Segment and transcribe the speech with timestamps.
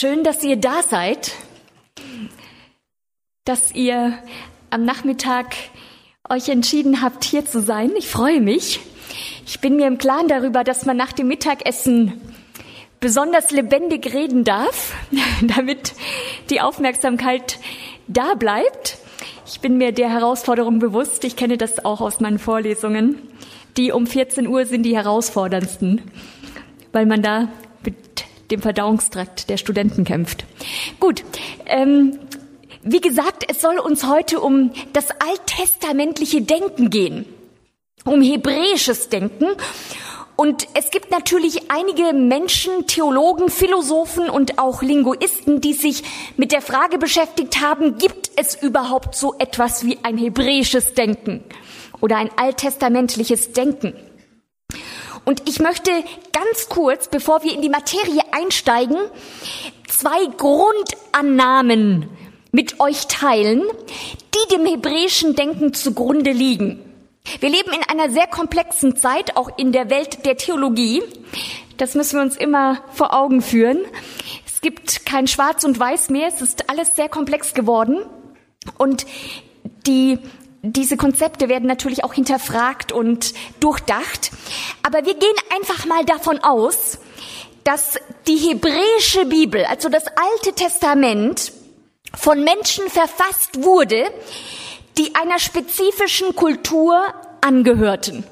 [0.00, 1.32] Schön, dass ihr da seid,
[3.44, 4.14] dass ihr
[4.70, 5.54] am Nachmittag
[6.26, 7.90] euch entschieden habt, hier zu sein.
[7.98, 8.80] Ich freue mich.
[9.44, 12.18] Ich bin mir im Klaren darüber, dass man nach dem Mittagessen
[13.00, 14.94] besonders lebendig reden darf,
[15.42, 15.92] damit
[16.48, 17.58] die Aufmerksamkeit
[18.08, 18.96] da bleibt.
[19.44, 21.24] Ich bin mir der Herausforderung bewusst.
[21.24, 23.18] Ich kenne das auch aus meinen Vorlesungen.
[23.76, 26.00] Die um 14 Uhr sind die herausforderndsten,
[26.90, 27.48] weil man da
[28.50, 30.44] dem Verdauungstrakt der Studenten kämpft.
[30.98, 31.24] Gut,
[31.66, 32.18] ähm,
[32.82, 37.26] wie gesagt, es soll uns heute um das alttestamentliche Denken gehen,
[38.04, 39.48] um hebräisches Denken.
[40.36, 46.02] Und es gibt natürlich einige Menschen, Theologen, Philosophen und auch Linguisten, die sich
[46.38, 51.44] mit der Frage beschäftigt haben, gibt es überhaupt so etwas wie ein hebräisches Denken
[52.00, 53.92] oder ein alttestamentliches Denken?
[55.30, 55.92] Und ich möchte
[56.32, 58.96] ganz kurz, bevor wir in die Materie einsteigen,
[59.86, 62.08] zwei Grundannahmen
[62.50, 63.62] mit euch teilen,
[64.34, 66.80] die dem hebräischen Denken zugrunde liegen.
[67.38, 71.00] Wir leben in einer sehr komplexen Zeit, auch in der Welt der Theologie.
[71.76, 73.78] Das müssen wir uns immer vor Augen führen.
[74.44, 76.26] Es gibt kein Schwarz und Weiß mehr.
[76.26, 78.00] Es ist alles sehr komplex geworden.
[78.78, 79.06] Und
[79.86, 80.18] die,
[80.62, 84.30] diese Konzepte werden natürlich auch hinterfragt und durchdacht.
[84.82, 86.98] Aber wir gehen einfach mal davon aus,
[87.64, 91.52] dass die hebräische Bibel, also das Alte Testament,
[92.14, 94.10] von Menschen verfasst wurde,
[94.98, 97.02] die einer spezifischen Kultur
[97.40, 98.24] angehörten,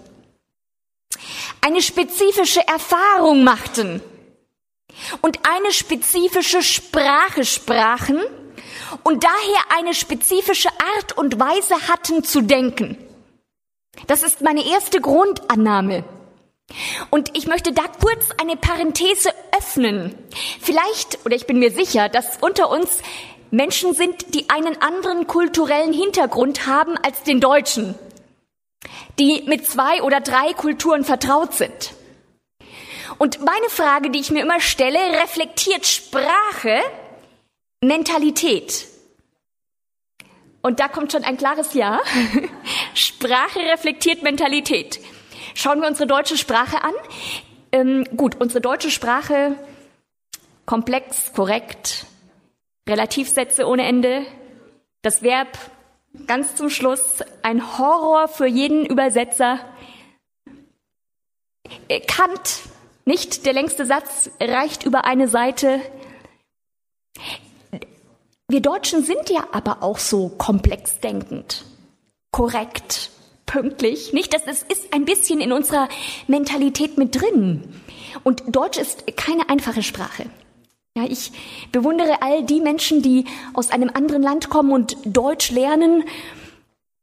[1.60, 4.02] eine spezifische Erfahrung machten
[5.22, 8.20] und eine spezifische Sprache sprachen
[9.04, 12.98] und daher eine spezifische Art und Weise hatten zu denken.
[14.06, 16.04] Das ist meine erste Grundannahme.
[17.10, 20.14] Und ich möchte da kurz eine Parenthese öffnen.
[20.60, 22.98] Vielleicht, oder ich bin mir sicher, dass unter uns
[23.50, 27.94] Menschen sind, die einen anderen kulturellen Hintergrund haben als den Deutschen,
[29.19, 31.94] die mit zwei oder drei Kulturen vertraut sind.
[33.16, 36.80] Und meine Frage, die ich mir immer stelle, reflektiert Sprache
[37.83, 38.87] Mentalität?
[40.62, 42.00] Und da kommt schon ein klares Ja.
[42.94, 45.00] Sprache reflektiert Mentalität.
[45.55, 46.93] Schauen wir unsere deutsche Sprache an.
[47.72, 49.56] Ähm, gut, unsere deutsche Sprache
[50.66, 52.05] komplex, korrekt,
[52.87, 54.27] Relativsätze ohne Ende,
[55.00, 55.49] das Verb
[56.27, 59.60] ganz zum Schluss, ein Horror für jeden Übersetzer.
[62.06, 62.60] Kant,
[63.05, 65.81] nicht der längste Satz, reicht über eine Seite.
[68.50, 71.66] Wir Deutschen sind ja aber auch so komplex denkend,
[72.31, 73.10] korrekt,
[73.44, 74.14] pünktlich.
[74.14, 75.86] Nicht, das ist, ist ein bisschen in unserer
[76.28, 77.62] Mentalität mit drin.
[78.25, 80.25] Und Deutsch ist keine einfache Sprache.
[80.97, 81.31] Ja, ich
[81.72, 86.04] bewundere all die Menschen, die aus einem anderen Land kommen und Deutsch lernen.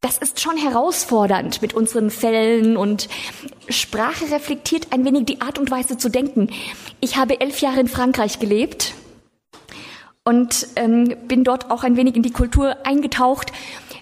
[0.01, 3.07] Das ist schon herausfordernd mit unseren Fällen und
[3.69, 6.49] Sprache reflektiert ein wenig die Art und Weise zu denken.
[7.01, 8.95] Ich habe elf Jahre in Frankreich gelebt
[10.25, 13.51] und ähm, bin dort auch ein wenig in die Kultur eingetaucht.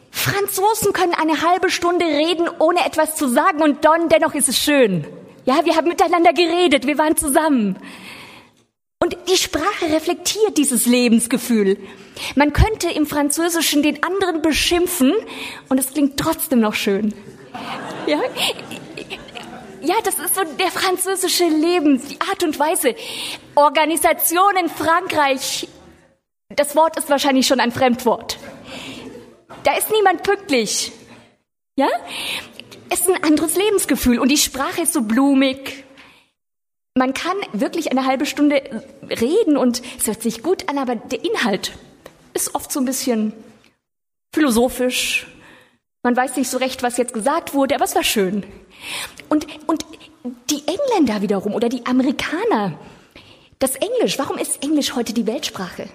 [0.09, 4.57] Franzosen können eine halbe Stunde reden, ohne etwas zu sagen und dann dennoch ist es
[4.57, 5.05] schön.
[5.45, 7.77] Ja, wir haben miteinander geredet, wir waren zusammen.
[8.99, 11.77] Und die Sprache reflektiert dieses Lebensgefühl.
[12.35, 15.13] Man könnte im Französischen den anderen beschimpfen
[15.67, 17.13] und es klingt trotzdem noch schön.
[18.07, 18.21] Ja?
[19.81, 22.95] Ja, das ist so der französische Leben, die Art und Weise.
[23.55, 25.67] Organisation in Frankreich.
[26.55, 28.37] Das Wort ist wahrscheinlich schon ein Fremdwort.
[29.63, 30.91] Da ist niemand pünktlich.
[31.75, 31.87] Ja?
[32.89, 35.83] Es ist ein anderes Lebensgefühl und die Sprache ist so blumig,
[36.95, 38.61] man kann wirklich eine halbe Stunde
[39.09, 41.71] reden und es hört sich gut an, aber der Inhalt
[42.35, 43.33] ist oft so ein bisschen
[44.31, 45.25] philosophisch.
[46.03, 48.45] Man weiß nicht so recht, was jetzt gesagt wurde, aber es war schön.
[49.27, 49.85] Und, und
[50.51, 52.77] die Engländer wiederum oder die Amerikaner,
[53.57, 55.89] das Englisch, warum ist Englisch heute die Weltsprache?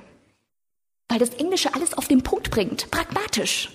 [1.09, 3.71] Weil das Englische alles auf den Punkt bringt, pragmatisch.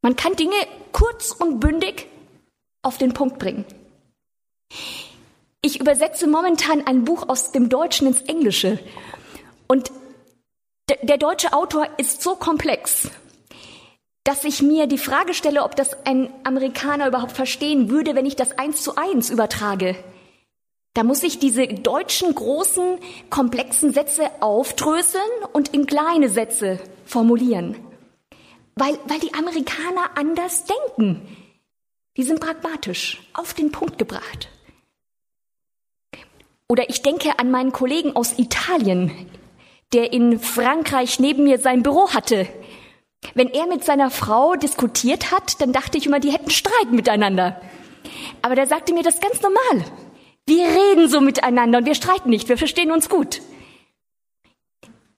[0.00, 0.56] Man kann Dinge
[0.92, 2.08] kurz und bündig
[2.82, 3.64] auf den Punkt bringen.
[5.62, 8.80] Ich übersetze momentan ein Buch aus dem Deutschen ins Englische.
[9.68, 9.92] Und
[11.02, 13.10] der deutsche Autor ist so komplex,
[14.24, 18.36] dass ich mir die Frage stelle, ob das ein Amerikaner überhaupt verstehen würde, wenn ich
[18.36, 19.96] das eins zu eins übertrage.
[20.94, 22.98] Da muss ich diese deutschen großen,
[23.30, 25.22] komplexen Sätze aufdröseln
[25.52, 27.76] und in kleine Sätze formulieren.
[28.74, 31.26] Weil, weil die Amerikaner anders denken.
[32.16, 34.48] Die sind pragmatisch, auf den Punkt gebracht.
[36.68, 39.10] Oder ich denke an meinen Kollegen aus Italien,
[39.94, 42.46] der in Frankreich neben mir sein Büro hatte.
[43.34, 47.60] Wenn er mit seiner Frau diskutiert hat, dann dachte ich immer, die hätten Streit miteinander.
[48.42, 49.84] Aber der sagte mir das ganz normal.
[50.46, 53.40] Wir reden so miteinander und wir streiten nicht, wir verstehen uns gut.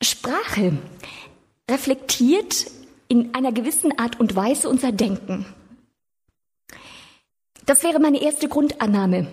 [0.02, 0.76] Sprache
[1.70, 2.66] reflektiert
[3.08, 5.46] in einer gewissen Art und Weise unser Denken.
[7.66, 9.26] Das wäre meine erste Grundannahme.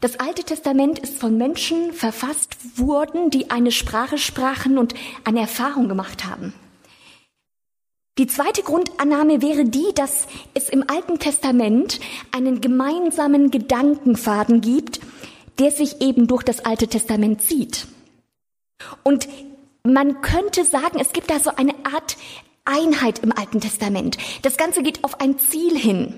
[0.00, 4.94] Das Alte Testament ist von Menschen verfasst worden, die eine Sprache sprachen und
[5.24, 6.52] eine Erfahrung gemacht haben.
[8.18, 11.98] Die zweite Grundannahme wäre die, dass es im Alten Testament
[12.30, 15.00] einen gemeinsamen Gedankenfaden gibt,
[15.58, 17.86] der sich eben durch das Alte Testament zieht.
[19.02, 19.28] Und
[19.82, 22.18] man könnte sagen, es gibt da so eine Art
[22.66, 24.18] Einheit im Alten Testament.
[24.42, 26.14] Das Ganze geht auf ein Ziel hin.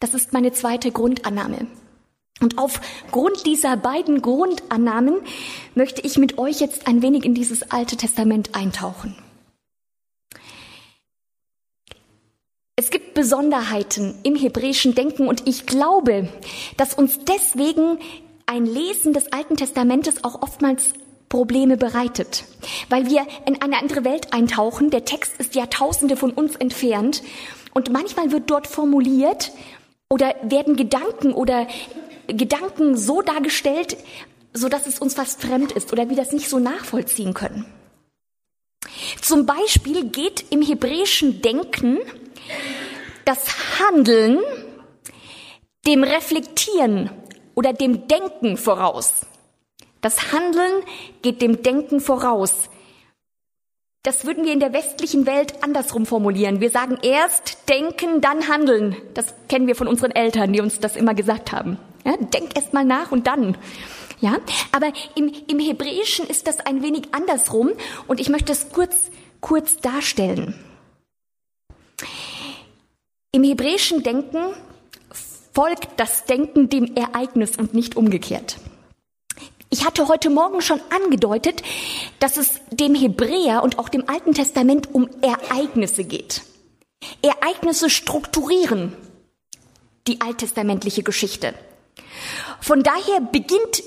[0.00, 1.68] Das ist meine zweite Grundannahme.
[2.40, 5.20] Und aufgrund dieser beiden Grundannahmen
[5.76, 9.16] möchte ich mit euch jetzt ein wenig in dieses Alte Testament eintauchen.
[12.76, 16.28] Es gibt Besonderheiten im hebräischen Denken und ich glaube,
[16.76, 18.00] dass uns deswegen
[18.46, 20.92] ein Lesen des Alten Testamentes auch oftmals
[21.28, 22.44] Probleme bereitet,
[22.88, 24.90] weil wir in eine andere Welt eintauchen.
[24.90, 27.22] Der Text ist Jahrtausende von uns entfernt
[27.74, 29.52] und manchmal wird dort formuliert
[30.10, 31.68] oder werden Gedanken oder
[32.26, 33.96] Gedanken so dargestellt,
[34.52, 37.66] so dass es uns fast fremd ist oder wir das nicht so nachvollziehen können.
[39.22, 41.98] Zum Beispiel geht im hebräischen Denken
[43.24, 43.46] das
[43.80, 44.38] Handeln
[45.86, 47.10] dem Reflektieren
[47.54, 49.26] oder dem Denken voraus.
[50.00, 50.82] Das Handeln
[51.22, 52.68] geht dem Denken voraus.
[54.02, 56.60] Das würden wir in der westlichen Welt andersrum formulieren.
[56.60, 58.96] Wir sagen erst denken, dann handeln.
[59.14, 61.78] Das kennen wir von unseren Eltern, die uns das immer gesagt haben.
[62.04, 63.56] Ja, denk erst mal nach und dann.
[64.20, 64.36] Ja,
[64.72, 67.72] aber im, im Hebräischen ist das ein wenig andersrum
[68.06, 68.94] und ich möchte es kurz,
[69.40, 70.54] kurz darstellen.
[73.34, 74.54] Im hebräischen Denken
[75.52, 78.58] folgt das Denken dem Ereignis und nicht umgekehrt.
[79.70, 81.60] Ich hatte heute Morgen schon angedeutet,
[82.20, 86.42] dass es dem Hebräer und auch dem Alten Testament um Ereignisse geht.
[87.22, 88.92] Ereignisse strukturieren
[90.06, 91.54] die alttestamentliche Geschichte.
[92.60, 93.82] Von daher beginnt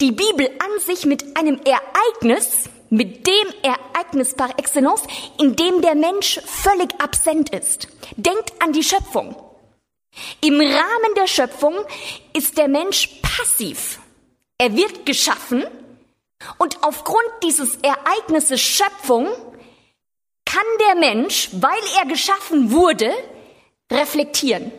[0.00, 5.02] die Bibel an sich mit einem Ereignis, mit dem Ereignis par excellence,
[5.38, 7.88] in dem der Mensch völlig absent ist.
[8.16, 9.34] Denkt an die Schöpfung.
[10.42, 11.74] Im Rahmen der Schöpfung
[12.34, 13.98] ist der Mensch passiv.
[14.58, 15.64] Er wird geschaffen
[16.58, 19.26] und aufgrund dieses Ereignisses Schöpfung
[20.44, 23.10] kann der Mensch, weil er geschaffen wurde,
[23.90, 24.70] reflektieren.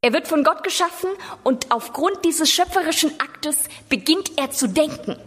[0.00, 1.10] Er wird von Gott geschaffen
[1.42, 3.58] und aufgrund dieses schöpferischen Aktes
[3.90, 5.20] beginnt er zu denken.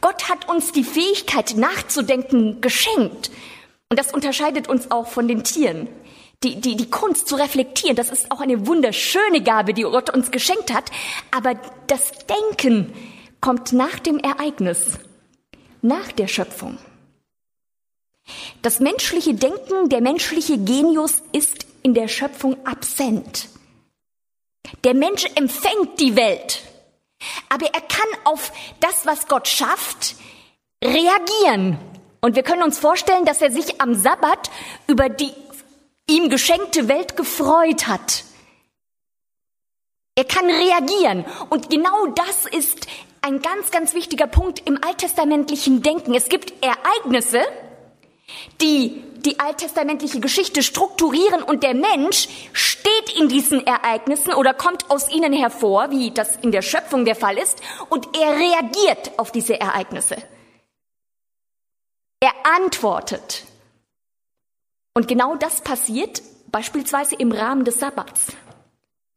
[0.00, 3.30] Gott hat uns die Fähigkeit nachzudenken geschenkt.
[3.88, 5.88] Und das unterscheidet uns auch von den Tieren.
[6.42, 10.30] Die, die, die Kunst zu reflektieren, das ist auch eine wunderschöne Gabe, die Gott uns
[10.30, 10.90] geschenkt hat.
[11.30, 11.54] Aber
[11.86, 12.94] das Denken
[13.40, 14.98] kommt nach dem Ereignis,
[15.82, 16.78] nach der Schöpfung.
[18.62, 23.48] Das menschliche Denken, der menschliche Genius ist in der Schöpfung absent.
[24.84, 26.62] Der Mensch empfängt die Welt,
[27.48, 30.16] aber er kann auf das, was Gott schafft,
[30.82, 31.78] reagieren.
[32.20, 34.50] Und wir können uns vorstellen, dass er sich am Sabbat
[34.86, 35.32] über die
[36.08, 38.24] ihm geschenkte Welt gefreut hat.
[40.16, 41.24] Er kann reagieren.
[41.48, 42.86] Und genau das ist
[43.22, 46.14] ein ganz, ganz wichtiger Punkt im alttestamentlichen Denken.
[46.14, 47.42] Es gibt Ereignisse,
[48.60, 55.10] die die alttestamentliche Geschichte strukturieren und der Mensch steht in diesen Ereignissen oder kommt aus
[55.10, 59.60] ihnen hervor, wie das in der Schöpfung der Fall ist, und er reagiert auf diese
[59.60, 60.16] Ereignisse.
[62.20, 63.44] Er antwortet.
[64.94, 68.28] Und genau das passiert beispielsweise im Rahmen des Sabbats.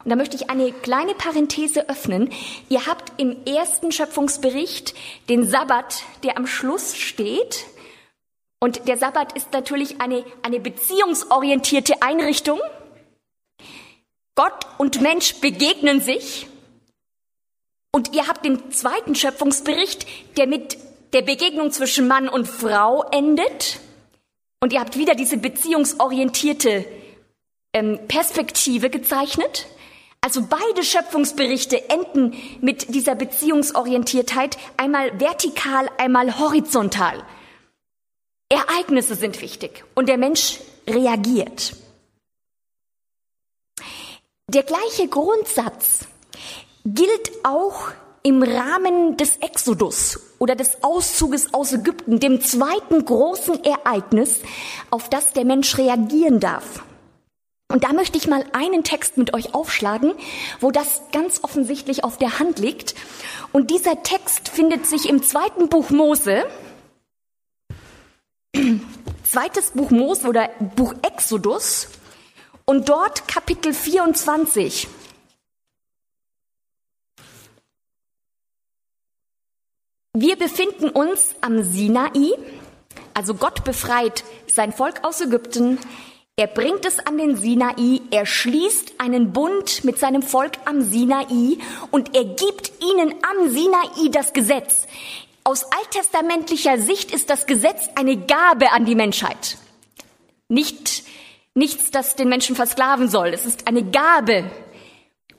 [0.03, 2.29] Und da möchte ich eine kleine Parenthese öffnen.
[2.69, 4.93] Ihr habt im ersten Schöpfungsbericht
[5.29, 7.65] den Sabbat, der am Schluss steht,
[8.63, 12.61] und der Sabbat ist natürlich eine, eine beziehungsorientierte Einrichtung.
[14.35, 16.47] Gott und Mensch begegnen sich.
[17.91, 20.77] Und ihr habt den zweiten Schöpfungsbericht, der mit
[21.11, 23.81] der Begegnung zwischen Mann und Frau endet.
[24.61, 26.85] Und ihr habt wieder diese beziehungsorientierte
[27.73, 29.67] ähm, Perspektive gezeichnet.
[30.21, 37.25] Also beide Schöpfungsberichte enden mit dieser Beziehungsorientiertheit, einmal vertikal, einmal horizontal.
[38.53, 41.75] Ereignisse sind wichtig und der Mensch reagiert.
[44.47, 46.05] Der gleiche Grundsatz
[46.85, 47.89] gilt auch
[48.23, 54.41] im Rahmen des Exodus oder des Auszuges aus Ägypten, dem zweiten großen Ereignis,
[54.89, 56.83] auf das der Mensch reagieren darf.
[57.69, 60.13] Und da möchte ich mal einen Text mit euch aufschlagen,
[60.59, 62.93] wo das ganz offensichtlich auf der Hand liegt.
[63.51, 66.45] Und dieser Text findet sich im zweiten Buch Mose.
[69.23, 71.87] Zweites Buch Mose oder Buch Exodus.
[72.65, 74.87] Und dort Kapitel 24.
[80.15, 82.33] Wir befinden uns am Sinai,
[83.15, 85.79] also Gott befreit sein Volk aus Ägypten,
[86.35, 91.57] er bringt es an den Sinai, er schließt einen Bund mit seinem Volk am Sinai
[91.91, 94.87] und er gibt ihnen am Sinai das Gesetz.
[95.45, 99.57] Aus alttestamentlicher Sicht ist das Gesetz eine Gabe an die Menschheit.
[100.47, 101.03] Nicht,
[101.53, 103.29] nichts, das den Menschen versklaven soll.
[103.29, 104.49] Es ist eine Gabe.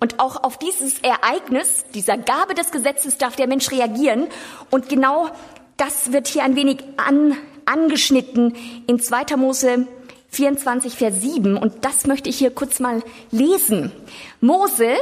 [0.01, 4.27] Und auch auf dieses Ereignis, dieser Gabe des Gesetzes darf der Mensch reagieren.
[4.71, 5.31] Und genau
[5.79, 7.35] das wird hier ein wenig an,
[7.65, 8.55] angeschnitten
[8.87, 9.37] in 2.
[9.37, 9.87] Mose
[10.29, 11.57] 24, Vers 7.
[11.57, 13.91] Und das möchte ich hier kurz mal lesen.
[14.43, 14.97] Mose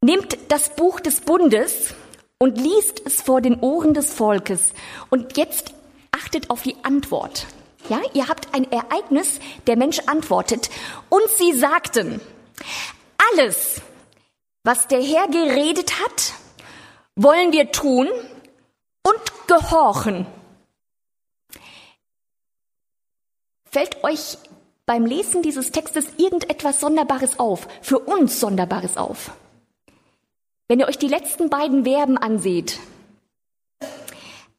[0.00, 1.94] nimmt das Buch des Bundes
[2.38, 4.72] und liest es vor den Ohren des Volkes.
[5.10, 5.74] Und jetzt
[6.12, 7.46] achtet auf die Antwort.
[7.88, 10.70] Ja, ihr habt ein Ereignis, der Mensch antwortet.
[11.08, 12.20] Und sie sagten,
[13.32, 13.80] alles,
[14.62, 16.34] was der Herr geredet hat,
[17.16, 18.08] wollen wir tun
[19.02, 20.26] und gehorchen.
[23.70, 24.38] Fällt euch
[24.86, 29.30] beim Lesen dieses Textes irgendetwas Sonderbares auf, für uns Sonderbares auf?
[30.68, 32.78] Wenn ihr euch die letzten beiden Verben anseht,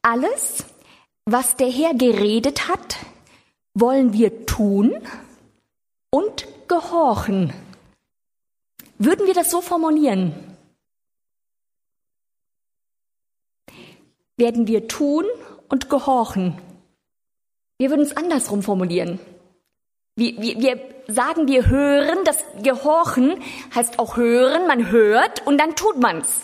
[0.02, 0.64] alles,
[1.24, 2.96] was der Herr geredet hat,
[3.74, 4.92] wollen wir tun
[6.10, 7.52] und gehorchen.
[8.98, 10.34] Würden wir das so formulieren?
[14.36, 15.24] Werden wir tun
[15.68, 16.58] und gehorchen?
[17.78, 19.20] Wir würden es andersrum formulieren.
[20.20, 23.42] Wir, wir, wir sagen, wir hören, das Gehorchen
[23.74, 26.42] heißt auch hören, man hört und dann tut man's.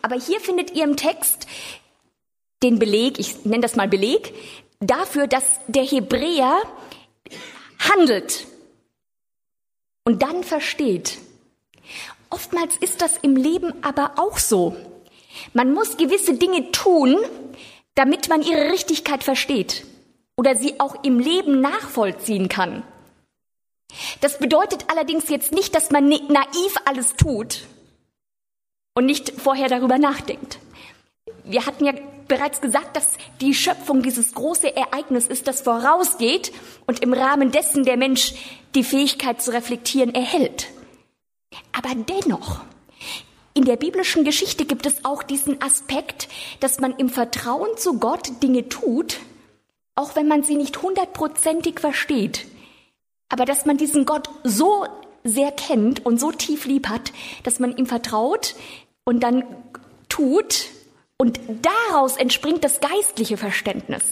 [0.00, 1.46] Aber hier findet ihr im Text
[2.62, 4.32] den Beleg, ich nenne das mal Beleg,
[4.80, 6.56] dafür, dass der Hebräer
[7.78, 8.46] handelt
[10.04, 11.18] und dann versteht.
[12.30, 14.74] Oftmals ist das im Leben aber auch so.
[15.52, 17.18] Man muss gewisse Dinge tun,
[17.94, 19.84] damit man ihre Richtigkeit versteht
[20.38, 22.84] oder sie auch im Leben nachvollziehen kann.
[24.20, 27.66] Das bedeutet allerdings jetzt nicht, dass man naiv alles tut
[28.94, 30.60] und nicht vorher darüber nachdenkt.
[31.42, 31.92] Wir hatten ja
[32.28, 36.52] bereits gesagt, dass die Schöpfung dieses große Ereignis ist, das vorausgeht
[36.86, 38.34] und im Rahmen dessen der Mensch
[38.76, 40.68] die Fähigkeit zu reflektieren erhält.
[41.72, 42.60] Aber dennoch,
[43.54, 46.28] in der biblischen Geschichte gibt es auch diesen Aspekt,
[46.60, 49.18] dass man im Vertrauen zu Gott Dinge tut,
[49.98, 52.46] auch wenn man sie nicht hundertprozentig versteht,
[53.28, 54.86] aber dass man diesen Gott so
[55.24, 57.12] sehr kennt und so tief lieb hat,
[57.42, 58.54] dass man ihm vertraut
[59.04, 59.42] und dann
[60.08, 60.66] tut
[61.18, 64.04] und daraus entspringt das geistliche Verständnis.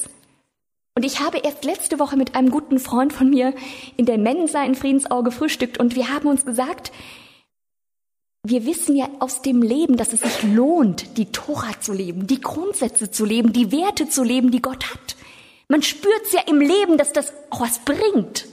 [0.97, 3.55] Und ich habe erst letzte Woche mit einem guten Freund von mir
[3.97, 6.90] in der Mensa in Friedensau gefrühstückt und wir haben uns gesagt,
[8.43, 12.40] wir wissen ja aus dem Leben, dass es sich lohnt, die Tora zu leben, die
[12.40, 15.16] Grundsätze zu leben, die Werte zu leben, die Gott hat.
[15.68, 18.46] Man spürt es ja im Leben, dass das auch was bringt.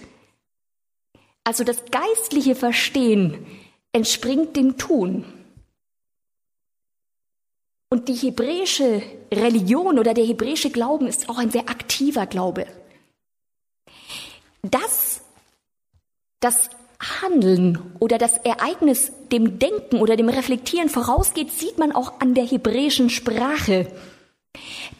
[1.43, 3.45] Also das geistliche Verstehen
[3.91, 5.25] entspringt dem Tun.
[7.89, 12.65] Und die hebräische Religion oder der hebräische Glauben ist auch ein sehr aktiver Glaube.
[14.63, 15.21] Das,
[16.39, 16.69] das
[17.21, 22.45] Handeln oder das Ereignis dem Denken oder dem Reflektieren vorausgeht, sieht man auch an der
[22.45, 23.91] hebräischen Sprache.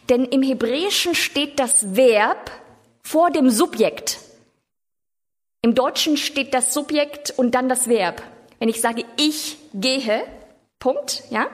[0.09, 2.51] Denn im Hebräischen steht das Verb
[3.01, 4.19] vor dem Subjekt.
[5.61, 8.21] Im Deutschen steht das Subjekt und dann das Verb.
[8.59, 10.25] Wenn ich sage, ich gehe,
[10.79, 11.47] Punkt, ja,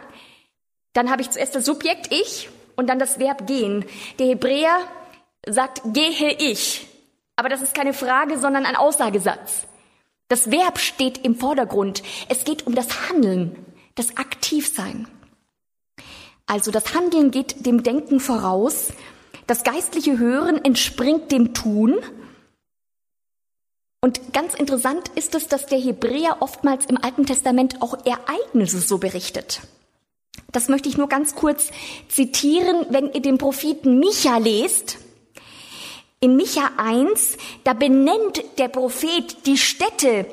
[0.93, 3.85] dann habe ich zuerst das Subjekt ich und dann das Verb gehen.
[4.17, 4.79] Der Hebräer
[5.47, 6.87] sagt, gehe ich.
[7.35, 9.67] Aber das ist keine Frage, sondern ein Aussagesatz.
[10.27, 12.03] Das Verb steht im Vordergrund.
[12.29, 13.55] Es geht um das Handeln,
[13.95, 15.07] das Aktivsein.
[16.49, 18.87] Also das Handeln geht dem Denken voraus.
[19.45, 21.99] Das geistliche Hören entspringt dem Tun.
[24.01, 28.97] Und ganz interessant ist es, dass der Hebräer oftmals im Alten Testament auch Ereignisse so
[28.97, 29.61] berichtet.
[30.51, 31.69] Das möchte ich nur ganz kurz
[32.07, 34.97] zitieren, wenn ihr den Propheten Micha lest.
[36.19, 40.25] In Micha 1, da benennt der Prophet die Städte,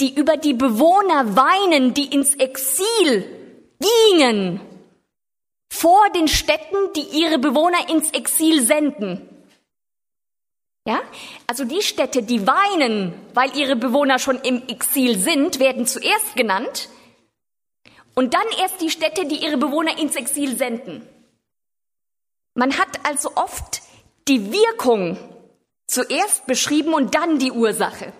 [0.00, 3.26] die über die Bewohner weinen, die ins Exil
[3.78, 4.60] gingen
[5.80, 9.28] vor den Städten, die ihre Bewohner ins Exil senden.
[10.84, 11.00] Ja?
[11.46, 16.88] Also die Städte, die weinen, weil ihre Bewohner schon im Exil sind, werden zuerst genannt.
[18.14, 21.06] Und dann erst die Städte, die ihre Bewohner ins Exil senden.
[22.54, 23.82] Man hat also oft
[24.26, 25.16] die Wirkung
[25.86, 28.12] zuerst beschrieben und dann die Ursache.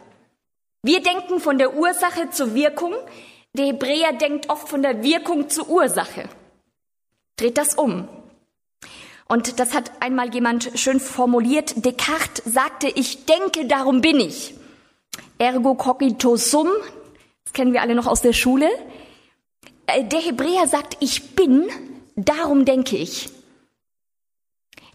[0.82, 2.94] Wir denken von der Ursache zur Wirkung,
[3.52, 6.28] der Hebräer denkt oft von der Wirkung zur Ursache.
[7.38, 8.08] Dreht das um.
[9.26, 11.84] Und das hat einmal jemand schön formuliert.
[11.84, 14.54] Descartes sagte, ich denke, darum bin ich.
[15.38, 16.68] Ergo cogito sum.
[17.44, 18.68] Das kennen wir alle noch aus der Schule.
[19.86, 21.68] Äh, der Hebräer sagt, ich bin,
[22.16, 23.30] darum denke ich.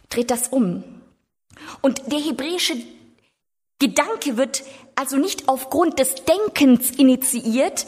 [0.09, 0.83] Dreht das um.
[1.81, 2.75] Und der hebräische
[3.79, 4.63] Gedanke wird
[4.95, 7.85] also nicht aufgrund des Denkens initiiert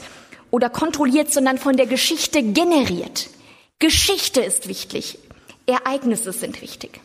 [0.51, 3.29] oder kontrolliert, sondern von der Geschichte generiert.
[3.79, 5.19] Geschichte ist wichtig.
[5.65, 7.01] Ereignisse sind wichtig.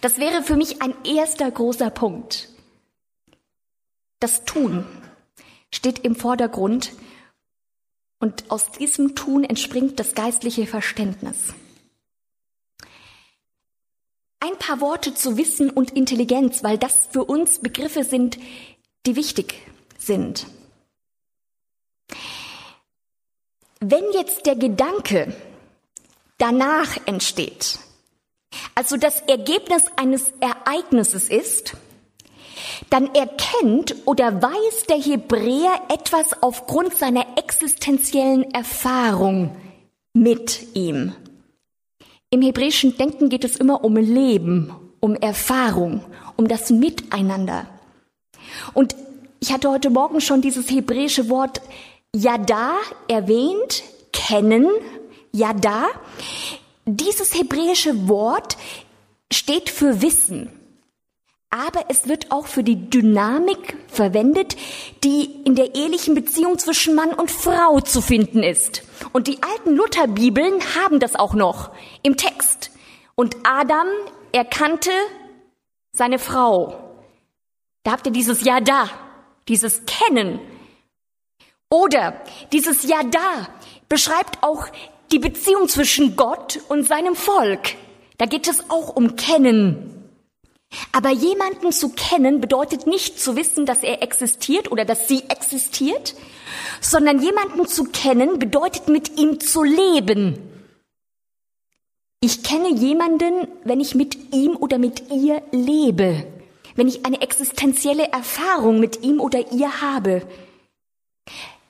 [0.00, 2.48] Das wäre für mich ein erster großer Punkt.
[4.20, 4.86] Das Tun
[5.72, 6.92] steht im Vordergrund
[8.20, 11.54] und aus diesem Tun entspringt das geistliche Verständnis.
[14.40, 18.38] Ein paar Worte zu Wissen und Intelligenz, weil das für uns Begriffe sind,
[19.06, 19.54] die wichtig
[19.98, 20.46] sind.
[23.80, 25.34] Wenn jetzt der Gedanke
[26.38, 27.78] danach entsteht,
[28.74, 31.76] also das Ergebnis eines Ereignisses ist,
[32.90, 39.56] dann erkennt oder weiß der Hebräer etwas aufgrund seiner existenziellen Erfahrung
[40.12, 41.12] mit ihm.
[42.30, 46.04] Im hebräischen Denken geht es immer um Leben, um Erfahrung,
[46.36, 47.66] um das Miteinander.
[48.72, 48.96] Und
[49.40, 51.60] ich hatte heute Morgen schon dieses hebräische Wort
[52.14, 52.76] Yada
[53.08, 54.66] erwähnt, kennen,
[55.34, 55.88] Yada.
[56.86, 58.56] Dieses hebräische Wort
[59.32, 60.48] steht für Wissen.
[61.50, 64.56] Aber es wird auch für die Dynamik verwendet,
[65.02, 68.82] die in der ehelichen Beziehung zwischen Mann und Frau zu finden ist.
[69.12, 71.70] Und die alten Lutherbibeln haben das auch noch
[72.02, 72.70] im Text.
[73.16, 73.86] Und Adam
[74.32, 74.90] erkannte
[75.92, 76.80] seine Frau.
[77.82, 78.88] Da habt ihr dieses Ja da,
[79.48, 80.40] dieses Kennen.
[81.70, 82.20] Oder
[82.52, 83.48] dieses Ja da
[83.88, 84.66] beschreibt auch
[85.14, 87.76] die Beziehung zwischen Gott und seinem Volk.
[88.18, 90.10] Da geht es auch um Kennen.
[90.92, 96.14] Aber jemanden zu kennen bedeutet nicht zu wissen, dass er existiert oder dass sie existiert,
[96.80, 100.36] sondern jemanden zu kennen bedeutet mit ihm zu leben.
[102.20, 106.26] Ich kenne jemanden, wenn ich mit ihm oder mit ihr lebe
[106.76, 110.22] wenn ich eine existenzielle Erfahrung mit ihm oder ihr habe.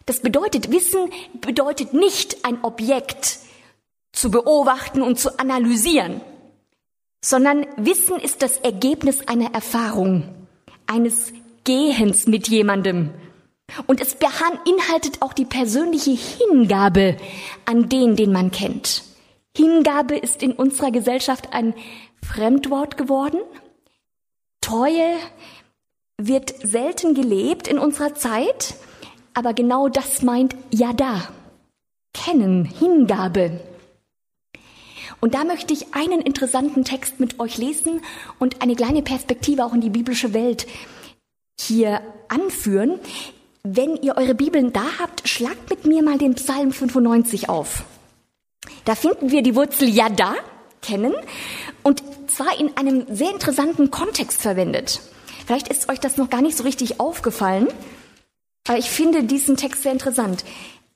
[0.07, 3.39] Das bedeutet, Wissen bedeutet nicht ein Objekt
[4.13, 6.21] zu beobachten und zu analysieren,
[7.23, 10.29] sondern Wissen ist das Ergebnis einer Erfahrung,
[10.87, 11.33] eines
[11.65, 13.11] Gehens mit jemandem.
[13.87, 17.17] Und es beinhaltet auch die persönliche Hingabe
[17.65, 19.03] an den, den man kennt.
[19.57, 21.75] Hingabe ist in unserer Gesellschaft ein
[22.23, 23.41] Fremdwort geworden.
[24.61, 25.17] Treue
[26.19, 28.75] wird selten gelebt in unserer Zeit,
[29.35, 31.29] aber genau das meint Yada.
[32.13, 33.61] Kennen, Hingabe.
[35.21, 38.01] Und da möchte ich einen interessanten Text mit euch lesen
[38.39, 40.67] und eine kleine Perspektive auch in die biblische Welt
[41.59, 43.01] hier anführen.
[43.63, 47.85] Wenn ihr eure Bibeln da habt, schlagt mit mir mal den Psalm 95 auf.
[48.85, 50.35] Da finden wir die Wurzel Yada,
[50.83, 51.15] kennen,
[51.83, 55.01] und zwar in einem sehr interessanten Kontext verwendet.
[55.47, 57.69] Vielleicht ist euch das noch gar nicht so richtig aufgefallen,
[58.73, 60.45] ich finde diesen Text sehr interessant.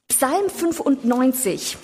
[0.08, 1.76] Psalm 95.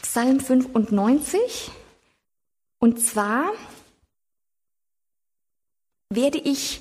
[0.00, 1.70] Psalm 95.
[2.78, 3.52] Und zwar
[6.10, 6.80] werde ich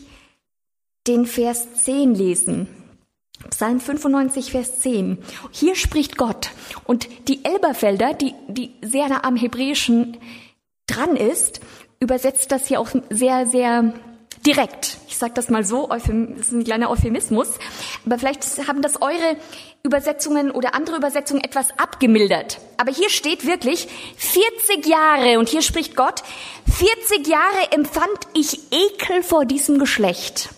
[1.07, 2.67] den Vers 10 lesen.
[3.49, 5.17] Psalm 95, Vers 10.
[5.51, 6.51] Hier spricht Gott.
[6.85, 10.17] Und die Elberfelder, die, die sehr nah am Hebräischen
[10.87, 11.61] dran ist,
[11.99, 13.93] übersetzt das hier auch sehr, sehr
[14.45, 14.97] direkt.
[15.07, 17.59] Ich sage das mal so, das ist ein kleiner Euphemismus.
[18.05, 19.37] Aber vielleicht haben das eure
[19.83, 22.59] Übersetzungen oder andere Übersetzungen etwas abgemildert.
[22.77, 26.23] Aber hier steht wirklich 40 Jahre, und hier spricht Gott,
[26.67, 30.49] 40 Jahre empfand ich Ekel vor diesem Geschlecht.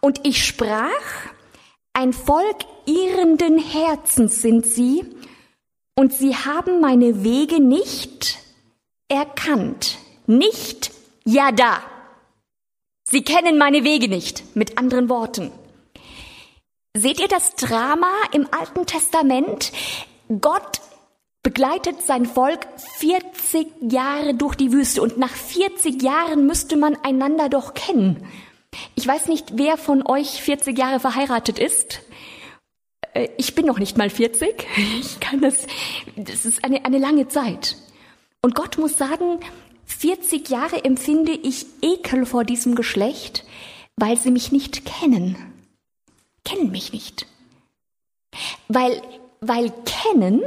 [0.00, 0.88] Und ich sprach,
[1.92, 5.04] ein Volk irrenden Herzens sind sie,
[5.94, 8.38] und sie haben meine Wege nicht
[9.10, 9.98] erkannt.
[10.26, 10.92] Nicht
[11.24, 11.82] ja da.
[13.04, 15.50] Sie kennen meine Wege nicht, mit anderen Worten.
[16.96, 19.72] Seht ihr das Drama im Alten Testament?
[20.40, 20.80] Gott
[21.42, 22.66] begleitet sein Volk
[22.98, 28.26] 40 Jahre durch die Wüste und nach 40 Jahren müsste man einander doch kennen.
[28.94, 32.00] Ich weiß nicht, wer von euch 40 Jahre verheiratet ist.
[33.14, 34.66] Äh, ich bin noch nicht mal 40.
[35.00, 35.66] Ich kann das,
[36.16, 37.76] das ist eine, eine lange Zeit.
[38.42, 39.40] Und Gott muss sagen,
[39.86, 43.44] 40 Jahre empfinde ich Ekel vor diesem Geschlecht,
[43.96, 45.36] weil sie mich nicht kennen.
[46.44, 47.26] Kennen mich nicht.
[48.68, 49.02] Weil,
[49.40, 50.42] weil kennen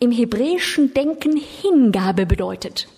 [0.00, 2.88] im hebräischen Denken Hingabe bedeutet.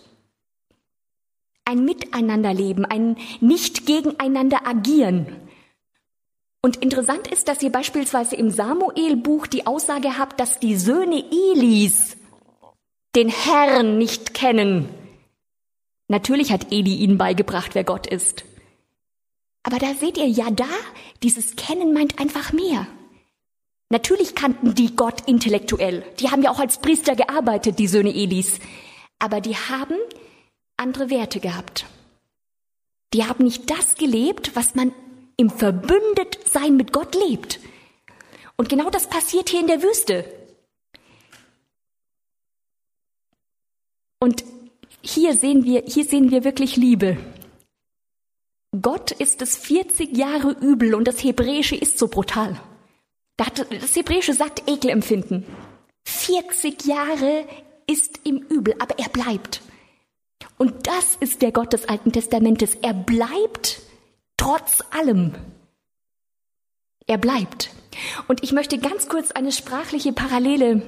[1.66, 5.26] Ein Miteinanderleben, ein nicht gegeneinander agieren.
[6.62, 12.16] Und interessant ist, dass ihr beispielsweise im Samuel-Buch die Aussage habt, dass die Söhne Elis
[13.14, 14.88] den Herrn nicht kennen.
[16.08, 18.44] Natürlich hat Eli ihnen beigebracht, wer Gott ist.
[19.62, 20.68] Aber da seht ihr ja da,
[21.22, 22.86] dieses Kennen meint einfach mehr.
[23.88, 26.04] Natürlich kannten die Gott intellektuell.
[26.18, 28.58] Die haben ja auch als Priester gearbeitet, die Söhne Elis.
[29.18, 29.96] Aber die haben
[30.76, 31.86] andere Werte gehabt.
[33.12, 34.92] Die haben nicht das gelebt, was man
[35.36, 37.60] im Verbündetsein mit Gott lebt.
[38.56, 40.24] Und genau das passiert hier in der Wüste.
[44.24, 44.42] Und
[45.02, 47.18] hier sehen wir, hier sehen wir wirklich Liebe.
[48.80, 52.58] Gott ist es 40 Jahre übel und das Hebräische ist so brutal.
[53.36, 55.44] Das Hebräische sagt Ekelempfinden.
[56.04, 57.44] 40 Jahre
[57.86, 59.60] ist ihm übel, aber er bleibt.
[60.56, 62.76] Und das ist der Gott des Alten Testamentes.
[62.76, 63.82] Er bleibt
[64.38, 65.34] trotz allem.
[67.06, 67.68] Er bleibt.
[68.26, 70.80] Und ich möchte ganz kurz eine sprachliche Parallele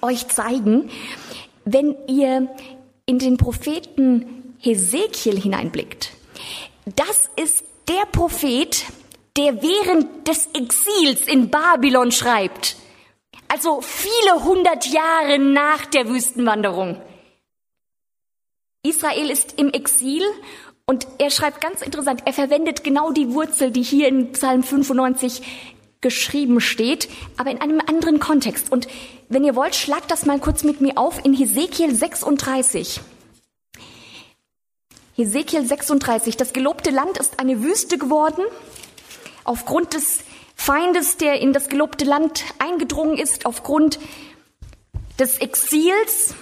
[0.00, 0.90] euch zeigen.
[1.64, 2.48] Wenn ihr
[3.06, 6.12] in den Propheten Hesekiel hineinblickt,
[6.96, 8.84] das ist der Prophet,
[9.36, 12.76] der während des Exils in Babylon schreibt.
[13.48, 17.00] Also viele hundert Jahre nach der Wüstenwanderung.
[18.82, 20.22] Israel ist im Exil
[20.86, 25.42] und er schreibt ganz interessant, er verwendet genau die Wurzel, die hier in Psalm 95
[26.02, 28.70] geschrieben steht, aber in einem anderen Kontext.
[28.70, 28.86] Und
[29.30, 33.00] wenn ihr wollt, schlagt das mal kurz mit mir auf in Hesekiel 36.
[35.14, 36.36] Hesekiel 36.
[36.36, 38.44] Das gelobte Land ist eine Wüste geworden
[39.44, 40.20] aufgrund des
[40.54, 43.98] Feindes, der in das gelobte Land eingedrungen ist, aufgrund
[45.18, 46.34] des Exils.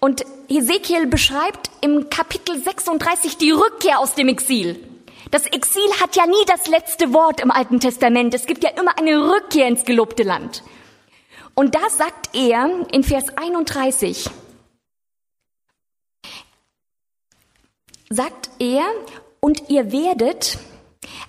[0.00, 4.91] Und Hesekiel beschreibt im Kapitel 36 die Rückkehr aus dem Exil.
[5.32, 8.34] Das Exil hat ja nie das letzte Wort im Alten Testament.
[8.34, 10.62] Es gibt ja immer eine Rückkehr ins gelobte Land.
[11.54, 14.28] Und da sagt er in Vers 31,
[18.10, 18.82] sagt er,
[19.40, 20.58] und ihr werdet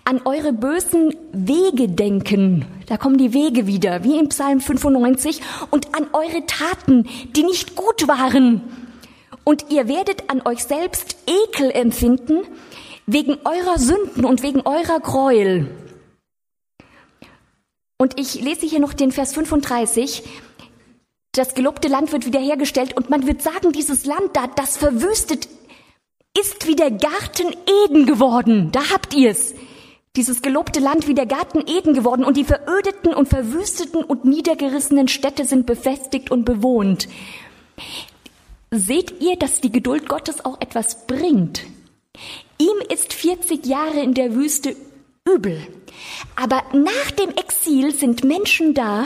[0.04, 2.66] an eure bösen Wege denken.
[2.88, 5.39] Da kommen die Wege wieder, wie im Psalm 95,
[5.72, 8.62] und an eure Taten, die nicht gut waren.
[9.46, 12.42] Und ihr werdet an euch selbst Ekel empfinden
[13.06, 15.70] wegen eurer Sünden und wegen eurer Gräuel.
[17.98, 20.24] Und ich lese hier noch den Vers 35.
[21.32, 25.48] Das gelobte Land wird wiederhergestellt und man wird sagen, dieses Land da, das verwüstet,
[26.39, 28.72] ist wie der Garten Eden geworden.
[28.72, 29.54] Da habt ihr's
[30.16, 35.08] dieses gelobte Land wie der Garten Eden geworden und die verödeten und verwüsteten und niedergerissenen
[35.08, 37.08] Städte sind befestigt und bewohnt.
[38.70, 41.66] Seht ihr, dass die Geduld Gottes auch etwas bringt?
[42.63, 44.76] Ihm ist 40 Jahre in der Wüste
[45.28, 45.67] übel.
[46.38, 49.06] Aber nach dem Exil sind Menschen da,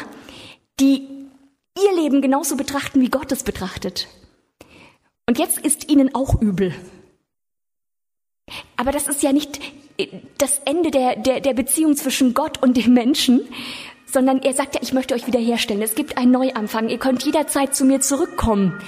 [0.79, 1.07] die
[1.83, 4.07] ihr Leben genauso betrachten, wie Gott es betrachtet.
[5.27, 6.71] Und jetzt ist ihnen auch übel.
[8.75, 9.59] Aber das ist ja nicht
[10.37, 13.41] das Ende der, der, der Beziehung zwischen Gott und dem Menschen,
[14.05, 15.81] sondern er sagt ja, ich möchte euch wiederherstellen.
[15.81, 16.89] Es gibt einen Neuanfang.
[16.89, 18.79] Ihr könnt jederzeit zu mir zurückkommen.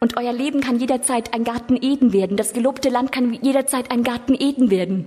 [0.00, 2.36] Und euer Leben kann jederzeit ein Garten Eden werden.
[2.36, 5.06] Das gelobte Land kann jederzeit ein Garten Eden werden.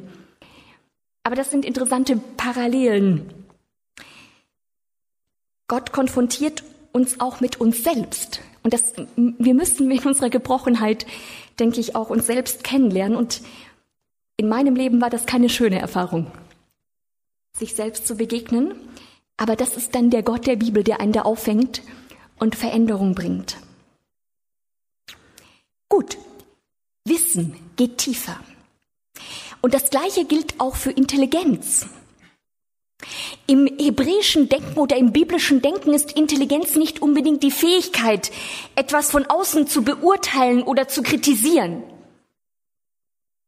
[1.24, 3.30] Aber das sind interessante Parallelen.
[5.68, 8.42] Gott konfrontiert uns auch mit uns selbst.
[8.62, 11.06] Und das, wir müssen in unserer Gebrochenheit,
[11.60, 13.42] denke ich, auch uns selbst kennenlernen und
[14.38, 16.32] in meinem Leben war das keine schöne Erfahrung,
[17.58, 18.74] sich selbst zu begegnen,
[19.38, 21.82] aber das ist dann der Gott der Bibel, der einen da auffängt
[22.40, 23.58] und Veränderung bringt.
[25.94, 26.18] Gut,
[27.06, 28.40] Wissen geht tiefer.
[29.62, 31.86] Und das Gleiche gilt auch für Intelligenz.
[33.46, 38.32] Im hebräischen Denken oder im biblischen Denken ist Intelligenz nicht unbedingt die Fähigkeit,
[38.74, 41.84] etwas von außen zu beurteilen oder zu kritisieren.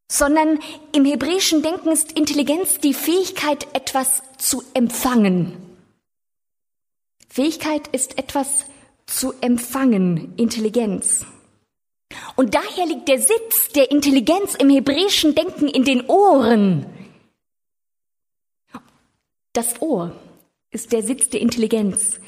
[0.07, 0.59] sondern
[0.91, 5.57] im hebräischen Denken ist Intelligenz die Fähigkeit, etwas zu empfangen.
[7.27, 8.65] Fähigkeit ist etwas
[9.07, 11.25] zu empfangen, Intelligenz.
[12.35, 16.85] Und daher liegt der Sitz der Intelligenz im hebräischen Denken in den Ohren.
[19.53, 20.11] Das Ohr
[20.71, 22.19] ist der Sitz der Intelligenz.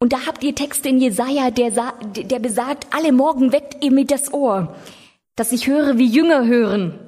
[0.00, 1.70] Und da habt ihr Texte in Jesaja, der,
[2.02, 4.74] der besagt, alle Morgen weckt ihr mir das Ohr,
[5.36, 6.98] dass ich höre, wie Jünger hören.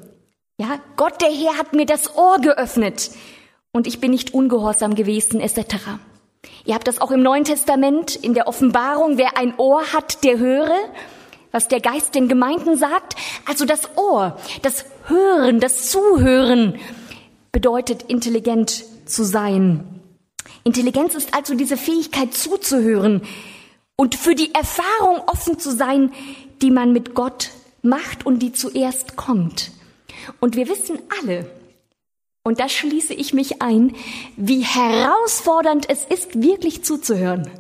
[0.58, 3.10] Ja, Gott der Herr hat mir das Ohr geöffnet
[3.72, 5.76] und ich bin nicht ungehorsam gewesen, etc.
[6.64, 10.38] Ihr habt das auch im Neuen Testament, in der Offenbarung, wer ein Ohr hat, der
[10.38, 10.78] höre,
[11.56, 13.16] was der Geist den Gemeinden sagt.
[13.46, 16.78] Also das Ohr, das Hören, das Zuhören
[17.50, 20.02] bedeutet intelligent zu sein.
[20.64, 23.22] Intelligenz ist also diese Fähigkeit zuzuhören
[23.96, 26.12] und für die Erfahrung offen zu sein,
[26.60, 29.70] die man mit Gott macht und die zuerst kommt.
[30.40, 31.50] Und wir wissen alle,
[32.42, 33.96] und da schließe ich mich ein,
[34.36, 37.50] wie herausfordernd es ist, wirklich zuzuhören.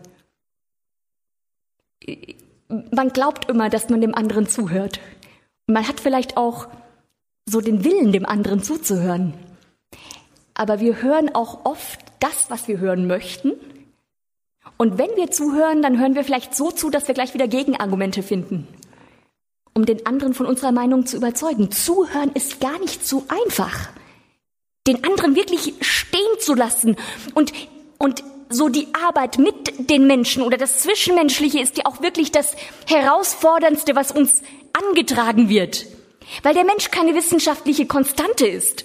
[2.68, 5.00] Man glaubt immer, dass man dem anderen zuhört.
[5.66, 6.68] Man hat vielleicht auch
[7.48, 9.34] so den Willen, dem anderen zuzuhören.
[10.54, 13.52] Aber wir hören auch oft das, was wir hören möchten.
[14.78, 18.22] Und wenn wir zuhören, dann hören wir vielleicht so zu, dass wir gleich wieder Gegenargumente
[18.22, 18.66] finden,
[19.74, 21.70] um den anderen von unserer Meinung zu überzeugen.
[21.70, 23.90] Zuhören ist gar nicht so einfach.
[24.86, 26.96] Den anderen wirklich stehen zu lassen
[27.34, 27.52] und,
[27.98, 32.54] und so die Arbeit mit den Menschen oder das Zwischenmenschliche ist ja auch wirklich das
[32.86, 35.86] Herausforderndste, was uns angetragen wird.
[36.42, 38.84] Weil der Mensch keine wissenschaftliche Konstante ist.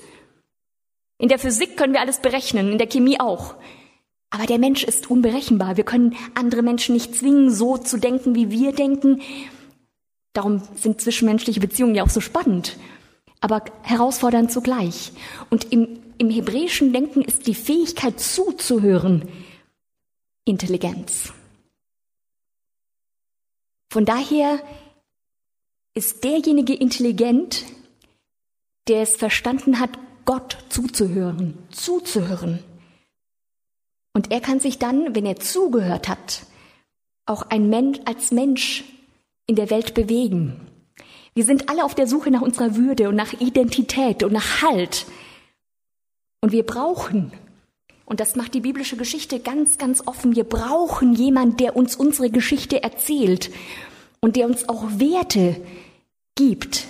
[1.17, 3.55] In der Physik können wir alles berechnen, in der Chemie auch.
[4.29, 5.77] Aber der Mensch ist unberechenbar.
[5.77, 9.21] Wir können andere Menschen nicht zwingen, so zu denken, wie wir denken.
[10.33, 12.77] Darum sind zwischenmenschliche Beziehungen ja auch so spannend,
[13.41, 15.11] aber herausfordernd zugleich.
[15.49, 19.27] Und im, im hebräischen Denken ist die Fähigkeit zuzuhören
[20.45, 21.33] Intelligenz.
[23.91, 24.59] Von daher
[25.93, 27.65] ist derjenige intelligent,
[28.87, 29.91] der es verstanden hat,
[30.25, 32.63] Gott zuzuhören, zuzuhören.
[34.13, 36.43] Und er kann sich dann, wenn er zugehört hat,
[37.25, 38.83] auch ein Mensch, als Mensch
[39.45, 40.67] in der Welt bewegen.
[41.33, 45.05] Wir sind alle auf der Suche nach unserer Würde und nach Identität und nach Halt.
[46.41, 47.31] Und wir brauchen,
[48.11, 52.29] und das macht die biblische Geschichte ganz, ganz offen, wir brauchen jemanden, der uns unsere
[52.29, 53.49] Geschichte erzählt
[54.19, 55.55] und der uns auch Werte
[56.35, 56.87] gibt,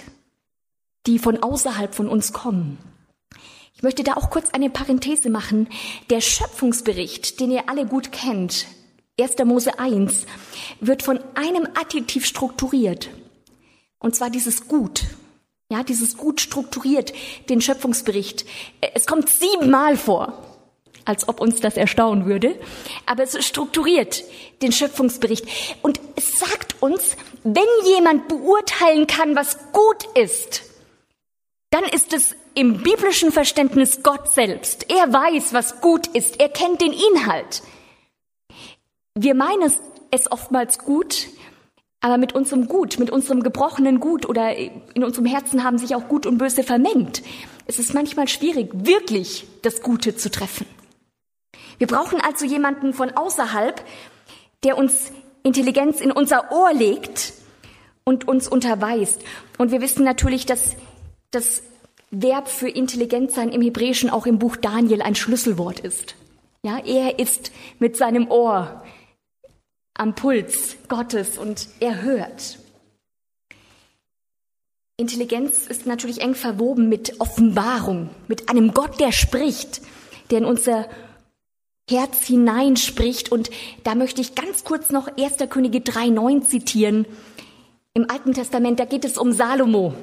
[1.06, 2.80] die von außerhalb von uns kommen.
[3.76, 5.68] Ich möchte da auch kurz eine Parenthese machen.
[6.10, 8.66] Der Schöpfungsbericht, den ihr alle gut kennt,
[9.20, 9.36] 1.
[9.46, 10.26] Mose 1,
[10.80, 13.12] wird von einem Adjektiv strukturiert.
[14.00, 15.04] Und zwar dieses Gut.
[15.72, 17.14] Ja, dieses Gut strukturiert
[17.48, 18.44] den Schöpfungsbericht.
[18.96, 20.51] Es kommt siebenmal vor,
[21.06, 22.56] als ob uns das erstaunen würde.
[23.06, 24.24] Aber es strukturiert
[24.62, 25.46] den Schöpfungsbericht.
[25.82, 30.64] Und es sagt uns, wenn jemand beurteilen kann, was gut ist,
[31.72, 34.88] dann ist es im biblischen Verständnis Gott selbst.
[34.90, 36.40] Er weiß, was gut ist.
[36.40, 37.64] Er kennt den Inhalt.
[39.16, 39.72] Wir meinen
[40.12, 41.28] es oftmals gut,
[42.02, 46.08] aber mit unserem Gut, mit unserem gebrochenen Gut oder in unserem Herzen haben sich auch
[46.08, 47.22] Gut und Böse vermengt.
[47.68, 50.66] Es ist manchmal schwierig, wirklich das Gute zu treffen.
[51.82, 53.84] Wir brauchen also jemanden von außerhalb,
[54.64, 57.34] der uns Intelligenz in unser Ohr legt
[58.04, 59.20] und uns unterweist.
[59.58, 60.76] Und wir wissen natürlich, dass
[61.32, 61.64] das
[62.12, 66.14] Verb für intelligent sein im Hebräischen auch im Buch Daniel ein Schlüsselwort ist.
[66.62, 68.84] Ja, er ist mit seinem Ohr
[69.96, 72.60] am Puls Gottes und er hört.
[74.98, 79.82] Intelligenz ist natürlich eng verwoben mit Offenbarung, mit einem Gott, der spricht,
[80.30, 80.88] der in unser
[81.90, 83.32] Herz hineinspricht.
[83.32, 83.50] Und
[83.84, 85.50] da möchte ich ganz kurz noch 1.
[85.50, 87.06] Könige 3.9 zitieren.
[87.94, 89.94] Im Alten Testament, da geht es um Salomo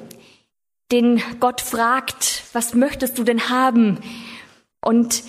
[0.91, 3.99] den Gott fragt, was möchtest du denn haben?
[4.81, 5.23] Und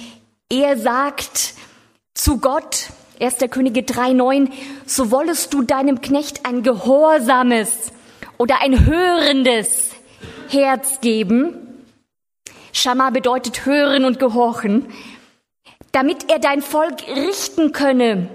[0.49, 1.55] er sagt
[2.15, 2.89] zu Gott,
[3.21, 3.37] 1.
[3.51, 4.51] Könige 3,9,
[4.87, 7.93] so wollest du deinem Knecht ein gehorsames
[8.39, 9.91] oder ein hörendes
[10.49, 11.85] Herz geben.
[12.73, 14.87] Shama bedeutet hören und gehorchen,
[15.93, 18.29] damit er dein Volk richten könne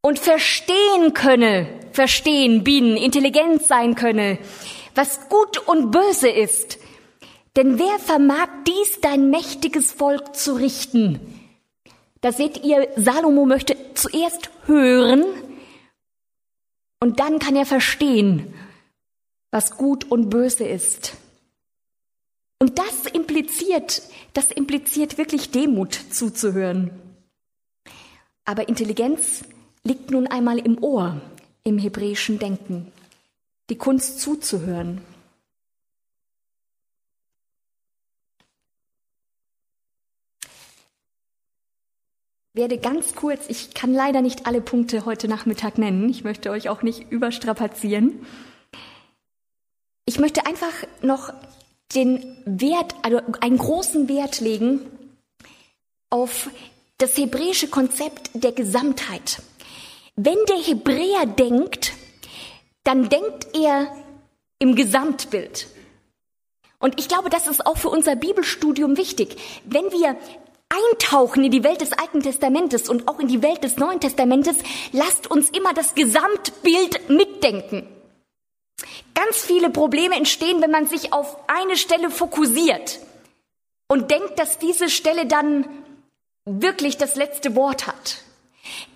[0.00, 4.38] und verstehen könne, verstehen, bin, intelligent sein könne,
[4.94, 6.78] was gut und böse ist.
[7.56, 11.20] Denn wer vermag dies dein mächtiges Volk zu richten?
[12.20, 15.24] Da seht ihr, Salomo möchte zuerst hören
[17.00, 18.54] und dann kann er verstehen,
[19.50, 21.14] was gut und böse ist.
[22.58, 26.90] Und das impliziert, das impliziert wirklich Demut zuzuhören.
[28.44, 29.44] Aber Intelligenz
[29.82, 31.20] liegt nun einmal im Ohr,
[31.62, 32.92] im hebräischen Denken.
[33.70, 35.00] Die Kunst zuzuhören.
[42.54, 46.68] werde ganz kurz, ich kann leider nicht alle Punkte heute Nachmittag nennen, ich möchte euch
[46.68, 48.24] auch nicht überstrapazieren.
[50.06, 51.32] Ich möchte einfach noch
[51.94, 54.80] den Wert, also einen großen Wert legen
[56.10, 56.50] auf
[56.98, 59.42] das hebräische Konzept der Gesamtheit.
[60.16, 61.92] Wenn der Hebräer denkt,
[62.84, 63.94] dann denkt er
[64.58, 65.66] im Gesamtbild.
[66.78, 69.36] Und ich glaube, das ist auch für unser Bibelstudium wichtig.
[69.64, 70.16] Wenn wir
[70.68, 74.56] eintauchen in die Welt des Alten Testamentes und auch in die Welt des Neuen Testamentes,
[74.92, 77.88] lasst uns immer das Gesamtbild mitdenken.
[79.14, 83.00] Ganz viele Probleme entstehen, wenn man sich auf eine Stelle fokussiert
[83.88, 85.68] und denkt, dass diese Stelle dann
[86.44, 88.18] wirklich das letzte Wort hat.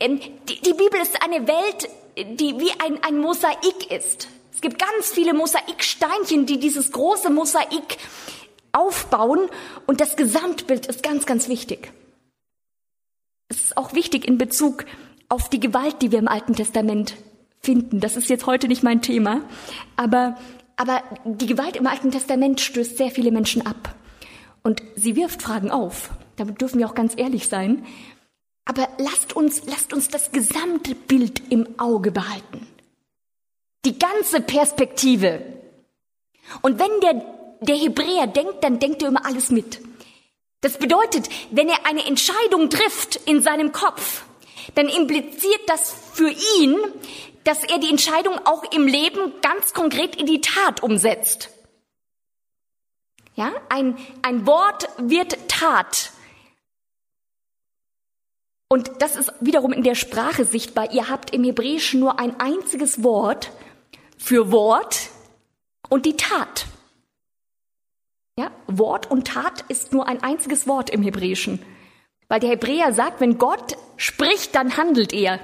[0.01, 4.29] Ähm, die, Bibel ist eine Welt, die wie ein, ein Mosaik ist.
[4.53, 7.99] Es gibt ganz viele Mosaiksteinchen, die dieses große Mosaik
[8.73, 9.49] aufbauen
[9.87, 11.93] und das Gesamtbild ist ganz, ganz wichtig.
[13.49, 14.85] Es ist auch wichtig in Bezug
[15.29, 17.14] auf die Gewalt, die wir im Alten Testament
[17.61, 18.01] finden.
[18.01, 19.42] Das ist jetzt heute nicht mein Thema,
[19.97, 20.37] aber,
[20.77, 23.94] aber die Gewalt im Alten Testament stößt sehr viele Menschen ab
[24.62, 26.11] und sie wirft Fragen auf.
[26.37, 27.85] Damit dürfen wir auch ganz ehrlich sein.
[28.64, 32.66] Aber lasst uns, lasst uns das gesamte Bild im Auge behalten.
[33.85, 35.40] Die ganze Perspektive.
[36.61, 37.25] Und wenn der
[37.61, 39.81] der Hebräer denkt, dann denkt er immer alles mit.
[40.61, 44.25] Das bedeutet, wenn er eine Entscheidung trifft in seinem Kopf,
[44.74, 46.76] dann impliziert das für ihn,
[47.44, 51.50] dass er die Entscheidung auch im Leben ganz konkret in die Tat umsetzt.
[53.37, 56.11] Ja, ein, ein Wort wird Tat.
[58.68, 60.92] Und das ist wiederum in der Sprache sichtbar.
[60.92, 63.50] Ihr habt im Hebräischen nur ein einziges Wort
[64.18, 65.09] für Wort
[65.88, 66.66] und die Tat.
[68.37, 71.64] Ja, Wort und Tat ist nur ein einziges Wort im Hebräischen.
[72.29, 75.41] Weil der Hebräer sagt, wenn Gott spricht, dann handelt er.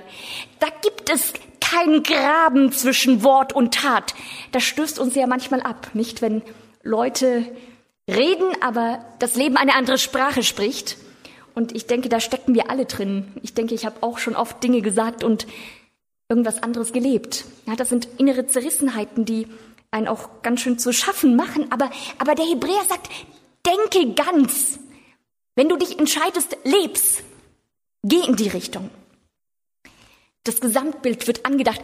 [0.60, 4.14] Da gibt es keinen Graben zwischen Wort und Tat.
[4.52, 6.20] Das stößt uns ja manchmal ab, nicht?
[6.20, 6.42] Wenn
[6.82, 7.46] Leute
[8.08, 10.98] reden, aber das Leben eine andere Sprache spricht.
[11.54, 13.32] Und ich denke, da stecken wir alle drin.
[13.42, 15.46] Ich denke, ich habe auch schon oft Dinge gesagt und
[16.28, 17.44] irgendwas anderes gelebt.
[17.66, 19.46] Ja, das sind innere Zerrissenheiten, die
[19.90, 21.70] einen auch ganz schön zu schaffen machen.
[21.70, 23.08] Aber, aber der Hebräer sagt,
[23.64, 24.80] denke ganz.
[25.56, 27.22] Wenn du dich entscheidest, lebst.
[28.02, 28.90] Geh in die Richtung.
[30.44, 31.80] Das Gesamtbild wird angedacht.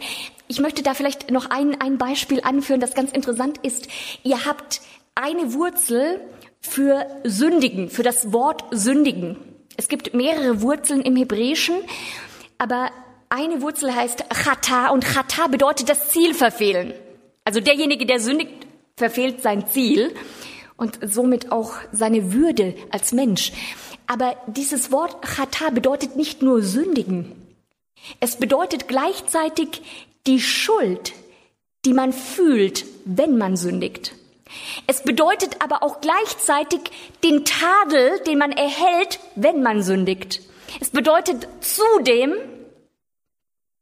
[0.47, 3.87] Ich möchte da vielleicht noch ein, ein Beispiel anführen, das ganz interessant ist.
[4.23, 4.81] Ihr habt
[5.15, 6.21] eine Wurzel
[6.59, 9.37] für sündigen, für das Wort sündigen.
[9.77, 11.75] Es gibt mehrere Wurzeln im Hebräischen,
[12.59, 12.91] aber
[13.29, 16.93] eine Wurzel heißt chata und chata bedeutet das Ziel verfehlen.
[17.45, 20.13] Also derjenige, der sündigt, verfehlt sein Ziel
[20.81, 23.51] und somit auch seine Würde als Mensch.
[24.07, 27.31] Aber dieses Wort Chata bedeutet nicht nur sündigen.
[28.19, 29.83] Es bedeutet gleichzeitig
[30.25, 31.13] die Schuld,
[31.85, 34.15] die man fühlt, wenn man sündigt.
[34.87, 36.79] Es bedeutet aber auch gleichzeitig
[37.23, 40.41] den Tadel, den man erhält, wenn man sündigt.
[40.79, 42.33] Es bedeutet zudem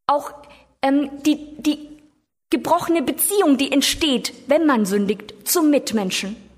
[0.06, 0.34] auch
[0.82, 1.88] ähm, die, die
[2.50, 6.49] gebrochene Beziehung, die entsteht, wenn man sündigt, zum Mitmenschen.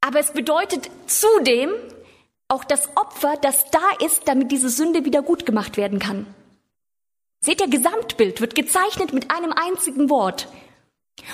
[0.00, 1.70] Aber es bedeutet zudem
[2.48, 6.26] auch das Opfer, das da ist, damit diese Sünde wieder gut gemacht werden kann.
[7.40, 10.48] Seht ihr, Gesamtbild wird gezeichnet mit einem einzigen Wort.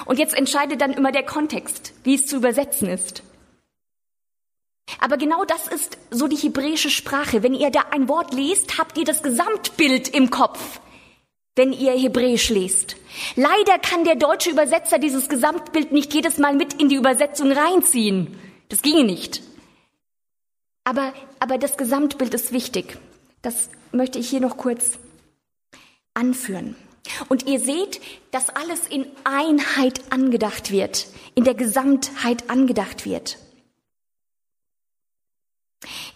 [0.04, 3.22] Und jetzt entscheidet dann immer der Kontext, wie es zu übersetzen ist.
[5.00, 7.42] Aber genau das ist so die hebräische Sprache.
[7.42, 10.80] Wenn ihr da ein Wort lest, habt ihr das Gesamtbild im Kopf
[11.56, 12.96] wenn ihr Hebräisch lest.
[13.34, 18.38] Leider kann der deutsche Übersetzer dieses Gesamtbild nicht jedes Mal mit in die Übersetzung reinziehen.
[18.68, 19.42] Das ginge nicht.
[20.84, 22.98] Aber, aber das Gesamtbild ist wichtig.
[23.42, 24.98] Das möchte ich hier noch kurz
[26.14, 26.76] anführen.
[27.28, 28.00] Und ihr seht,
[28.30, 33.38] dass alles in Einheit angedacht wird, in der Gesamtheit angedacht wird.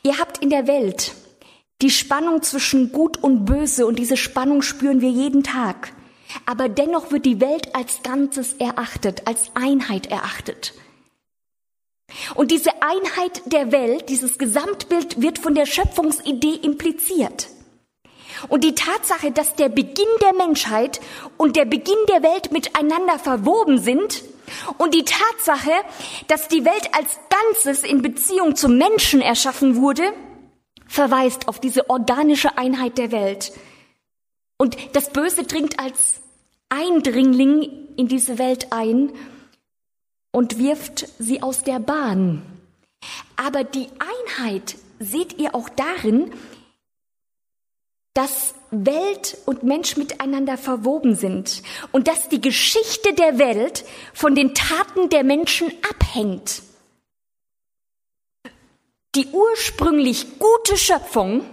[0.03, 1.15] Ihr habt in der Welt
[1.83, 5.93] die Spannung zwischen Gut und Böse und diese Spannung spüren wir jeden Tag.
[6.47, 10.75] Aber dennoch wird die Welt als Ganzes erachtet, als Einheit erachtet.
[12.35, 17.49] Und diese Einheit der Welt, dieses Gesamtbild wird von der Schöpfungsidee impliziert.
[18.49, 21.01] Und die Tatsache, dass der Beginn der Menschheit
[21.37, 24.23] und der Beginn der Welt miteinander verwoben sind,
[24.79, 25.73] Und die Tatsache,
[26.29, 30.13] dass die Welt als Ganzes in Beziehung zum Menschen erschaffen wurde,
[30.87, 33.53] verweist auf diese organische Einheit der Welt.
[34.57, 36.21] Und das Böse dringt als
[36.69, 39.13] Eindringling in diese Welt ein
[40.33, 42.43] und wirft sie aus der Bahn.
[43.37, 46.33] Aber die Einheit seht ihr auch darin,
[48.15, 51.63] dass Welt und Mensch miteinander verwoben sind
[51.93, 56.63] und dass die Geschichte der Welt von den Taten der Menschen abhängt.
[59.15, 61.45] Die ursprünglich gute Schöpfung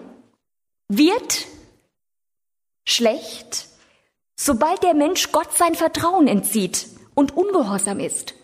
[0.90, 1.48] wird
[2.86, 3.68] schlecht,
[4.36, 8.36] sobald der Mensch Gott sein Vertrauen entzieht und ungehorsam ist.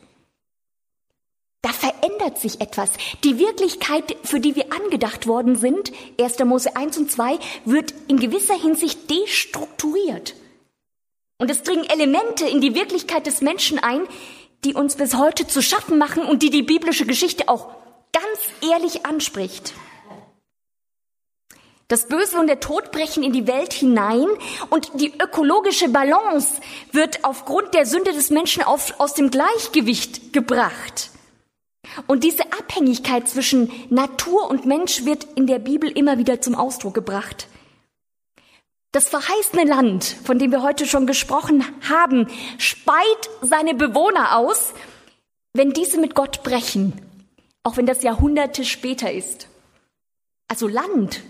[1.63, 2.91] Da verändert sich etwas.
[3.23, 6.39] Die Wirklichkeit, für die wir angedacht worden sind, 1.
[6.39, 10.35] Mose 1 und 2, wird in gewisser Hinsicht destrukturiert.
[11.39, 14.01] Und es dringen Elemente in die Wirklichkeit des Menschen ein,
[14.65, 17.69] die uns bis heute zu schaffen machen und die die biblische Geschichte auch
[18.11, 19.73] ganz ehrlich anspricht.
[21.87, 24.27] Das Böse und der Tod brechen in die Welt hinein
[24.69, 26.59] und die ökologische Balance
[26.91, 31.12] wird aufgrund der Sünde des Menschen auf, aus dem Gleichgewicht gebracht.
[32.07, 36.93] Und diese Abhängigkeit zwischen Natur und Mensch wird in der Bibel immer wieder zum Ausdruck
[36.93, 37.47] gebracht.
[38.91, 42.27] Das verheißene Land, von dem wir heute schon gesprochen haben,
[42.59, 44.73] speit seine Bewohner aus,
[45.53, 46.93] wenn diese mit Gott brechen,
[47.63, 49.47] auch wenn das Jahrhunderte später ist.
[50.47, 51.23] Also Land,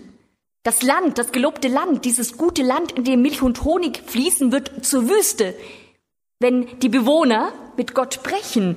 [0.62, 4.84] das Land, das gelobte Land, dieses gute Land, in dem Milch und Honig fließen, wird
[4.84, 5.54] zur Wüste,
[6.40, 8.76] wenn die Bewohner mit Gott brechen.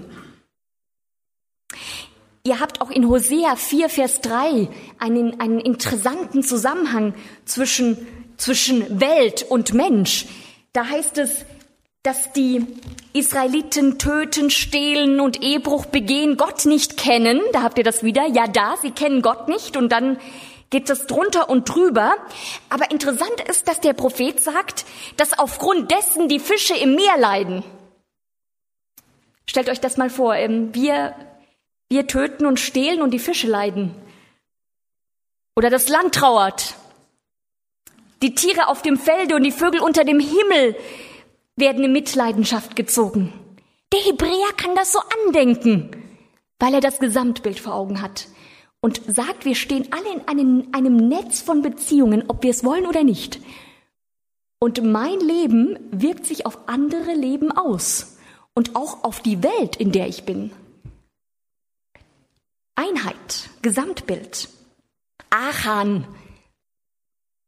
[2.43, 4.69] Ihr habt auch in Hosea 4, Vers 3
[4.99, 7.13] einen, einen interessanten Zusammenhang
[7.43, 8.07] zwischen,
[8.38, 10.28] zwischen Welt und Mensch.
[10.71, 11.45] Da heißt es,
[12.03, 12.65] dass die
[13.11, 17.41] Israeliten töten, stehlen und Ehebruch begehen, Gott nicht kennen.
[17.51, 18.25] Da habt ihr das wieder.
[18.28, 20.17] Ja, da, sie kennen Gott nicht und dann
[20.69, 22.15] geht es drunter und drüber.
[22.69, 24.86] Aber interessant ist, dass der Prophet sagt,
[25.17, 27.63] dass aufgrund dessen die Fische im Meer leiden.
[29.45, 30.36] Stellt euch das mal vor.
[30.36, 31.13] Ähm, wir
[31.89, 33.95] wir töten und stehlen und die Fische leiden.
[35.55, 36.75] Oder das Land trauert.
[38.21, 40.75] Die Tiere auf dem Felde und die Vögel unter dem Himmel
[41.55, 43.33] werden in Mitleidenschaft gezogen.
[43.93, 45.91] Der Hebräer kann das so andenken,
[46.59, 48.27] weil er das Gesamtbild vor Augen hat
[48.81, 52.85] und sagt, wir stehen alle in einem, einem Netz von Beziehungen, ob wir es wollen
[52.85, 53.39] oder nicht.
[54.59, 58.17] Und mein Leben wirkt sich auf andere Leben aus
[58.53, 60.51] und auch auf die Welt, in der ich bin.
[62.78, 64.49] Einheit, Gesamtbild.
[65.32, 66.07] Achan.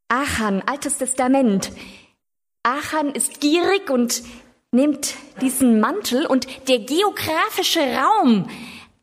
[0.08, 1.72] Achan, Altes Testament.
[2.64, 4.24] Achan ist gierig und
[4.72, 8.50] nimmt diesen Mantel und der geografische Raum,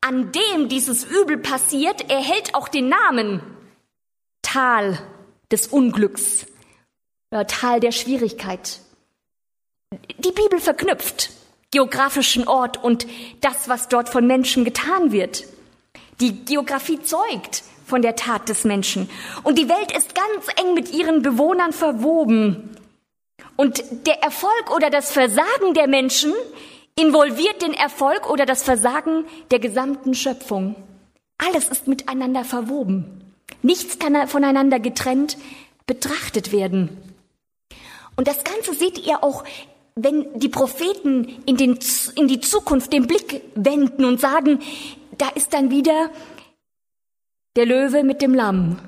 [0.01, 3.41] an dem dieses Übel passiert, erhält auch den Namen
[4.43, 4.99] Tal
[5.53, 6.47] des Unglücks
[7.31, 8.81] oder Tal der Schwierigkeit.
[10.19, 11.31] Die Bibel verknüpft
[11.71, 13.07] geografischen Ort und
[13.43, 15.45] das, was dort von Menschen getan wird.
[16.21, 19.09] Die Geografie zeugt von der Tat des Menschen.
[19.43, 22.77] Und die Welt ist ganz eng mit ihren Bewohnern verwoben.
[23.57, 26.33] Und der Erfolg oder das Versagen der Menschen
[26.99, 30.77] involviert den Erfolg oder das Versagen der gesamten Schöpfung.
[31.39, 33.35] Alles ist miteinander verwoben.
[33.63, 35.37] Nichts kann voneinander getrennt
[35.87, 36.97] betrachtet werden.
[38.17, 39.45] Und das Ganze seht ihr auch,
[39.95, 41.79] wenn die Propheten in, den,
[42.17, 44.61] in die Zukunft den Blick wenden und sagen,
[45.19, 46.11] da ist dann wieder
[47.57, 48.79] der Löwe mit dem Lamm.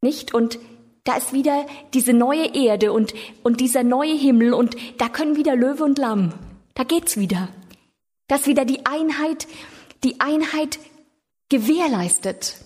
[0.00, 0.34] Nicht?
[0.34, 0.58] Und
[1.04, 5.56] da ist wieder diese neue Erde und, und dieser neue Himmel und da können wieder
[5.56, 6.34] Löwe und Lamm.
[6.74, 7.48] Da geht's wieder.
[8.26, 9.48] Das wieder die Einheit,
[10.04, 10.78] die Einheit
[11.48, 12.56] gewährleistet.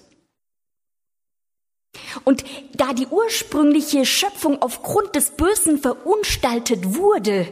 [2.25, 2.45] Und
[2.75, 7.47] da die ursprüngliche Schöpfung aufgrund des Bösen verunstaltet wurde,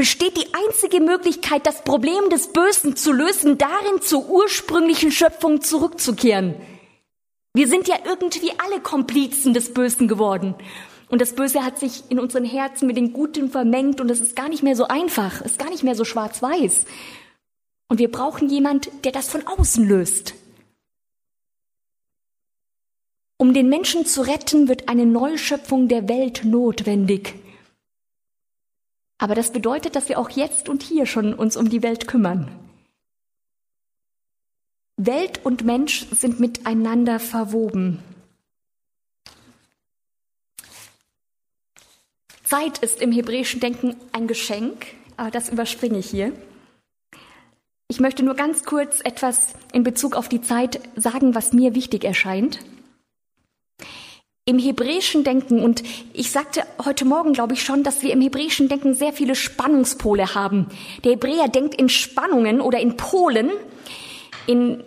[0.00, 6.54] besteht die einzige Möglichkeit, das Problem des Bösen zu lösen, darin zur ursprünglichen Schöpfung zurückzukehren.
[7.52, 10.54] Wir sind ja irgendwie alle Komplizen des Bösen geworden.
[11.10, 14.34] Und das Böse hat sich in unseren Herzen mit den Guten vermengt und es ist
[14.34, 16.86] gar nicht mehr so einfach, ist gar nicht mehr so schwarz-weiß.
[17.88, 20.32] Und wir brauchen jemand, der das von außen löst.
[23.36, 27.34] Um den Menschen zu retten, wird eine Neuschöpfung der Welt notwendig.
[29.20, 32.50] Aber das bedeutet, dass wir auch jetzt und hier schon uns um die Welt kümmern.
[34.96, 38.02] Welt und Mensch sind miteinander verwoben.
[42.44, 44.86] Zeit ist im hebräischen Denken ein Geschenk,
[45.18, 46.32] aber das überspringe ich hier.
[47.88, 52.04] Ich möchte nur ganz kurz etwas in Bezug auf die Zeit sagen, was mir wichtig
[52.04, 52.58] erscheint.
[54.50, 58.68] Im hebräischen Denken, und ich sagte heute Morgen, glaube ich schon, dass wir im hebräischen
[58.68, 60.66] Denken sehr viele Spannungspole haben.
[61.04, 63.52] Der Hebräer denkt in Spannungen oder in Polen,
[64.48, 64.82] in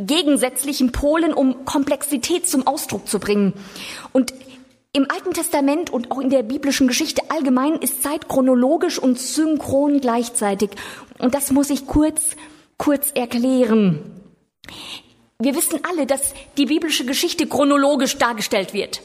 [0.00, 3.52] gegensätzlichen Polen, um Komplexität zum Ausdruck zu bringen.
[4.12, 4.34] Und
[4.92, 10.00] im Alten Testament und auch in der biblischen Geschichte allgemein ist Zeit chronologisch und synchron
[10.00, 10.70] gleichzeitig.
[11.20, 12.34] Und das muss ich kurz,
[12.78, 14.00] kurz erklären.
[15.44, 19.02] Wir wissen alle, dass die biblische Geschichte chronologisch dargestellt wird.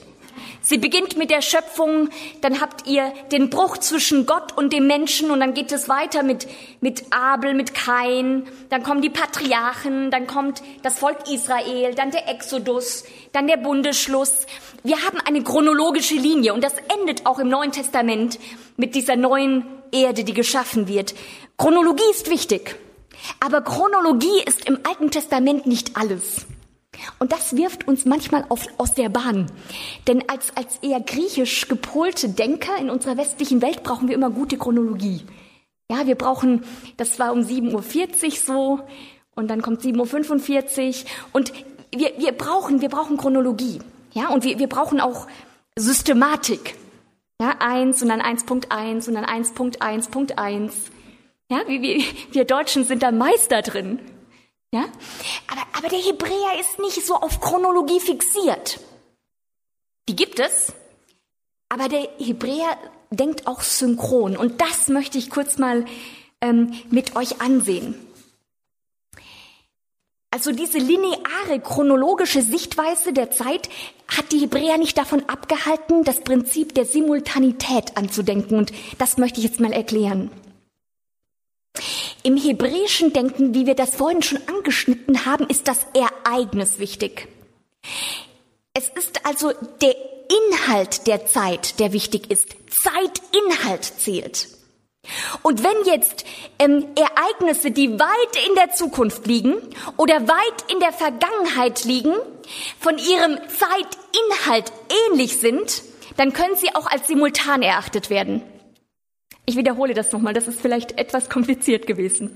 [0.62, 2.08] Sie beginnt mit der Schöpfung,
[2.40, 6.24] dann habt ihr den Bruch zwischen Gott und dem Menschen und dann geht es weiter
[6.24, 6.48] mit,
[6.80, 12.30] mit Abel, mit Kain, dann kommen die Patriarchen, dann kommt das Volk Israel, dann der
[12.30, 14.46] Exodus, dann der Bundesschluss.
[14.84, 18.40] Wir haben eine chronologische Linie und das endet auch im Neuen Testament
[18.78, 21.16] mit dieser neuen Erde, die geschaffen wird.
[21.58, 22.78] Chronologie ist wichtig,
[23.40, 26.46] aber Chronologie ist im Alten Testament nicht alles.
[27.20, 29.52] Und das wirft uns manchmal auf, aus der Bahn.
[30.08, 34.58] Denn als, als eher griechisch gepolte Denker in unserer westlichen Welt brauchen wir immer gute
[34.58, 35.26] Chronologie.
[35.92, 36.64] Ja, wir brauchen,
[36.98, 38.80] das war um 7.40 Uhr so,
[39.36, 41.54] und dann kommt 7.45 Uhr, und
[41.96, 43.80] wir, wir brauchen, wir brauchen Chronologie.
[44.14, 45.28] Ja, und wir, wir brauchen auch
[45.76, 46.76] Systematik.
[47.42, 50.72] Ja, eins und dann 1.1 und dann 1.1.1.
[51.50, 54.00] Ja, wir, wir, wir Deutschen sind da Meister drin.
[54.72, 54.86] Ja?
[55.48, 58.80] Aber, aber der Hebräer ist nicht so auf Chronologie fixiert.
[60.08, 60.74] Die gibt es,
[61.70, 62.78] aber der Hebräer
[63.12, 64.38] denkt auch synchron.
[64.38, 65.86] Und das möchte ich kurz mal
[66.42, 67.96] ähm, mit euch ansehen.
[70.32, 73.68] Also diese lineare chronologische Sichtweise der Zeit
[74.08, 78.58] hat die Hebräer nicht davon abgehalten, das Prinzip der Simultanität anzudenken.
[78.58, 80.30] Und das möchte ich jetzt mal erklären.
[82.24, 87.28] Im hebräischen Denken, wie wir das vorhin schon angeschnitten haben, ist das Ereignis wichtig.
[88.74, 89.52] Es ist also
[89.82, 89.96] der
[90.30, 92.56] Inhalt der Zeit, der wichtig ist.
[92.70, 94.48] Zeitinhalt zählt.
[95.42, 96.26] Und wenn jetzt
[96.60, 99.56] ähm, Ereignisse, die weit in der Zukunft liegen
[99.98, 102.14] oder weit in der Vergangenheit liegen,
[102.80, 104.72] von ihrem Zeitinhalt
[105.08, 105.84] ähnlich sind,
[106.18, 108.44] dann können sie auch als simultan erachtet werden.
[109.50, 112.30] Ich wiederhole das nochmal, das ist vielleicht etwas kompliziert gewesen.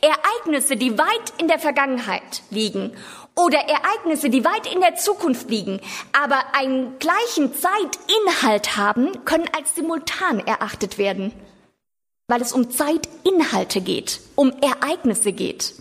[0.00, 2.92] Ereignisse, die weit in der Vergangenheit liegen
[3.36, 5.78] oder Ereignisse, die weit in der Zukunft liegen,
[6.18, 11.34] aber einen gleichen Zeitinhalt haben, können als simultan erachtet werden,
[12.28, 15.74] weil es um Zeitinhalte geht, um Ereignisse geht.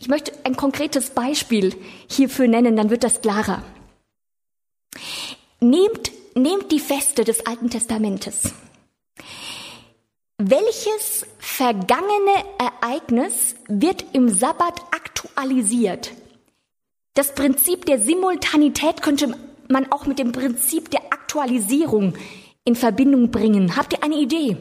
[0.00, 1.76] Ich möchte ein konkretes Beispiel
[2.08, 3.62] hierfür nennen, dann wird das klarer.
[5.60, 8.54] Nehmt, nehmt die Feste des Alten Testamentes.
[10.38, 16.12] Welches vergangene Ereignis wird im Sabbat aktualisiert?
[17.14, 19.36] Das Prinzip der Simultanität könnte
[19.68, 22.14] man auch mit dem Prinzip der Aktualisierung
[22.64, 23.76] in Verbindung bringen.
[23.76, 24.56] Habt ihr eine Idee?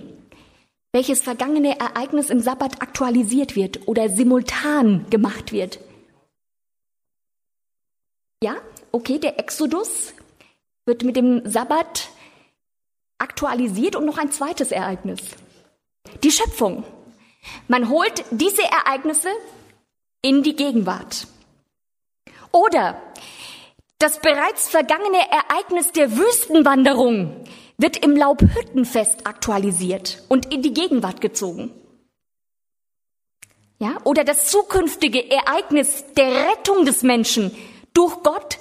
[0.91, 5.79] Welches vergangene Ereignis im Sabbat aktualisiert wird oder simultan gemacht wird?
[8.43, 8.57] Ja,
[8.91, 10.13] okay, der Exodus
[10.85, 12.09] wird mit dem Sabbat
[13.23, 15.21] aktualisiert und noch ein zweites Ereignis.
[16.23, 16.83] Die Schöpfung.
[17.67, 19.29] Man holt diese Ereignisse
[20.21, 21.27] in die Gegenwart.
[22.51, 23.01] Oder
[23.97, 27.45] das bereits vergangene Ereignis der Wüstenwanderung
[27.77, 31.71] wird im Laubhüttenfest aktualisiert und in die Gegenwart gezogen.
[33.79, 37.55] Ja, oder das zukünftige Ereignis der Rettung des Menschen
[37.93, 38.59] durch Gott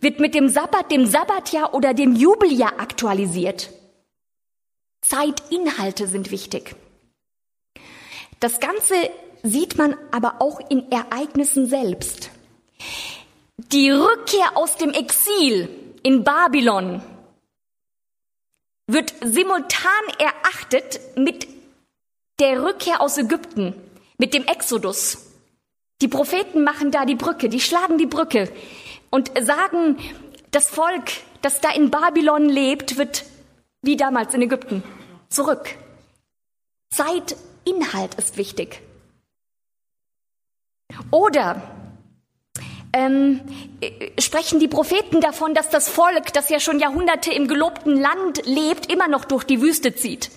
[0.00, 3.70] wird mit dem Sabbat, dem Sabbatjahr oder dem Jubeljahr aktualisiert.
[5.00, 6.76] Zeitinhalte sind wichtig.
[8.38, 8.94] Das Ganze
[9.42, 12.30] sieht man aber auch in Ereignissen selbst.
[13.56, 15.68] Die Rückkehr aus dem Exil
[16.02, 17.02] in Babylon
[18.86, 21.46] wird simultan erachtet mit
[22.40, 23.74] der Rückkehr aus Ägypten,
[24.18, 25.26] mit dem Exodus.
[26.00, 28.50] Die Propheten machen da die Brücke, die schlagen die Brücke
[29.10, 29.98] und sagen,
[30.50, 31.10] das Volk,
[31.42, 33.24] das da in Babylon lebt, wird
[33.82, 34.82] wie damals in Ägypten
[35.28, 35.76] zurück.
[36.90, 38.82] Zeitinhalt ist wichtig.
[41.10, 41.62] Oder
[42.92, 43.40] ähm,
[44.18, 48.92] sprechen die Propheten davon, dass das Volk, das ja schon Jahrhunderte im gelobten Land lebt,
[48.92, 50.30] immer noch durch die Wüste zieht.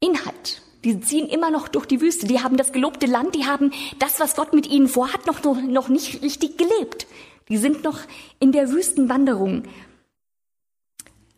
[0.00, 0.62] Inhalt.
[0.84, 2.26] Die ziehen immer noch durch die Wüste.
[2.26, 5.88] Die haben das gelobte Land, die haben das, was Gott mit ihnen vorhat, noch, noch
[5.88, 7.06] nicht richtig gelebt.
[7.48, 7.98] Die sind noch
[8.38, 9.64] in der Wüstenwanderung.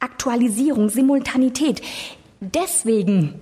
[0.01, 1.83] Aktualisierung, Simultanität.
[2.41, 3.35] Deswegen,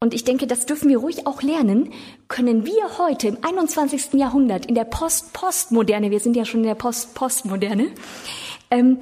[0.00, 1.92] und ich denke, das dürfen wir ruhig auch lernen,
[2.28, 4.14] können wir heute im 21.
[4.14, 7.90] Jahrhundert in der Post-Postmoderne, wir sind ja schon in der Post-Postmoderne,
[8.70, 8.98] ähm,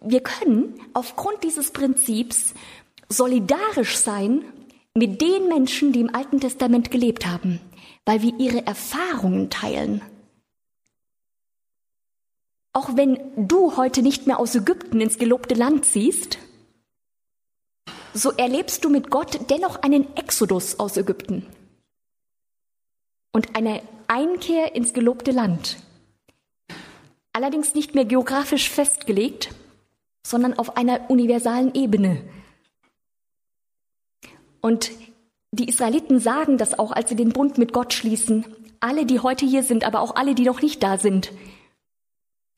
[0.00, 2.54] wir können aufgrund dieses Prinzips
[3.08, 4.44] solidarisch sein
[4.94, 7.60] mit den Menschen, die im Alten Testament gelebt haben,
[8.04, 10.02] weil wir ihre Erfahrungen teilen.
[12.78, 16.38] Auch wenn du heute nicht mehr aus Ägypten ins gelobte Land ziehst,
[18.14, 21.44] so erlebst du mit Gott dennoch einen Exodus aus Ägypten
[23.32, 25.78] und eine Einkehr ins gelobte Land.
[27.32, 29.52] Allerdings nicht mehr geografisch festgelegt,
[30.24, 32.22] sondern auf einer universalen Ebene.
[34.60, 34.92] Und
[35.50, 38.44] die Israeliten sagen das auch, als sie den Bund mit Gott schließen.
[38.78, 41.32] Alle, die heute hier sind, aber auch alle, die noch nicht da sind.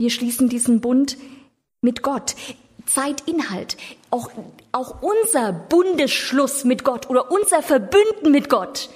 [0.01, 1.19] Wir schließen diesen Bund
[1.83, 2.35] mit Gott.
[2.87, 3.77] Zeitinhalt.
[4.09, 4.31] Auch,
[4.73, 8.89] auch unser Bundesschluss mit Gott oder unser Verbünden mit Gott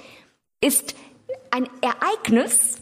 [0.61, 0.95] ist
[1.51, 2.77] ein Ereignis,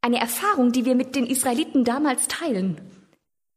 [0.00, 2.80] eine Erfahrung, die wir mit den Israeliten damals teilen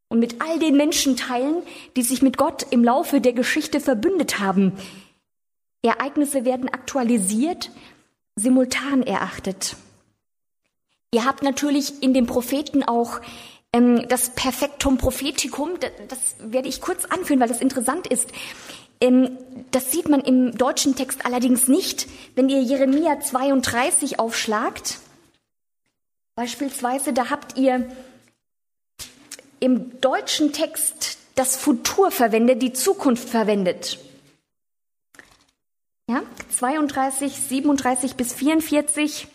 [0.08, 1.62] und mit all den Menschen teilen,
[1.96, 4.74] die sich mit Gott im Laufe der Geschichte verbündet haben.
[5.84, 7.70] Ereignisse werden aktualisiert,
[8.36, 9.76] simultan erachtet.
[11.14, 13.22] Ihr habt natürlich in den Propheten auch
[13.72, 16.20] das Perfektum Propheticum, das, das,
[16.52, 18.32] werde ich kurz anführen, weil das interessant ist.
[19.00, 19.38] Ähm,
[19.72, 22.08] das sieht man im deutschen Text allerdings nicht.
[22.36, 24.98] Wenn ihr Jeremia 32 aufschlagt,
[26.36, 27.88] beispielsweise, da habt ihr
[29.60, 34.00] im deutschen Text das Futur verwendet, die Zukunft verwendet.
[36.10, 36.24] Ja,
[36.58, 39.28] 32, 37 bis 44.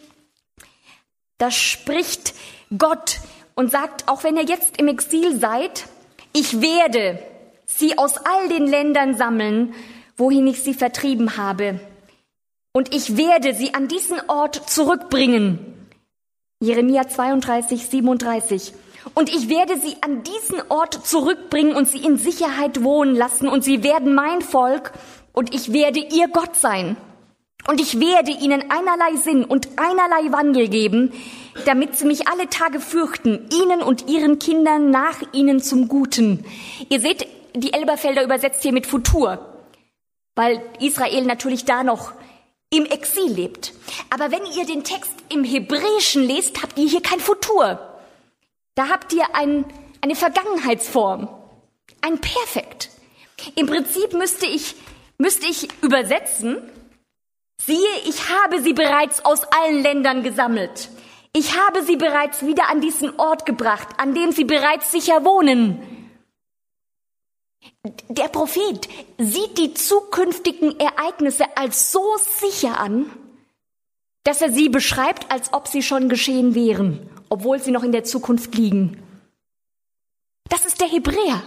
[1.38, 2.34] Da spricht
[2.76, 3.20] Gott
[3.54, 5.86] und sagt, auch wenn ihr jetzt im Exil seid,
[6.32, 7.18] ich werde
[7.66, 9.74] sie aus all den Ländern sammeln,
[10.16, 11.80] wohin ich sie vertrieben habe.
[12.72, 15.88] Und ich werde sie an diesen Ort zurückbringen.
[16.60, 18.74] Jeremia 32, 37.
[19.14, 23.62] Und ich werde sie an diesen Ort zurückbringen und sie in Sicherheit wohnen lassen und
[23.62, 24.92] sie werden mein Volk
[25.32, 26.96] und ich werde ihr Gott sein.
[27.66, 31.12] Und ich werde ihnen einerlei Sinn und einerlei Wandel geben,
[31.64, 36.44] damit sie mich alle Tage fürchten, ihnen und ihren Kindern nach ihnen zum Guten.
[36.88, 39.38] Ihr seht, die Elberfelder übersetzt hier mit Futur,
[40.34, 42.12] weil Israel natürlich da noch
[42.70, 43.72] im Exil lebt.
[44.10, 47.78] Aber wenn ihr den Text im Hebräischen lest, habt ihr hier kein Futur.
[48.74, 49.64] Da habt ihr ein,
[50.00, 51.28] eine Vergangenheitsform,
[52.00, 52.90] ein Perfekt.
[53.54, 54.74] Im Prinzip müsste ich,
[55.18, 56.60] müsste ich übersetzen,
[57.66, 60.90] siehe, ich habe sie bereits aus allen Ländern gesammelt.
[61.32, 65.94] Ich habe sie bereits wieder an diesen Ort gebracht, an dem sie bereits sicher wohnen.
[68.08, 68.88] Der Prophet
[69.18, 73.10] sieht die zukünftigen Ereignisse als so sicher an,
[74.22, 78.04] dass er sie beschreibt, als ob sie schon geschehen wären, obwohl sie noch in der
[78.04, 79.02] Zukunft liegen.
[80.48, 81.42] Das ist der Hebräer.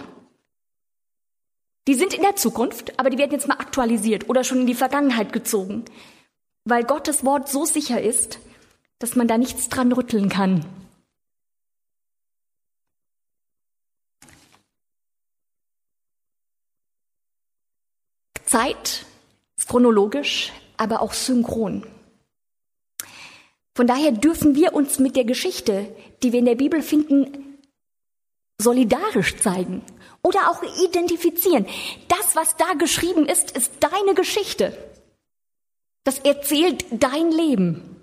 [1.87, 4.75] Die sind in der Zukunft, aber die werden jetzt mal aktualisiert oder schon in die
[4.75, 5.85] Vergangenheit gezogen,
[6.65, 8.39] weil Gottes Wort so sicher ist,
[8.99, 10.65] dass man da nichts dran rütteln kann.
[18.43, 19.05] Zeit
[19.57, 21.85] ist chronologisch, aber auch synchron.
[23.75, 27.59] Von daher dürfen wir uns mit der Geschichte, die wir in der Bibel finden,
[28.57, 29.83] solidarisch zeigen
[30.27, 31.65] oder auch identifizieren.
[32.09, 34.77] Das, was da geschrieben ist, ist deine Geschichte.
[36.03, 37.95] Das erzählt dein Leben.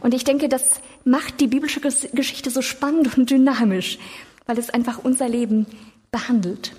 [0.00, 3.98] Und ich denke, das macht die biblische Geschichte so spannend und dynamisch,
[4.46, 5.66] weil es einfach unser Leben
[6.10, 6.72] behandelt.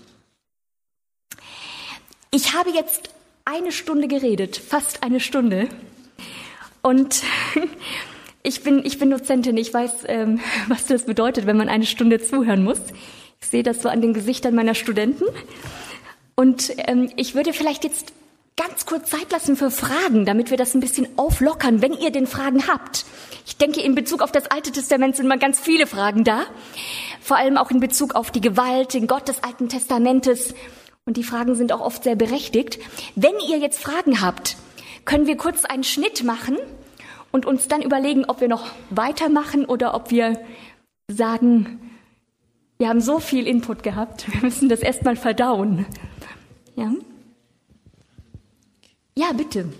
[2.32, 3.12] Ich habe jetzt
[3.46, 5.70] eine Stunde geredet, fast eine Stunde.
[6.82, 7.24] Und
[8.44, 12.22] ich bin, ich bin Dozentin, ich weiß, ähm, was das bedeutet, wenn man eine Stunde
[12.22, 12.82] zuhören muss.
[13.44, 15.26] Ich sehe das so an den Gesichtern meiner Studenten.
[16.34, 18.14] Und ähm, ich würde vielleicht jetzt
[18.56, 22.26] ganz kurz Zeit lassen für Fragen, damit wir das ein bisschen auflockern, wenn ihr denn
[22.26, 23.06] Fragen habt.
[23.46, 26.46] Ich denke, in Bezug auf das Alte Testament sind mal ganz viele Fragen da.
[27.20, 30.56] Vor allem auch in Bezug auf die Gewalt, den Gott des Alten Testamentes.
[31.06, 32.80] Und die Fragen sind auch oft sehr berechtigt.
[33.16, 34.56] Wenn ihr jetzt Fragen habt,
[35.04, 36.58] können wir kurz einen Schnitt machen
[37.32, 40.40] und uns dann überlegen, ob wir noch weitermachen oder ob wir
[41.10, 41.93] sagen,
[42.78, 45.86] wir haben so viel Input gehabt, wir müssen das erstmal verdauen.
[46.76, 46.92] Ja?
[49.16, 49.72] Ja, bitte.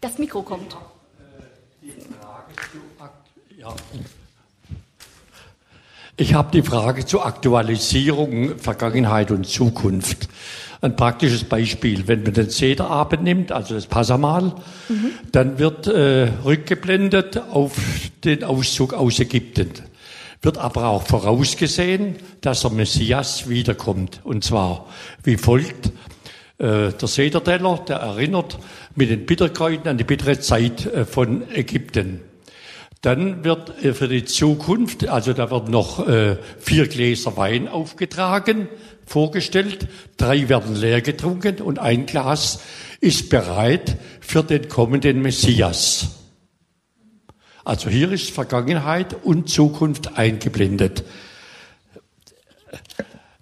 [0.00, 0.76] Das Mikro kommt.
[6.16, 10.28] Ich habe die Frage zur Aktualisierung Vergangenheit und Zukunft.
[10.82, 14.52] Ein praktisches Beispiel, wenn man den Sederabend nimmt, also das Passamal,
[14.88, 15.12] mhm.
[15.30, 17.76] dann wird äh, rückgeblendet auf
[18.24, 19.70] den Auszug aus Ägypten.
[20.42, 24.22] Wird aber auch vorausgesehen, dass der Messias wiederkommt.
[24.24, 24.86] Und zwar
[25.22, 25.92] wie folgt.
[26.58, 28.58] Äh, der Sederteller, der erinnert
[28.96, 32.22] mit den Bitterkräutern an die bittere Zeit äh, von Ägypten.
[33.02, 38.68] Dann wird äh, für die Zukunft, also da werden noch äh, vier Gläser Wein aufgetragen,
[39.06, 42.60] vorgestellt, drei werden leer getrunken und ein Glas
[43.00, 46.20] ist bereit für den kommenden Messias.
[47.64, 51.04] Also hier ist Vergangenheit und Zukunft eingeblendet.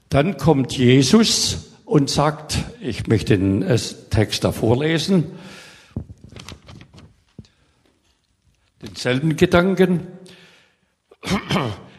[0.09, 5.27] Dann kommt Jesus und sagt, ich möchte den äh, Text da vorlesen,
[8.83, 10.07] denselben Gedanken.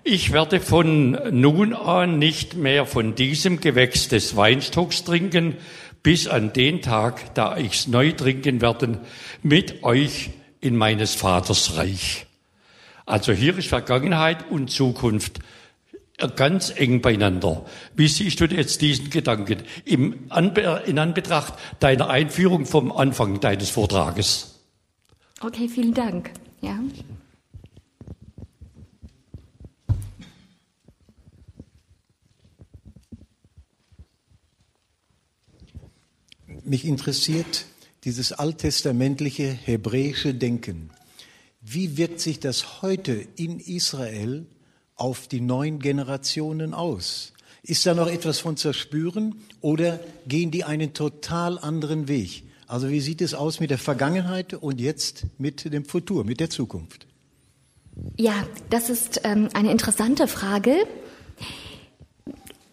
[0.03, 5.57] Ich werde von nun an nicht mehr von diesem Gewächs des Weinstocks trinken,
[6.03, 8.99] bis an den Tag, da ich's neu trinken werde
[9.43, 12.25] mit euch in meines Vaters Reich.
[13.05, 15.39] Also hier ist Vergangenheit und Zukunft
[16.35, 17.65] ganz eng beieinander.
[17.95, 23.69] Wie siehst du jetzt diesen Gedanken im Anbe in Anbetracht deiner Einführung vom Anfang deines
[23.69, 24.59] Vortrages?
[25.41, 26.31] Okay, vielen Dank.
[26.61, 26.79] Ja.
[36.63, 37.65] Mich interessiert
[38.03, 40.91] dieses alttestamentliche hebräische Denken.
[41.61, 44.45] Wie wirkt sich das heute in Israel
[44.95, 47.33] auf die neuen Generationen aus?
[47.63, 52.43] Ist da noch etwas von zerspüren oder gehen die einen total anderen Weg?
[52.71, 56.49] Also wie sieht es aus mit der Vergangenheit und jetzt mit dem Futur, mit der
[56.49, 57.05] Zukunft?
[58.15, 58.33] Ja,
[58.69, 60.87] das ist ähm, eine interessante Frage.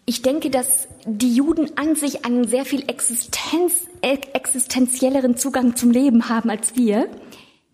[0.06, 6.28] Ich denke, dass die Juden an sich einen sehr viel Existenz, existenzielleren Zugang zum Leben
[6.28, 7.08] haben als wir.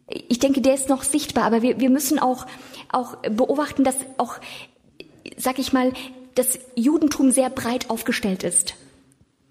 [0.09, 2.47] Ich denke, der ist noch sichtbar, aber wir, wir müssen auch
[2.91, 4.37] auch beobachten, dass auch,
[5.37, 5.93] sag ich mal,
[6.37, 8.77] das Judentum sehr breit aufgestellt ist.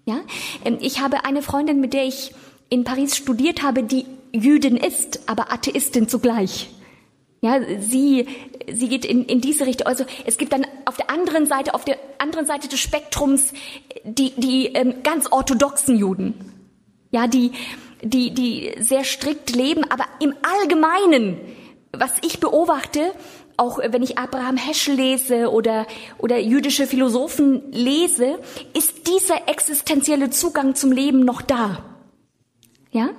[0.06, 0.22] Ja,
[0.64, 2.32] ähm, ich habe eine Freundin, mit der ich
[2.74, 6.70] in Paris studiert habe, die Jüdin ist, aber Atheistin zugleich.
[7.40, 8.26] Ja, sie,
[8.72, 9.86] sie geht in, in diese Richtung.
[9.86, 13.52] Also es gibt dann auf der anderen Seite, auf der anderen Seite des Spektrums
[14.04, 16.34] die, die ähm, ganz orthodoxen Juden.
[17.10, 17.52] Ja, die,
[18.02, 21.38] die, die sehr strikt leben, aber im Allgemeinen
[21.98, 23.12] was ich beobachte,
[23.56, 25.86] auch wenn ich Abraham Heschel lese oder,
[26.18, 28.38] oder jüdische Philosophen lese,
[28.76, 31.84] ist dieser existenzielle Zugang zum Leben noch da.
[32.94, 33.10] Ja?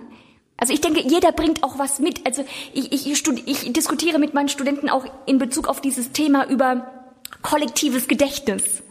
[0.57, 2.26] Also ich denke, jeder bringt auch was mit.
[2.26, 6.47] Also ich, ich, ich, ich diskutiere mit meinen Studenten auch in Bezug auf dieses Thema
[6.47, 7.05] über
[7.41, 8.82] kollektives Gedächtnis.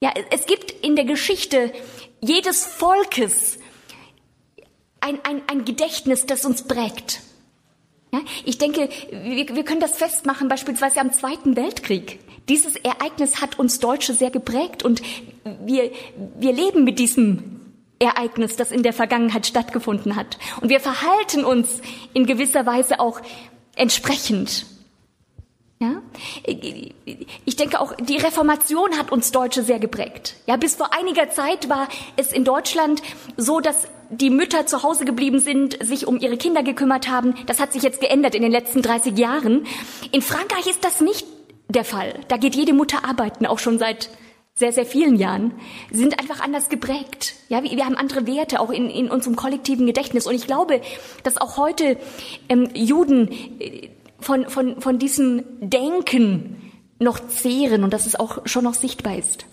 [0.00, 1.72] Ja, es gibt in der Geschichte
[2.20, 3.58] jedes Volkes
[5.00, 7.20] ein, ein, ein Gedächtnis, das uns prägt.
[8.12, 12.18] Ja, ich denke, wir, wir können das festmachen, beispielsweise am Zweiten Weltkrieg.
[12.48, 15.02] Dieses Ereignis hat uns Deutsche sehr geprägt und
[15.64, 15.90] wir,
[16.38, 17.60] wir leben mit diesem
[17.98, 20.38] Ereignis, das in der Vergangenheit stattgefunden hat.
[20.60, 21.80] Und wir verhalten uns
[22.12, 23.20] in gewisser Weise auch
[23.74, 24.66] entsprechend.
[25.78, 26.02] Ja?
[27.44, 30.36] Ich denke auch, die Reformation hat uns Deutsche sehr geprägt.
[30.46, 33.02] Ja, bis vor einiger Zeit war es in Deutschland
[33.36, 37.34] so, dass die Mütter zu Hause geblieben sind, sich um ihre Kinder gekümmert haben.
[37.46, 39.66] Das hat sich jetzt geändert in den letzten 30 Jahren.
[40.12, 41.26] In Frankreich ist das nicht
[41.68, 42.20] der Fall.
[42.28, 44.08] Da geht jede Mutter arbeiten, auch schon seit
[44.56, 45.52] sehr, sehr vielen Jahren.
[45.92, 47.34] Sind einfach anders geprägt.
[47.48, 50.26] Ja, wir, wir haben andere Werte, auch in, in unserem kollektiven Gedächtnis.
[50.26, 50.80] Und ich glaube,
[51.22, 51.98] dass auch heute
[52.48, 53.30] ähm, Juden
[53.60, 59.16] äh, von, von, von diesem Denken noch zehren und dass es auch schon noch sichtbar
[59.18, 59.44] ist.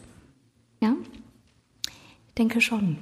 [0.82, 0.96] Ja?
[1.86, 2.98] Ich denke schon.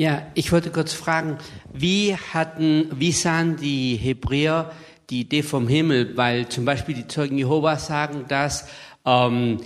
[0.00, 1.36] Ja, ich wollte kurz fragen,
[1.74, 4.72] wie hatten, wie sahen die Hebräer
[5.10, 6.16] die Idee vom Himmel?
[6.16, 8.66] Weil zum Beispiel die Zeugen Jehovas sagen, dass
[9.04, 9.58] ähm,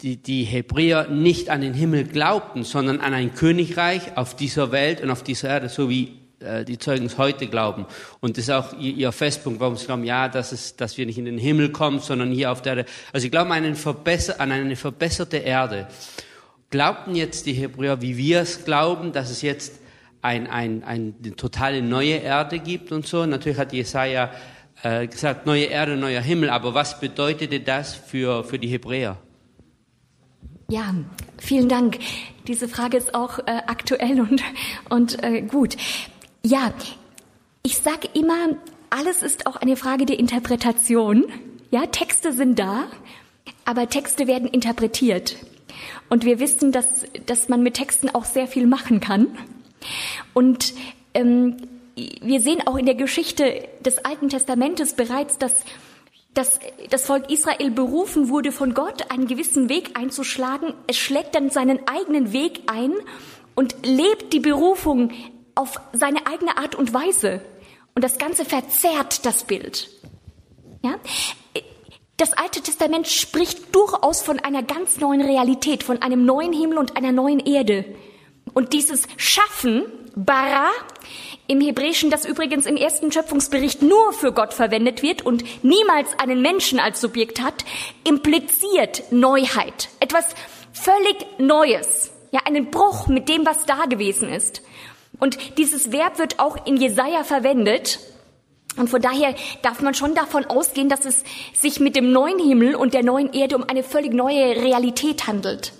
[0.00, 5.00] die, die Hebräer nicht an den Himmel glaubten, sondern an ein Königreich auf dieser Welt
[5.00, 7.86] und auf dieser Erde, so wie äh, die Zeugen es heute glauben.
[8.18, 11.18] Und das ist auch ihr, Festpunkt, warum sie glauben, ja, dass, es, dass wir nicht
[11.18, 12.90] in den Himmel kommen, sondern hier auf der Erde.
[13.12, 15.86] Also sie glauben an eine verbesserte Erde
[16.70, 19.80] glaubten jetzt die Hebräer, wie wir es glauben, dass es jetzt
[20.22, 23.24] ein, ein, ein, eine totale neue Erde gibt und so.
[23.24, 24.30] Natürlich hat Jesaja
[24.82, 26.50] äh, gesagt, neue Erde, neuer Himmel.
[26.50, 29.18] Aber was bedeutete das für, für die Hebräer?
[30.70, 30.94] Ja,
[31.38, 31.98] vielen Dank.
[32.46, 34.42] Diese Frage ist auch äh, aktuell und,
[34.90, 35.76] und äh, gut.
[36.44, 36.72] Ja,
[37.62, 38.56] ich sage immer,
[38.90, 41.24] alles ist auch eine Frage der Interpretation.
[41.70, 42.86] Ja, Texte sind da,
[43.64, 45.36] aber Texte werden interpretiert.
[46.08, 49.28] Und wir wissen, dass, dass man mit Texten auch sehr viel machen kann.
[50.34, 50.74] Und
[51.14, 51.56] ähm,
[52.22, 55.64] wir sehen auch in der Geschichte des Alten Testamentes bereits, dass,
[56.34, 60.74] dass das Volk Israel berufen wurde von Gott, einen gewissen Weg einzuschlagen.
[60.86, 62.92] Es schlägt dann seinen eigenen Weg ein
[63.54, 65.10] und lebt die Berufung
[65.54, 67.40] auf seine eigene Art und Weise.
[67.94, 69.90] Und das Ganze verzerrt das Bild.
[70.84, 70.94] Ja?
[72.18, 76.96] Das Alte Testament spricht durchaus von einer ganz neuen Realität, von einem neuen Himmel und
[76.96, 77.84] einer neuen Erde.
[78.54, 79.84] Und dieses Schaffen,
[80.16, 80.66] bara,
[81.46, 86.42] im Hebräischen, das übrigens im ersten Schöpfungsbericht nur für Gott verwendet wird und niemals einen
[86.42, 87.64] Menschen als Subjekt hat,
[88.02, 89.88] impliziert Neuheit.
[90.00, 90.24] Etwas
[90.72, 92.10] völlig Neues.
[92.32, 94.62] Ja, einen Bruch mit dem, was da gewesen ist.
[95.20, 98.00] Und dieses Verb wird auch in Jesaja verwendet.
[98.76, 102.76] Und von daher darf man schon davon ausgehen, dass es sich mit dem neuen Himmel
[102.76, 105.72] und der neuen Erde um eine völlig neue Realität handelt.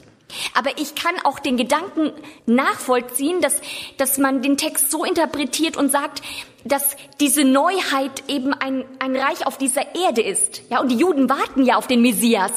[0.54, 2.12] Aber ich kann auch den Gedanken
[2.46, 3.60] nachvollziehen, dass,
[3.96, 6.22] dass man den Text so interpretiert und sagt,
[6.64, 10.62] dass diese Neuheit eben ein, ein Reich auf dieser Erde ist.
[10.70, 12.52] Ja, und die Juden warten ja auf den Messias,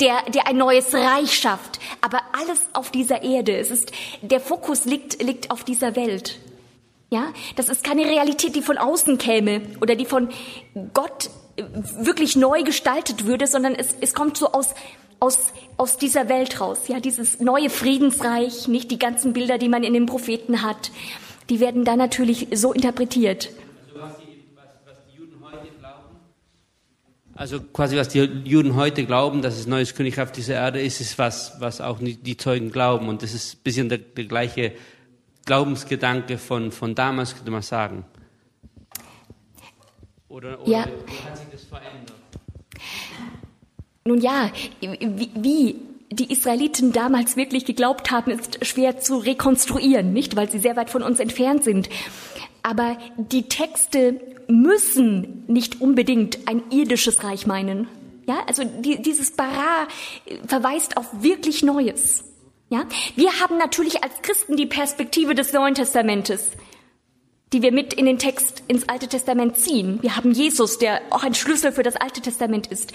[0.00, 1.80] der, der ein neues Reich schafft.
[2.00, 3.56] Aber alles auf dieser Erde.
[3.56, 6.38] Es ist, der Fokus liegt, liegt auf dieser Welt.
[7.10, 10.28] Ja, das ist keine Realität, die von außen käme oder die von
[10.92, 11.30] Gott
[12.00, 14.74] wirklich neu gestaltet würde, sondern es, es kommt so aus,
[15.20, 16.88] aus, aus dieser Welt raus.
[16.88, 20.90] Ja, dieses neue Friedensreich, nicht die ganzen Bilder, die man in den Propheten hat,
[21.48, 23.50] die werden da natürlich so interpretiert.
[27.34, 27.56] Also?
[27.58, 31.00] Also quasi was die Juden heute glauben, dass es neues Königreich auf dieser Erde ist,
[31.00, 33.08] ist was, was auch die Zeugen glauben.
[33.08, 34.72] Und das ist ein bisschen der, der gleiche
[35.46, 38.04] Glaubensgedanke von, von damals, könnte man sagen.
[40.28, 40.80] Oder, oder Ja.
[40.80, 42.12] hat sich das verändert?
[44.04, 45.76] Nun ja, wie, wie
[46.10, 50.90] die Israeliten damals wirklich geglaubt haben, ist schwer zu rekonstruieren, nicht, weil sie sehr weit
[50.90, 51.88] von uns entfernt sind.
[52.62, 57.88] Aber die Texte müssen nicht unbedingt ein irdisches Reich meinen.
[58.26, 59.88] Ja, also die, dieses Bara
[60.46, 62.24] verweist auf wirklich Neues.
[62.68, 66.50] Ja, wir haben natürlich als Christen die Perspektive des Neuen Testamentes,
[67.52, 70.02] die wir mit in den Text ins Alte Testament ziehen.
[70.02, 72.92] Wir haben Jesus, der auch ein Schlüssel für das Alte Testament ist.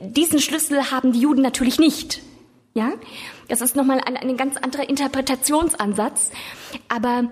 [0.00, 2.22] Diesen Schlüssel haben die Juden natürlich nicht.
[2.74, 2.94] Ja,
[3.48, 6.30] das ist nochmal ein, ein ganz anderer Interpretationsansatz.
[6.88, 7.30] Aber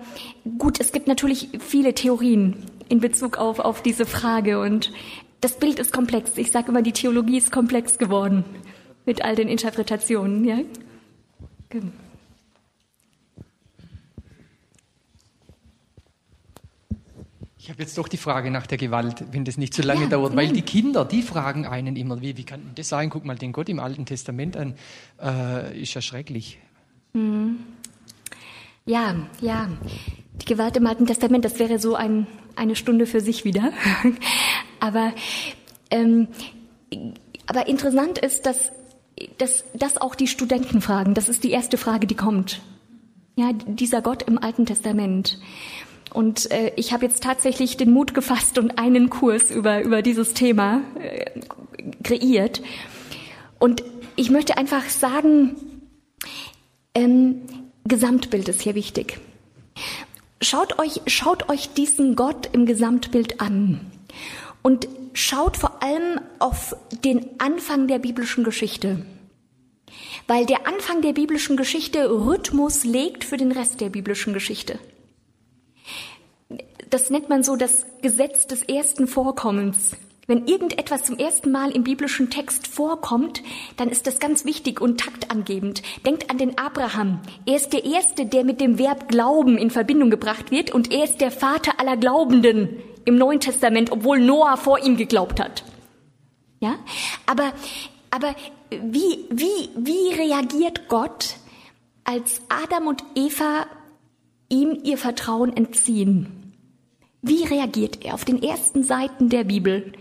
[0.59, 4.91] gut, es gibt natürlich viele Theorien in Bezug auf, auf diese Frage und
[5.39, 6.37] das Bild ist komplex.
[6.37, 8.45] Ich sage immer, die Theologie ist komplex geworden
[9.07, 10.45] mit all den Interpretationen.
[10.45, 10.59] Ja?
[11.71, 11.91] Genau.
[17.57, 20.09] Ich habe jetzt doch die Frage nach der Gewalt, wenn das nicht so lange Ja,
[20.09, 23.09] dauert, weil die Kinder, die fragen einen immer, wie, wie kann das sein?
[23.09, 24.73] Guck mal den Gott im Alten Testament an,
[25.21, 26.57] äh, ist ja schrecklich.
[28.85, 29.69] Ja, ja.
[30.41, 33.71] Die Gewalt im Alten Testament, das wäre so ein, eine Stunde für sich wieder.
[34.79, 35.13] aber,
[35.91, 36.29] ähm,
[37.45, 38.71] aber interessant ist, dass,
[39.37, 41.13] dass, dass auch die Studenten fragen.
[41.13, 42.61] Das ist die erste Frage, die kommt.
[43.35, 45.39] Ja, dieser Gott im Alten Testament.
[46.13, 50.33] Und äh, ich habe jetzt tatsächlich den Mut gefasst und einen Kurs über, über dieses
[50.33, 51.39] Thema äh,
[52.03, 52.61] kreiert.
[53.59, 53.83] Und
[54.15, 55.55] ich möchte einfach sagen,
[56.93, 57.41] ähm,
[57.85, 59.19] Gesamtbild ist hier wichtig.
[60.41, 63.79] Schaut euch, schaut euch diesen Gott im Gesamtbild an
[64.61, 69.05] und schaut vor allem auf den Anfang der biblischen Geschichte.
[70.27, 74.79] Weil der Anfang der biblischen Geschichte Rhythmus legt für den Rest der biblischen Geschichte.
[76.89, 79.91] Das nennt man so das Gesetz des ersten Vorkommens.
[80.27, 83.41] Wenn irgendetwas zum ersten Mal im biblischen Text vorkommt,
[83.77, 85.81] dann ist das ganz wichtig und taktangebend.
[86.05, 87.19] Denkt an den Abraham.
[87.45, 91.03] Er ist der Erste, der mit dem Verb Glauben in Verbindung gebracht wird und er
[91.03, 95.63] ist der Vater aller Glaubenden im Neuen Testament, obwohl Noah vor ihm geglaubt hat.
[96.59, 96.75] Ja?
[97.25, 97.53] Aber,
[98.11, 98.35] aber
[98.69, 101.35] wie, wie, wie reagiert Gott,
[102.03, 103.65] als Adam und Eva
[104.49, 106.53] ihm ihr Vertrauen entziehen?
[107.21, 109.93] Wie reagiert er auf den ersten Seiten der Bibel?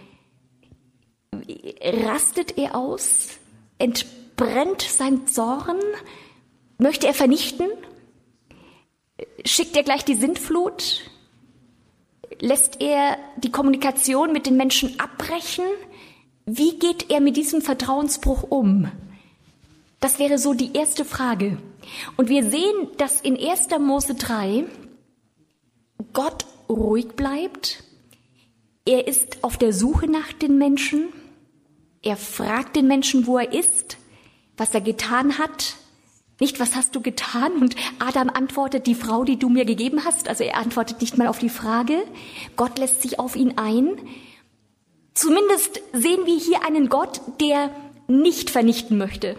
[1.83, 3.39] Rastet er aus?
[3.79, 5.79] Entbrennt sein Zorn?
[6.79, 7.69] Möchte er vernichten?
[9.45, 11.03] Schickt er gleich die Sintflut?
[12.41, 15.65] Lässt er die Kommunikation mit den Menschen abbrechen?
[16.47, 18.91] Wie geht er mit diesem Vertrauensbruch um?
[20.01, 21.59] Das wäre so die erste Frage.
[22.17, 23.69] Und wir sehen, dass in 1.
[23.79, 24.65] Mose 3
[26.13, 27.85] Gott ruhig bleibt
[28.91, 31.13] er ist auf der Suche nach den Menschen.
[32.03, 33.99] Er fragt den Menschen, wo er ist,
[34.57, 35.77] was er getan hat.
[36.41, 37.53] Nicht, was hast du getan?
[37.61, 40.29] Und Adam antwortet, die Frau, die du mir gegeben hast.
[40.29, 42.03] Also er antwortet nicht mal auf die Frage.
[42.57, 43.99] Gott lässt sich auf ihn ein.
[45.15, 47.71] Zumindest sehen wir hier einen Gott, der
[48.09, 49.37] nicht vernichten möchte,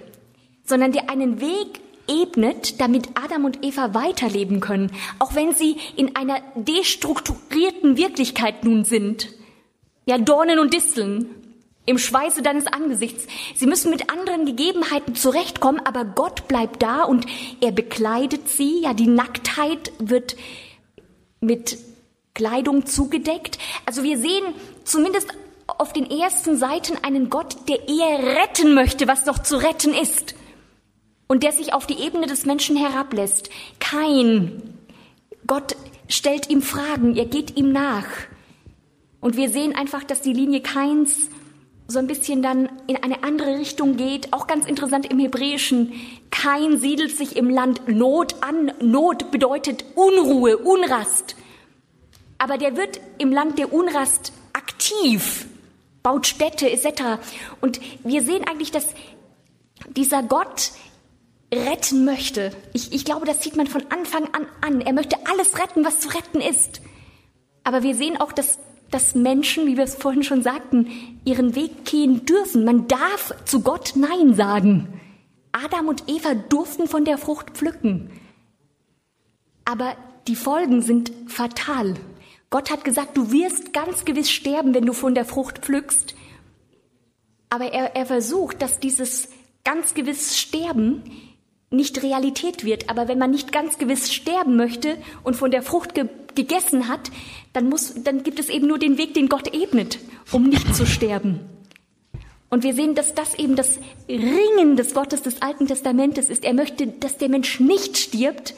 [0.63, 6.15] sondern der einen Weg ebnet, damit Adam und Eva weiterleben können, auch wenn sie in
[6.15, 9.29] einer destrukturierten Wirklichkeit nun sind.
[10.05, 11.27] Ja, Dornen und Disteln
[11.85, 13.27] im Schweiße deines Angesichts.
[13.55, 17.25] Sie müssen mit anderen Gegebenheiten zurechtkommen, aber Gott bleibt da und
[17.59, 18.81] er bekleidet sie.
[18.81, 20.35] Ja, die Nacktheit wird
[21.39, 21.77] mit
[22.33, 23.57] Kleidung zugedeckt.
[23.85, 24.45] Also wir sehen
[24.83, 25.29] zumindest
[25.67, 30.35] auf den ersten Seiten einen Gott, der eher retten möchte, was noch zu retten ist.
[31.27, 33.49] Und der sich auf die Ebene des Menschen herablässt.
[33.79, 34.61] Kein.
[35.47, 35.75] Gott
[36.09, 38.05] stellt ihm Fragen, er geht ihm nach.
[39.21, 41.29] Und wir sehen einfach, dass die Linie Keins
[41.91, 44.33] so ein bisschen dann in eine andere Richtung geht.
[44.33, 45.93] Auch ganz interessant im Hebräischen.
[46.31, 48.71] Kein siedelt sich im Land Not an.
[48.81, 51.35] Not bedeutet Unruhe, Unrast.
[52.37, 55.45] Aber der wird im Land der Unrast aktiv
[56.03, 57.21] baut Städte etc.
[57.59, 58.87] Und wir sehen eigentlich, dass
[59.89, 60.71] dieser Gott
[61.53, 62.51] retten möchte.
[62.73, 64.81] Ich, ich glaube, das sieht man von Anfang an an.
[64.81, 66.81] Er möchte alles retten, was zu retten ist.
[67.63, 68.57] Aber wir sehen auch, dass,
[68.91, 70.87] dass Menschen, wie wir es vorhin schon sagten,
[71.25, 72.65] ihren Weg gehen dürfen.
[72.65, 74.99] Man darf zu Gott Nein sagen.
[75.51, 78.09] Adam und Eva durften von der Frucht pflücken.
[79.65, 79.95] Aber
[80.27, 81.95] die Folgen sind fatal.
[82.49, 86.15] Gott hat gesagt, du wirst ganz gewiss sterben, wenn du von der Frucht pflückst.
[87.49, 89.29] Aber er, er versucht, dass dieses
[89.63, 91.03] ganz gewiss Sterben
[91.71, 92.89] nicht Realität wird.
[92.89, 97.11] Aber wenn man nicht ganz gewiss sterben möchte und von der Frucht ge gegessen hat,
[97.51, 99.99] dann, muss, dann gibt es eben nur den Weg, den Gott ebnet,
[100.31, 101.41] um nicht zu sterben.
[102.49, 106.45] Und wir sehen, dass das eben das Ringen des Gottes des Alten Testamentes ist.
[106.45, 108.55] Er möchte, dass der Mensch nicht stirbt,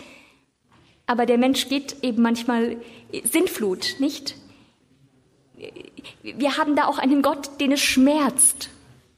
[1.07, 2.78] aber der Mensch geht eben manchmal
[3.24, 4.36] Sintflut, nicht?
[6.22, 8.70] Wir haben da auch einen Gott, den es schmerzt.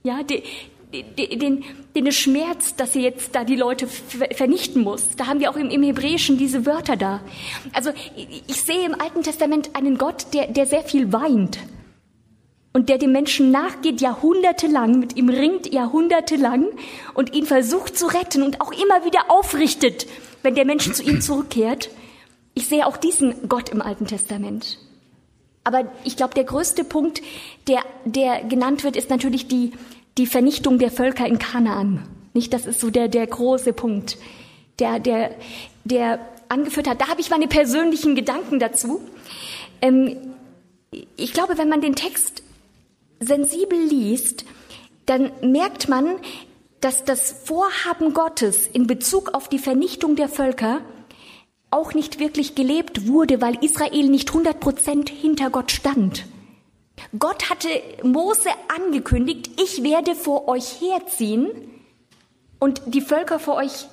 [0.04, 0.24] Ja,
[1.04, 1.64] den,
[1.96, 5.16] den, es schmerzt, dass er jetzt da die Leute vernichten muss.
[5.18, 7.22] Da haben wir auch im, im Hebräischen diese Wörter da.
[7.74, 7.92] Also
[8.48, 11.60] ich sehe im Alten Testament einen Gott, der, der sehr viel weint
[12.74, 16.66] und der dem Menschen nachgeht jahrhundertelang, mit ihm ringt jahrhundertelang
[17.14, 20.08] und ihn versucht zu retten und auch immer wieder aufrichtet
[20.46, 21.90] wenn der Mensch zu ihm zurückkehrt.
[22.54, 24.78] Ich sehe auch diesen Gott im Alten Testament.
[25.66, 27.22] Aber ich glaube, der größte Punkt,
[27.68, 29.72] der, der genannt wird, ist natürlich die,
[30.18, 32.08] die Vernichtung der Völker in Kanaan.
[32.34, 34.18] Nicht, das ist so der, der große Punkt,
[34.80, 35.32] der, der,
[35.84, 37.02] der angeführt hat.
[37.02, 39.02] Da habe ich meine persönlichen Gedanken dazu.
[39.82, 40.18] Ähm,
[41.18, 42.44] ich glaube, wenn man den Text
[43.20, 44.46] sensibel liest,
[45.06, 46.16] dann merkt man,
[46.82, 50.82] dass das Vorhaben Gottes in Bezug auf die Vernichtung der Völker
[51.72, 56.26] auch nicht wirklich gelebt wurde, weil Israel nicht 100 Prozent hinter Gott stand.
[57.18, 57.70] Gott hatte
[58.04, 61.50] Mose angekündigt, ich werde vor euch herziehen
[62.60, 63.88] und die Völker vor euch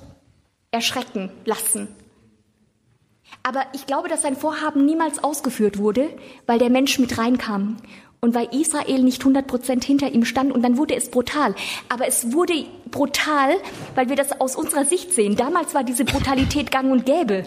[0.71, 1.87] erschrecken lassen.
[3.43, 6.09] Aber ich glaube, dass sein Vorhaben niemals ausgeführt wurde,
[6.45, 7.77] weil der Mensch mit reinkam
[8.21, 11.55] und weil Israel nicht 100 Prozent hinter ihm stand und dann wurde es brutal.
[11.89, 13.55] Aber es wurde brutal,
[13.95, 15.35] weil wir das aus unserer Sicht sehen.
[15.35, 17.43] Damals war diese Brutalität gang und gäbe.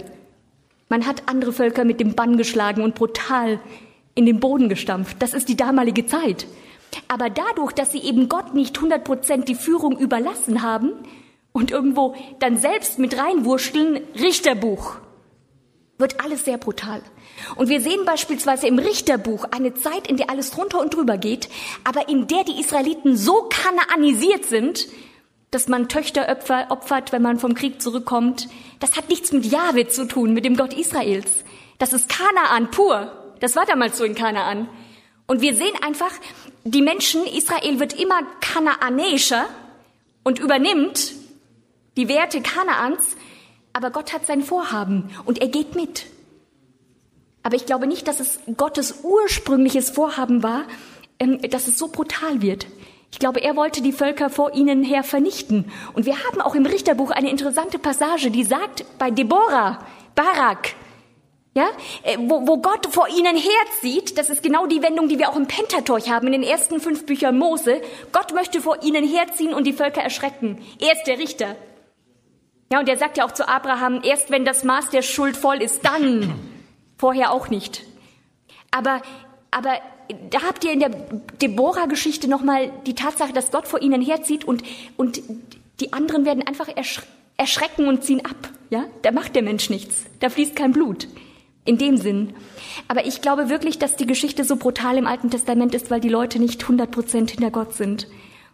[0.88, 3.58] Man hat andere Völker mit dem Bann geschlagen und brutal
[4.16, 5.18] in den Boden gestampft.
[5.20, 6.48] Das ist die damalige Zeit.
[7.06, 10.92] Aber dadurch, dass sie eben Gott nicht 100 Prozent die Führung überlassen haben
[11.52, 14.96] und irgendwo dann selbst mit reinwurschteln, Richterbuch,
[15.98, 17.02] wird alles sehr brutal.
[17.56, 21.48] Und wir sehen beispielsweise im Richterbuch eine Zeit, in der alles drunter und drüber geht,
[21.84, 24.88] aber in der die Israeliten so kanaanisiert sind,
[25.50, 26.26] dass man Töchter
[26.70, 28.48] opfert, wenn man vom Krieg zurückkommt.
[28.80, 31.30] Das hat nichts mit Jahwe zu tun, mit dem Gott Israels.
[31.78, 33.25] Das ist Kanaan pur.
[33.40, 34.68] Das war damals so in Kanaan.
[35.26, 36.12] Und wir sehen einfach,
[36.64, 39.46] die Menschen, Israel wird immer kanaanäischer
[40.24, 41.12] und übernimmt
[41.96, 43.16] die Werte Kanaans,
[43.72, 46.06] aber Gott hat sein Vorhaben und er geht mit.
[47.42, 50.64] Aber ich glaube nicht, dass es Gottes ursprüngliches Vorhaben war,
[51.18, 52.66] ähm, dass es so brutal wird.
[53.12, 55.70] Ich glaube, er wollte die Völker vor ihnen her vernichten.
[55.94, 59.78] Und wir haben auch im Richterbuch eine interessante Passage, die sagt bei Deborah,
[60.14, 60.74] Barak,
[61.56, 61.66] ja,
[62.02, 65.36] äh, wo, wo Gott vor ihnen herzieht, das ist genau die Wendung, die wir auch
[65.36, 67.80] im Pentateuch haben, in den ersten fünf Büchern Mose.
[68.12, 70.58] Gott möchte vor ihnen herziehen und die Völker erschrecken.
[70.78, 71.56] Er ist der Richter.
[72.70, 75.62] Ja, und er sagt ja auch zu Abraham, erst wenn das Maß der Schuld voll
[75.62, 76.34] ist, dann
[76.98, 77.82] Vorher auch nicht.
[78.70, 79.02] Aber,
[79.50, 79.78] aber
[80.30, 80.90] da habt ihr in der
[81.42, 84.62] Deborah-Geschichte nochmal die Tatsache, dass Gott vor ihnen herzieht und,
[84.96, 85.20] und
[85.80, 87.02] die anderen werden einfach ersch
[87.38, 88.48] erschrecken und ziehen ab.
[88.70, 90.06] Ja, da macht der Mensch nichts.
[90.20, 91.06] Da fließt kein Blut.
[91.66, 92.32] In dem Sinn.
[92.88, 96.08] Aber ich glaube wirklich, dass die Geschichte so brutal im Alten Testament ist, weil die
[96.08, 98.06] Leute nicht 100 Prozent hinter Gott sind.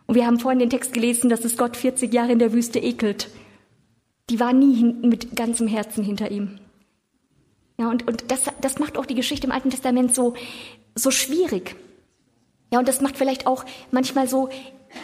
[0.07, 2.79] Und wir haben vorhin den Text gelesen, dass es Gott 40 Jahre in der Wüste
[2.79, 3.29] ekelt.
[4.31, 6.59] Die waren nie mit ganzem Herzen hinter ihm.
[7.79, 10.35] Ja, und, und das, das macht auch die Geschichte im Alten Testament so,
[10.95, 11.77] so schwierig.
[12.73, 14.49] Ja, und das macht vielleicht auch manchmal so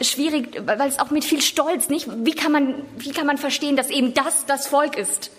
[0.00, 2.08] schwierig, weil es auch mit viel Stolz, nicht?
[2.24, 5.30] Wie kann man, wie kann man verstehen, dass eben das das Volk ist?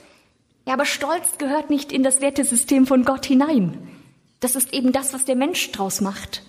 [0.69, 3.87] Ja, aber Stolz gehört nicht in das Wertesystem von Gott hinein.
[4.39, 6.43] Das ist eben das, was der Mensch draus macht.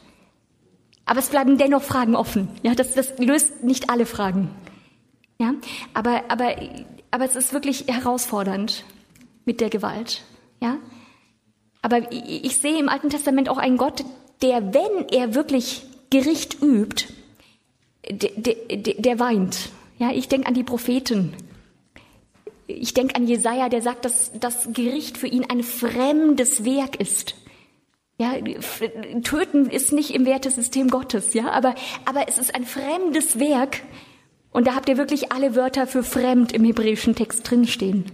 [1.07, 2.49] Aber es bleiben dennoch Fragen offen.
[2.63, 4.51] Ja, das, das löst nicht alle Fragen.
[5.39, 5.55] Ja,
[5.95, 6.55] aber, aber,
[7.11, 8.85] aber es ist wirklich herausfordernd
[9.47, 10.21] mit der Gewalt.
[10.61, 10.77] Ja,
[11.81, 14.05] aber ich, sehe im Alten Testament auch einen Gott,
[14.43, 17.07] der, wenn er wirklich Gericht übt,
[18.11, 19.71] der, der, der weint.
[19.97, 21.35] Ja, ich denke an die Propheten.
[22.79, 27.35] Ich denke an Jesaja, der sagt, dass das Gericht für ihn ein fremdes Werk ist.
[28.19, 28.35] Ja,
[29.23, 33.81] töten ist nicht im Wertesystem Gottes, ja, aber, aber es ist ein fremdes Werk.
[34.53, 38.05] Und da habt ihr wirklich alle Wörter für fremd im hebräischen Text drinstehen.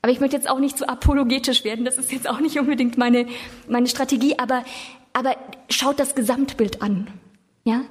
[0.00, 2.96] Aber ich möchte jetzt auch nicht zu apologetisch werden, das ist jetzt auch nicht unbedingt
[2.96, 3.26] meine,
[3.68, 4.64] meine Strategie, aber,
[5.12, 5.36] aber
[5.68, 7.08] schaut das Gesamtbild an.
[7.64, 7.82] Ja,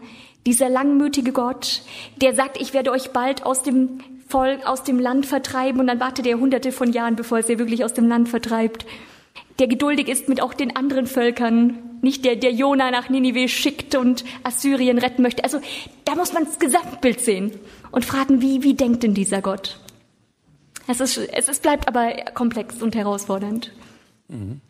[0.45, 1.81] dieser langmütige Gott,
[2.21, 5.99] der sagt, ich werde euch bald aus dem Volk, aus dem Land vertreiben und dann
[5.99, 8.85] wartet er hunderte von Jahren, bevor er sie wirklich aus dem Land vertreibt.
[9.59, 13.95] Der geduldig ist mit auch den anderen Völkern, nicht der, der Jona nach Ninive schickt
[13.95, 15.43] und Assyrien retten möchte.
[15.43, 15.59] Also
[16.03, 17.51] da muss man das Gesamtbild sehen
[17.91, 19.79] und fragen, wie, wie denkt denn dieser Gott?
[20.87, 23.71] Es, ist, es ist, bleibt aber komplex und herausfordernd.
[24.27, 24.61] Mhm.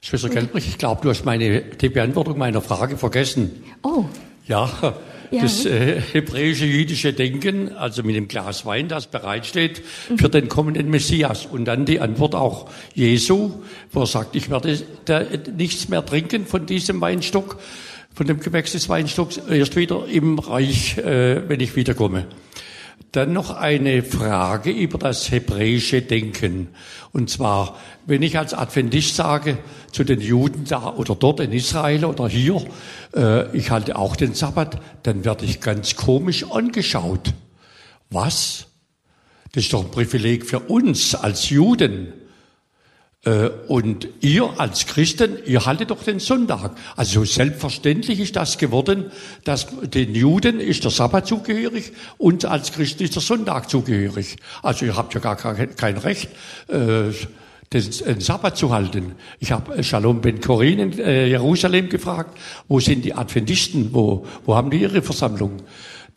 [0.00, 3.64] Schwester Gelbrich, ich glaube, du hast meine, die Beantwortung meiner Frage vergessen.
[3.82, 4.04] Oh.
[4.48, 4.94] Ja,
[5.30, 5.42] ja.
[5.42, 10.18] das äh, hebräische jüdische Denken, also mit dem Glas Wein, das bereitsteht mhm.
[10.18, 11.46] für den kommenden Messias.
[11.46, 13.52] Und dann die Antwort auch Jesu,
[13.92, 15.22] wo er sagt, ich werde da
[15.54, 17.58] nichts mehr trinken von diesem Weinstock,
[18.14, 22.26] von dem Gewächs des Weinstocks, erst wieder im Reich, äh, wenn ich wiederkomme.
[23.12, 26.68] Dann noch eine Frage über das hebräische Denken.
[27.12, 29.58] Und zwar, wenn ich als Adventist sage
[29.92, 32.62] zu den Juden da oder dort in Israel oder hier,
[33.16, 37.32] äh, ich halte auch den Sabbat, dann werde ich ganz komisch angeschaut.
[38.10, 38.66] Was?
[39.52, 42.12] Das ist doch ein Privileg für uns als Juden.
[43.28, 46.72] Äh, und ihr als Christen, ihr haltet doch den Sonntag.
[46.96, 49.10] Also selbstverständlich ist das geworden,
[49.44, 54.36] dass den Juden ist der Sabbat zugehörig und als Christen ist der Sonntag zugehörig.
[54.62, 56.30] Also ihr habt ja gar kein Recht,
[56.68, 57.12] äh,
[57.70, 59.12] den Sabbat zu halten.
[59.40, 64.54] Ich habe Shalom Ben Korin in äh, Jerusalem gefragt, wo sind die Adventisten, wo, wo
[64.54, 65.60] haben die ihre Versammlung?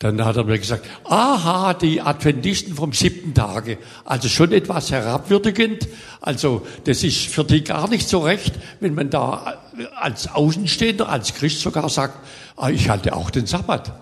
[0.02, 3.78] Dann hat er mir gesagt, aha, die Adventisten vom siebten Tage.
[4.04, 5.86] Also schon etwas herabwürdigend.
[6.20, 9.62] Also das ist für die gar nicht so recht, wenn man da
[9.94, 12.18] als Außenstehender, als Christ sogar sagt,
[12.56, 13.92] ah, ich halte auch den Sabbat.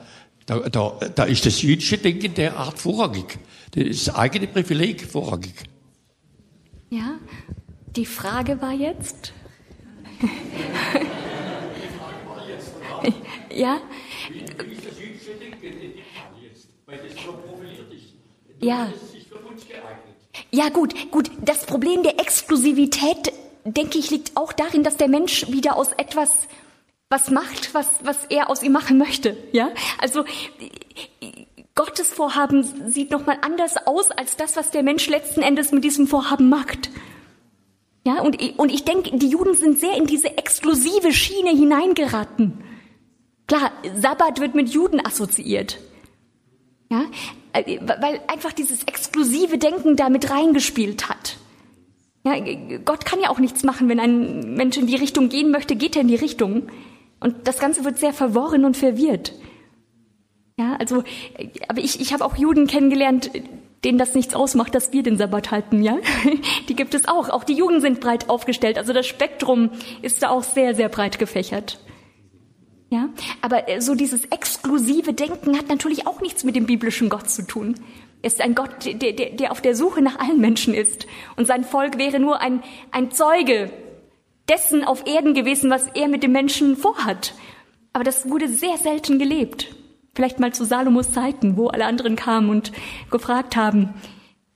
[0.46, 3.38] Da, da, da ist das jüdische Denken derart vorrangig.
[3.72, 5.52] Das ist das eigene Privileg vorrangig.
[6.88, 7.18] Ja,
[7.94, 9.34] die Frage war jetzt.
[13.54, 13.80] ja,
[18.60, 18.92] Ja.
[20.50, 21.30] Ja, gut, gut.
[21.40, 23.32] Das Problem der Exklusivität,
[23.64, 26.48] denke ich, liegt auch darin, dass der Mensch wieder aus etwas
[27.12, 29.36] was macht, was, was er aus ihm machen möchte.
[29.50, 30.24] Ja, also
[31.74, 36.06] Gottes Vorhaben sieht nochmal anders aus als das, was der Mensch letzten Endes mit diesem
[36.06, 36.90] Vorhaben macht.
[38.06, 42.64] Ja, und, und ich denke, die Juden sind sehr in diese exklusive Schiene hineingeraten.
[43.46, 45.78] Klar, Sabbat wird mit Juden assoziiert.
[46.90, 47.04] Ja,
[47.52, 51.36] äh, weil einfach dieses exklusive Denken da mit reingespielt hat.
[52.24, 52.34] Ja,
[52.84, 55.96] Gott kann ja auch nichts machen, wenn ein Mensch in die Richtung gehen möchte, geht
[55.96, 56.68] er in die Richtung.
[57.18, 59.32] Und das Ganze wird sehr verworren und verwirrt.
[60.58, 61.02] Ja, also,
[61.68, 63.30] aber ich, ich habe auch Juden kennengelernt,
[63.84, 65.96] denen das nichts ausmacht, dass wir den Sabbat halten, ja?
[66.68, 67.30] Die gibt es auch.
[67.30, 68.76] Auch die Juden sind breit aufgestellt.
[68.76, 69.70] Also das Spektrum
[70.02, 71.78] ist da auch sehr, sehr breit gefächert.
[72.90, 73.08] Ja,
[73.40, 77.46] aber äh, so dieses exklusive Denken hat natürlich auch nichts mit dem biblischen Gott zu
[77.46, 77.76] tun.
[78.20, 81.06] Er ist ein Gott, der, der, der auf der Suche nach allen Menschen ist.
[81.36, 83.70] Und sein Volk wäre nur ein, ein Zeuge
[84.48, 87.34] dessen auf Erden gewesen, was er mit dem Menschen vorhat.
[87.92, 89.74] Aber das wurde sehr selten gelebt.
[90.14, 92.72] Vielleicht mal zu Salomos Zeiten, wo alle anderen kamen und
[93.10, 93.94] gefragt haben,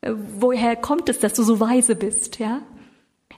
[0.01, 2.63] äh, woher kommt es, dass du so weise bist, ja?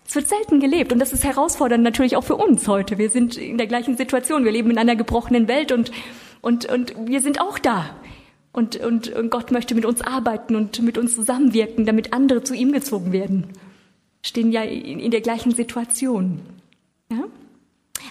[0.08, 2.96] Es wird selten gelebt und das ist herausfordernd natürlich auch für uns heute.
[2.96, 4.44] Wir sind in der gleichen Situation.
[4.44, 5.90] Wir leben in einer gebrochenen Welt und,
[6.42, 7.96] und, und wir sind auch da.
[8.52, 12.54] Und, und, und Gott möchte mit uns arbeiten und mit uns zusammenwirken, damit andere zu
[12.54, 13.48] ihm gezogen werden.
[14.22, 16.40] Stehen ja in, in der gleichen Situation.
[17.10, 17.24] Ja?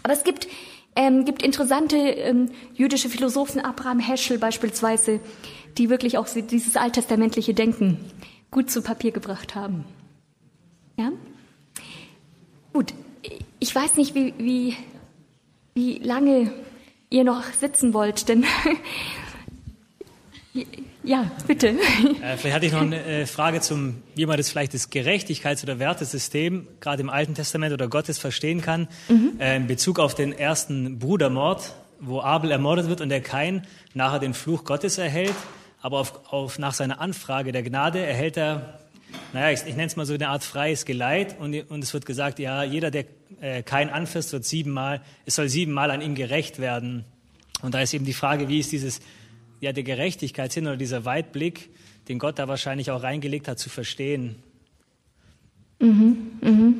[0.03, 0.47] Aber es gibt,
[0.95, 5.21] ähm, gibt interessante ähm, jüdische Philosophen, Abraham Heschel beispielsweise,
[5.77, 7.97] die wirklich auch dieses alttestamentliche Denken
[8.51, 9.85] gut zu Papier gebracht haben.
[10.97, 11.11] Ja?
[12.75, 12.93] Gut,
[13.61, 14.75] ich weiß nicht, wie, wie,
[15.75, 16.51] wie lange
[17.09, 18.43] ihr noch sitzen wollt, denn
[21.05, 21.69] ja, bitte.
[21.69, 25.63] Äh, vielleicht hatte ich noch eine äh, Frage zum, wie man das vielleicht das Gerechtigkeits-
[25.63, 29.39] oder Wertesystem gerade im Alten Testament oder Gottes verstehen kann, mhm.
[29.39, 34.19] äh, in Bezug auf den ersten Brudermord, wo Abel ermordet wird und der Kain nachher
[34.19, 35.35] den Fluch Gottes erhält,
[35.81, 38.81] aber auf, auf, nach seiner Anfrage der Gnade erhält er
[39.33, 42.05] naja, ich, ich nenne es mal so eine Art freies Geleit und, und es wird
[42.05, 43.05] gesagt, ja, jeder, der
[43.41, 47.05] äh, kein anfasst, wird siebenmal, es soll siebenmal an ihm gerecht werden.
[47.61, 49.01] Und da ist eben die Frage, wie ist dieses,
[49.59, 51.69] ja, der Gerechtigkeitssinn oder dieser Weitblick,
[52.07, 54.35] den Gott da wahrscheinlich auch reingelegt hat, zu verstehen.
[55.79, 56.75] Mhm, mhm.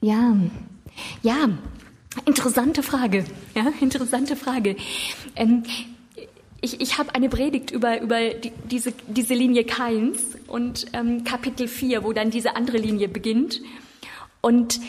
[0.00, 0.36] Ja,
[1.22, 1.48] ja,
[2.24, 3.24] interessante Frage.
[3.54, 4.76] Ja, interessante Frage.
[5.36, 5.64] Ähm,
[6.60, 11.68] ich, ich habe eine Predigt über, über die, diese, diese Linie Keins und ähm, Kapitel
[11.68, 13.60] 4, wo dann diese andere Linie beginnt.
[14.40, 14.80] Und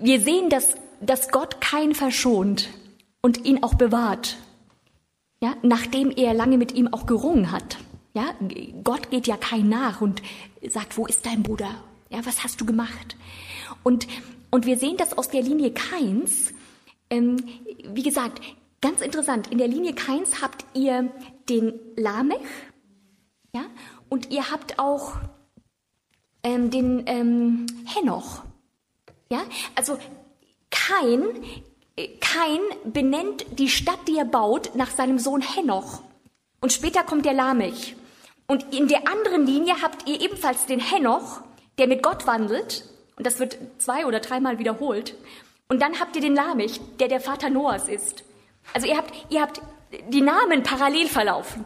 [0.00, 2.68] wir sehen, dass, dass Gott Kain verschont
[3.22, 4.36] und ihn auch bewahrt.
[5.40, 7.76] Ja, nachdem er lange mit ihm auch gerungen hat.
[8.14, 8.34] Ja,
[8.82, 10.22] Gott geht ja Kain nach und
[10.66, 11.68] sagt, wo ist dein Bruder?
[12.08, 13.16] Ja, was hast du gemacht?
[13.82, 14.06] Und,
[14.50, 16.54] und wir sehen das aus der Linie Kains.
[17.10, 17.36] Ähm,
[17.92, 18.40] wie gesagt,
[18.80, 21.10] Ganz interessant, in der Linie Keins habt ihr
[21.48, 22.40] den Lamech,
[23.54, 23.64] ja,
[24.08, 25.14] und ihr habt auch
[26.42, 28.42] ähm, den ähm, Henoch,
[29.30, 29.42] ja,
[29.74, 29.98] also
[30.70, 31.22] Kain,
[32.20, 36.02] Kain benennt die Stadt, die er baut, nach seinem Sohn Henoch.
[36.60, 37.96] Und später kommt der Lamech.
[38.46, 41.40] Und in der anderen Linie habt ihr ebenfalls den Henoch,
[41.78, 42.84] der mit Gott wandelt.
[43.16, 45.16] Und das wird zwei oder dreimal wiederholt.
[45.68, 48.22] Und dann habt ihr den Lamech, der der Vater Noahs ist.
[48.72, 49.60] Also ihr habt, ihr habt
[50.08, 51.64] die Namen parallel verlaufen.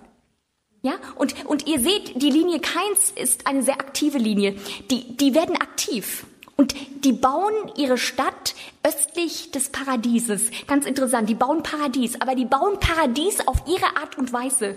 [0.82, 4.54] Ja, und, und ihr seht, die Linie Keins ist eine sehr aktive Linie.
[4.90, 6.24] Die, die werden aktiv.
[6.56, 6.74] Und
[7.04, 10.50] die bauen ihre Stadt östlich des Paradieses.
[10.66, 14.74] Ganz interessant, die bauen Paradies, aber die bauen Paradies auf ihre Art und Weise.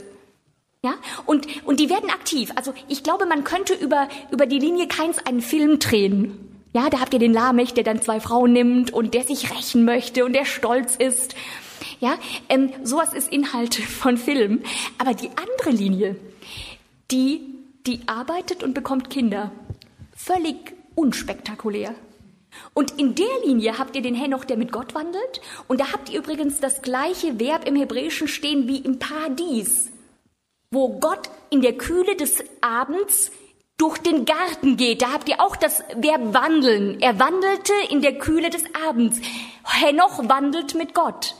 [0.83, 0.95] Ja,
[1.25, 2.51] und, und die werden aktiv.
[2.55, 6.53] Also ich glaube, man könnte über, über die Linie Keins einen Film drehen.
[6.73, 9.85] Ja, da habt ihr den Lamech, der dann zwei Frauen nimmt und der sich rächen
[9.85, 11.35] möchte und der stolz ist
[11.99, 12.17] ja,
[12.49, 14.61] ähm, sowas ist Inhalt von Film.
[14.97, 16.15] Aber die andere Linie,
[17.11, 17.41] die,
[17.85, 19.51] die arbeitet und bekommt Kinder.
[20.15, 21.95] Völlig unspektakulär.
[22.73, 25.41] Und in der Linie habt ihr den Henoch, der mit Gott wandelt.
[25.67, 29.91] Und da habt ihr übrigens das gleiche Verb im Hebräischen stehen wie im Paradies,
[30.71, 33.31] wo Gott in der Kühle des Abends
[33.77, 35.01] durch den Garten geht.
[35.01, 36.99] Da habt ihr auch das Verb wandeln.
[37.01, 39.19] Er wandelte in der Kühle des Abends.
[39.65, 41.35] Henoch wandelt mit Gott.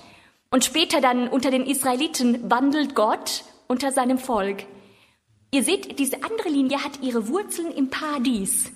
[0.53, 4.65] Und später dann unter den Israeliten wandelt Gott unter seinem Volk.
[5.49, 8.71] Ihr seht, diese andere Linie hat ihre Wurzeln im Paradies.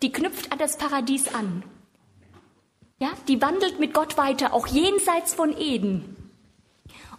[0.00, 1.64] Die knüpft an das Paradies an.
[3.00, 6.16] Ja, die wandelt mit Gott weiter, auch jenseits von Eden.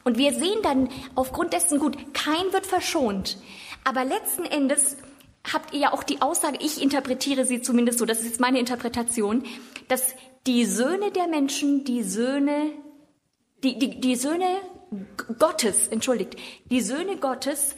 [0.05, 3.37] Und wir sehen dann aufgrund dessen gut, kein wird verschont.
[3.83, 4.95] Aber letzten Endes
[5.51, 8.59] habt ihr ja auch die Aussage, ich interpretiere sie zumindest so, das ist jetzt meine
[8.59, 9.43] Interpretation,
[9.89, 10.15] dass
[10.47, 12.71] die Söhne der Menschen die Söhne
[13.63, 14.57] die, die, die Söhne
[15.39, 16.35] Gottes, entschuldigt,
[16.69, 17.75] die Söhne Gottes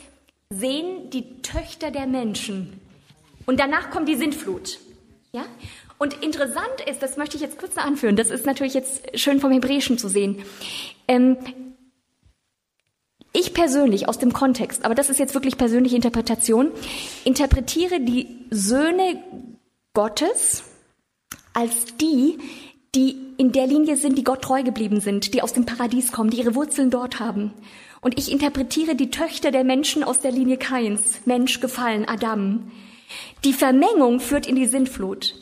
[0.49, 2.79] sehen die Töchter der Menschen.
[3.45, 4.79] Und danach kommt die Sintflut.
[5.31, 5.45] Ja?
[5.97, 9.51] Und interessant ist, das möchte ich jetzt kurz anführen, das ist natürlich jetzt schön vom
[9.51, 10.43] Hebräischen zu sehen.
[11.07, 11.37] Ähm,
[13.31, 16.71] ich persönlich aus dem Kontext, aber das ist jetzt wirklich persönliche Interpretation,
[17.25, 19.21] interpretiere die Söhne
[19.93, 20.63] Gottes
[21.53, 22.37] als die,
[22.95, 26.29] die in der Linie sind, die Gott treu geblieben sind, die aus dem Paradies kommen,
[26.29, 27.53] die ihre Wurzeln dort haben.
[28.01, 32.71] Und ich interpretiere die Töchter der Menschen aus der Linie Kains, Mensch gefallen, Adam.
[33.43, 35.35] Die Vermengung führt in die Sintflut.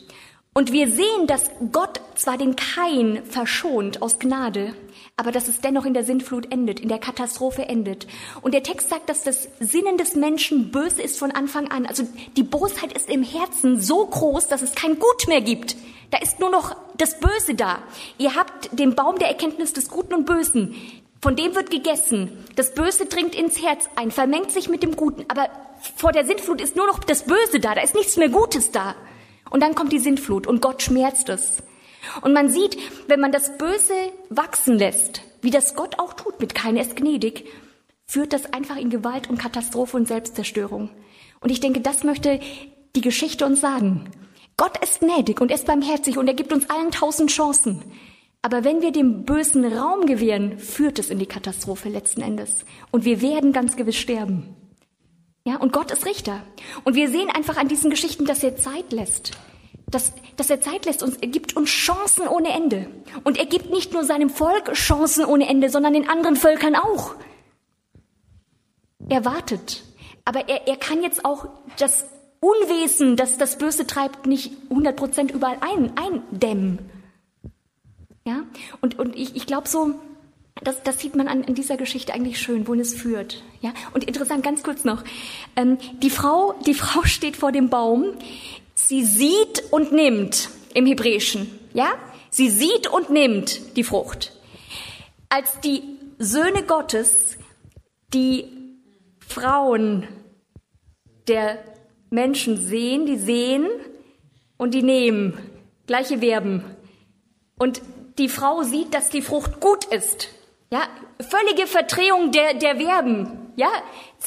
[0.54, 4.74] Und wir sehen, dass Gott zwar den Kain verschont aus Gnade,
[5.16, 8.06] aber dass es dennoch in der Sintflut endet, in der Katastrophe endet.
[8.42, 11.86] Und der Text sagt, dass das Sinnen des Menschen böse ist von Anfang an.
[11.86, 12.04] Also
[12.36, 15.76] die Bosheit ist im Herzen so groß, dass es kein Gut mehr gibt.
[16.10, 17.78] Da ist nur noch das Böse da.
[18.18, 20.74] Ihr habt den Baum der Erkenntnis des Guten und Bösen.
[21.22, 22.44] Von dem wird gegessen.
[22.56, 25.24] Das Böse dringt ins Herz ein, vermengt sich mit dem Guten.
[25.28, 25.48] Aber
[25.96, 27.74] vor der Sintflut ist nur noch das Böse da.
[27.74, 28.96] Da ist nichts mehr Gutes da.
[29.50, 31.62] Und dann kommt die Sintflut und Gott schmerzt es.
[32.22, 32.76] Und man sieht,
[33.08, 33.94] wenn man das Böse
[34.30, 37.46] wachsen lässt, wie das Gott auch tut mit keiner ist gnädig,
[38.06, 40.90] führt das einfach in Gewalt und Katastrophe und Selbstzerstörung.
[41.40, 42.40] Und ich denke, das möchte
[42.96, 44.10] die Geschichte uns sagen.
[44.56, 47.82] Gott ist gnädig und er ist barmherzig und er gibt uns allen tausend Chancen.
[48.40, 52.64] Aber wenn wir dem Bösen Raum gewähren, führt es in die Katastrophe letzten Endes.
[52.90, 54.54] Und wir werden ganz gewiss sterben.
[55.46, 56.42] Ja, und Gott ist Richter.
[56.84, 59.32] Und wir sehen einfach an diesen Geschichten, dass er Zeit lässt.
[59.94, 62.88] Dass, dass er Zeit lässt uns, er gibt uns Chancen ohne Ende.
[63.22, 67.14] Und er gibt nicht nur seinem Volk Chancen ohne Ende, sondern den anderen Völkern auch.
[69.08, 69.84] Er wartet.
[70.24, 71.46] Aber er, er kann jetzt auch
[71.78, 72.06] das
[72.40, 76.80] Unwesen, das das Böse treibt, nicht 100 Prozent überall ein, eindämmen.
[78.24, 78.42] Ja?
[78.80, 79.94] Und, und ich, ich glaube so,
[80.64, 83.44] das, das sieht man an, in dieser Geschichte eigentlich schön, wohin es führt.
[83.60, 83.72] Ja?
[83.92, 85.04] Und interessant, ganz kurz noch.
[85.54, 88.14] Ähm, die, Frau, die Frau steht vor dem Baum.
[88.86, 91.58] Sie sieht und nimmt im Hebräischen.
[91.72, 91.94] Ja?
[92.28, 94.32] Sie sieht und nimmt die Frucht.
[95.30, 95.82] Als die
[96.18, 97.38] Söhne Gottes
[98.12, 98.46] die
[99.26, 100.06] Frauen
[101.28, 101.64] der
[102.10, 103.66] Menschen sehen, die sehen
[104.58, 105.38] und die nehmen.
[105.86, 106.62] Gleiche Verben.
[107.58, 107.80] Und
[108.18, 110.28] die Frau sieht, dass die Frucht gut ist.
[110.70, 110.82] Ja,
[111.20, 113.52] völlige Verdrehung der, der Verben.
[113.56, 113.70] Ja,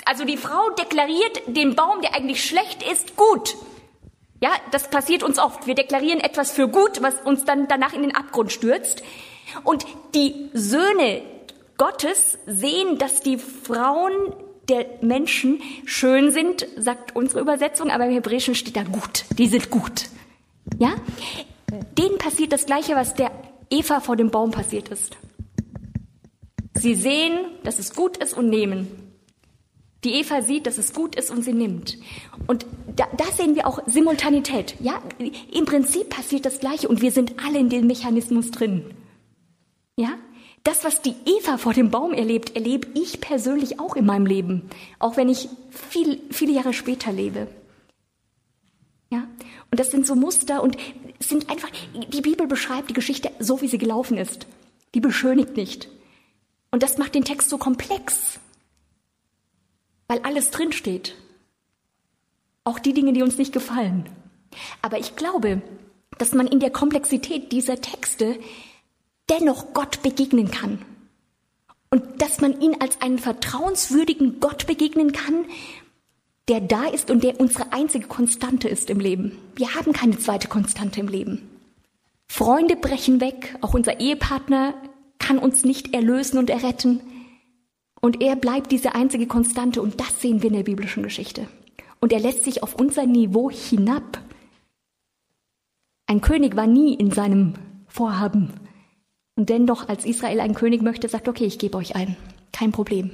[0.05, 3.55] also die Frau deklariert den Baum, der eigentlich schlecht ist, gut.
[4.39, 5.65] Ja, das passiert uns oft.
[5.65, 9.03] Wir deklarieren etwas für gut, was uns dann danach in den Abgrund stürzt.
[9.63, 11.21] Und die Söhne
[11.77, 14.33] Gottes sehen, dass die Frauen
[14.69, 19.25] der Menschen schön sind, sagt unsere Übersetzung, aber im Hebräischen steht da gut.
[19.37, 20.05] Die sind gut.
[20.77, 20.95] Ja?
[21.97, 23.31] Denen passiert das Gleiche, was der
[23.69, 25.17] Eva vor dem Baum passiert ist.
[26.73, 29.06] Sie sehen, dass es gut ist und nehmen.
[30.03, 31.97] Die Eva sieht, dass es gut ist und sie nimmt.
[32.45, 32.65] Und
[32.95, 34.75] da, da sehen wir auch Simultanität.
[34.79, 35.01] Ja,
[35.51, 38.85] im Prinzip passiert das Gleiche und wir sind alle in dem Mechanismus drin.
[39.97, 40.11] Ja,
[40.63, 44.69] das, was die Eva vor dem Baum erlebt, erlebe ich persönlich auch in meinem Leben,
[44.99, 47.47] auch wenn ich viel, viele Jahre später lebe.
[49.09, 49.27] Ja,
[49.71, 50.77] und das sind so Muster und
[51.19, 54.45] sind einfach, die Bibel beschreibt die Geschichte so, wie sie gelaufen ist.
[54.93, 55.89] Die beschönigt nicht.
[56.71, 58.39] Und das macht den Text so komplex,
[60.07, 61.15] weil alles drinsteht.
[62.63, 64.09] Auch die Dinge, die uns nicht gefallen.
[64.81, 65.61] Aber ich glaube,
[66.17, 68.39] dass man in der Komplexität dieser Texte
[69.29, 70.79] dennoch Gott begegnen kann.
[71.89, 75.45] Und dass man ihn als einen vertrauenswürdigen Gott begegnen kann,
[76.47, 79.37] der da ist und der unsere einzige Konstante ist im Leben.
[79.55, 81.49] Wir haben keine zweite Konstante im Leben.
[82.27, 84.73] Freunde brechen weg, auch unser Ehepartner
[85.19, 87.01] kann uns nicht erlösen und erretten.
[88.01, 91.47] Und er bleibt diese einzige Konstante und das sehen wir in der biblischen Geschichte.
[91.99, 94.21] Und er lässt sich auf unser Niveau hinab.
[96.05, 97.53] Ein König war nie in seinem
[97.87, 98.53] Vorhaben.
[99.35, 102.15] Und dennoch, als Israel einen König möchte, sagt, okay, ich gebe euch einen.
[102.51, 103.11] Kein Problem.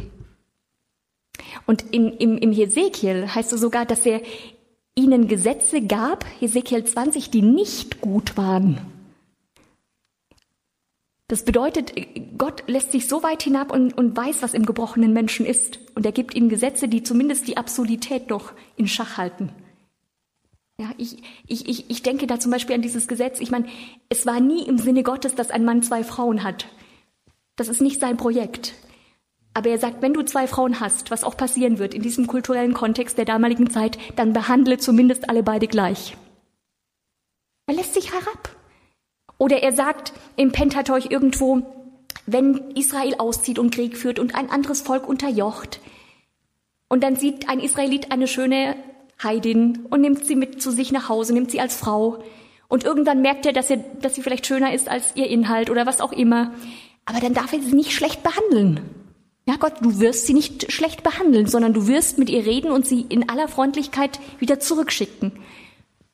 [1.65, 4.22] Und in, im, im Hesekiel heißt es sogar, dass er
[4.95, 8.80] ihnen Gesetze gab, Hesekiel 20, die nicht gut waren.
[11.34, 11.93] Das bedeutet,
[12.38, 15.80] Gott lässt sich so weit hinab und, und weiß, was im gebrochenen Menschen ist.
[15.95, 19.51] Und er gibt ihnen Gesetze, die zumindest die Absurdität noch in Schach halten.
[20.77, 23.39] Ja, ich, ich, ich, ich denke da zum Beispiel an dieses Gesetz.
[23.39, 23.65] Ich meine,
[24.10, 26.68] es war nie im Sinne Gottes, dass ein Mann zwei Frauen hat.
[27.55, 28.76] Das ist nicht sein Projekt.
[29.55, 32.76] Aber er sagt, wenn du zwei Frauen hast, was auch passieren wird in diesem kulturellen
[32.76, 36.15] Kontext der damaligen Zeit, dann behandle zumindest alle beide gleich.
[37.65, 38.55] Er lässt sich herab.
[39.44, 41.64] Oder er sagt im Pentateuch irgendwo,
[42.26, 45.82] wenn Israel auszieht und Krieg führt und ein anderes Volk unterjocht,
[46.88, 48.78] und dann sieht ein Israelit eine schöne
[49.22, 52.24] Heidin und nimmt sie mit zu sich nach Hause, nimmt sie als Frau.
[52.70, 55.86] Und irgendwann merkt er, dass, er, dass sie vielleicht schöner ist als ihr Inhalt oder
[55.86, 56.53] was auch immer.
[57.03, 58.80] Aber dann darf er sie nicht schlecht behandeln.
[59.45, 62.88] Ja, Gott, du wirst sie nicht schlecht behandeln, sondern du wirst mit ihr reden und
[62.88, 65.34] sie in aller Freundlichkeit wieder zurückschicken.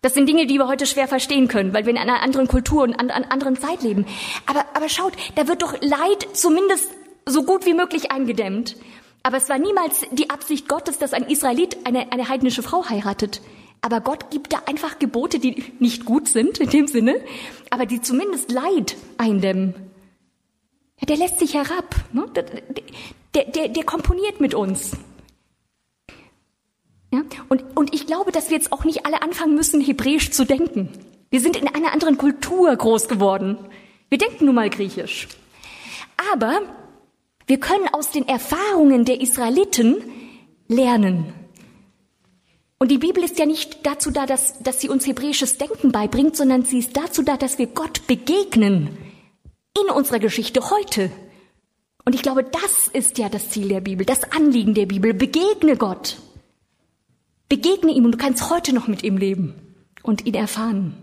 [0.02, 2.84] Das sind Dinge, die wir heute schwer verstehen können, weil wir in einer anderen Kultur
[2.84, 4.06] und an einer anderen Zeit leben.
[4.46, 6.90] Aber, aber schaut, da wird doch Leid zumindest
[7.26, 8.78] so gut wie möglich eingedämmt.
[9.24, 13.42] Aber es war niemals die Absicht Gottes, dass ein Israelit eine, eine heidnische Frau heiratet.
[13.82, 17.20] Aber Gott gibt da einfach Gebote, die nicht gut sind in dem Sinne,
[17.70, 19.74] aber die zumindest Leid eindämmen.
[21.00, 21.96] Ja, der lässt sich herab.
[22.14, 22.26] Ne?
[23.36, 24.92] Der, der, der komponiert mit uns.
[27.11, 27.23] Ja?
[27.49, 30.90] Und, und ich glaube, dass wir jetzt auch nicht alle anfangen müssen, hebräisch zu denken.
[31.30, 33.57] Wir sind in einer anderen Kultur groß geworden.
[34.10, 35.27] Wir denken nun mal griechisch.
[36.34, 36.61] Aber
[37.48, 39.98] wir können aus den Erfahrungen der Israeliten
[40.68, 41.34] lernen.
[42.80, 46.38] Und die Bibel ist ja nicht dazu da, dass, dass sie uns hebräisches Denken beibringt,
[46.38, 48.98] sondern sie ist dazu da, dass wir Gott begegnen
[49.77, 51.11] in unserer Geschichte heute.
[52.06, 55.14] Und ich glaube, das ist ja das Ziel der Bibel, das Anliegen der Bibel.
[55.14, 56.18] Begegne Gott.
[57.50, 59.56] Begegne ihm und du kannst heute noch mit ihm leben
[60.04, 60.94] und ihn erfahren.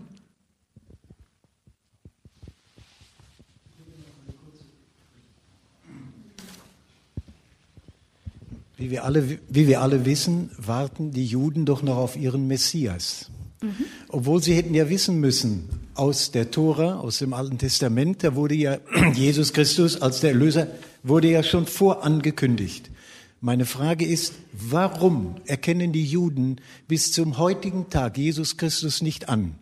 [8.77, 13.29] Wie wir, alle, wie wir alle wissen, warten die Juden doch noch auf ihren Messias.
[13.61, 13.85] Mhm.
[14.09, 18.53] Obwohl sie hätten ja wissen müssen, aus der Tora, aus dem Alten Testament, da wurde
[18.53, 18.77] ja
[19.15, 20.67] Jesus Christus als der Erlöser,
[21.01, 22.91] wurde ja schon vorangekündigt.
[23.39, 26.55] Meine Frage ist, warum erkennen die Juden
[26.87, 29.53] bis zum heutigen Tag Jesus Christus nicht an?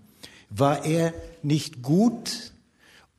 [0.50, 2.54] War er nicht gut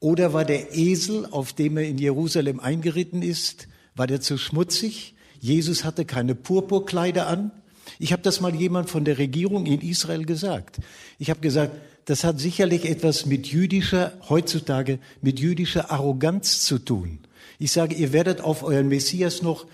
[0.01, 5.15] oder war der Esel, auf dem er in Jerusalem eingeritten ist, war der zu schmutzig?
[5.41, 7.51] Jesus hatte keine Purpurkleider an.
[7.99, 10.79] Ich habe das mal jemand von der Regierung in Israel gesagt.
[11.19, 11.77] Ich habe gesagt,
[12.07, 17.19] das hat sicherlich etwas mit jüdischer, heutzutage mit jüdischer Arroganz zu tun.
[17.59, 19.67] Ich sage, ihr werdet auf euren Messias noch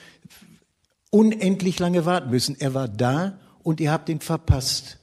[1.12, 2.56] unendlich lange warten müssen.
[2.59, 4.98] Er war da und ihr habt ihn verpasst.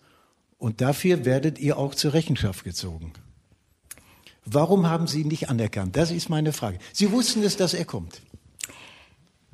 [0.58, 3.14] Und dafür werdet ihr auch zur Rechenschaft gezogen.
[4.44, 5.96] Warum haben Sie ihn nicht anerkannt?
[5.96, 6.80] Das ist meine Frage.
[6.92, 8.22] Sie wussten es, dass er kommt.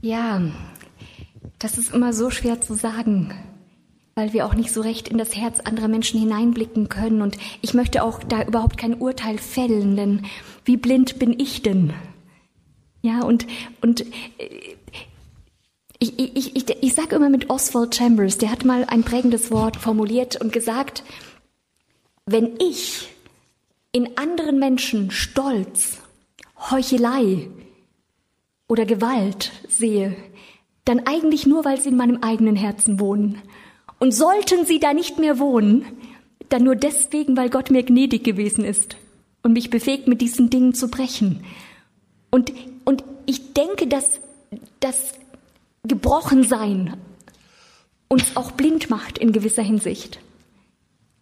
[0.02, 0.42] Ja,
[1.60, 3.34] das ist immer so schwer zu sagen,
[4.16, 7.22] weil wir auch nicht so recht in das Herz anderer Menschen hineinblicken können.
[7.22, 10.26] Und ich möchte auch da überhaupt kein Urteil fällen, denn
[10.64, 11.94] wie blind bin ich denn?
[13.02, 13.46] Ja, und,
[13.82, 14.75] und äh,
[16.00, 19.78] ich, ich, ich, ich sage immer mit Oswald Chambers, der hat mal ein prägendes Wort
[19.78, 21.04] formuliert und gesagt,
[22.26, 23.10] wenn ich
[23.92, 26.00] in anderen Menschen Stolz,
[26.70, 27.48] Heuchelei
[28.68, 30.16] oder Gewalt sehe,
[30.84, 33.42] dann eigentlich nur, weil sie in meinem eigenen Herzen wohnen.
[34.00, 35.86] Und sollten sie da nicht mehr wohnen,
[36.50, 38.98] dann nur deswegen, weil Gott mir gnädig gewesen ist
[39.42, 41.44] und mich befähigt, mit diesen Dingen zu brechen.
[42.32, 42.52] Und,
[42.84, 44.20] und ich denke, dass
[44.80, 45.14] das
[45.88, 46.98] Gebrochensein
[48.08, 50.20] uns auch blind macht in gewisser Hinsicht.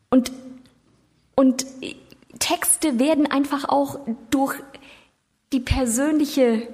[0.10, 0.31] Und,
[1.35, 1.65] und
[2.40, 3.99] Texte werden einfach auch
[4.30, 4.56] durch
[5.53, 6.68] die persönliche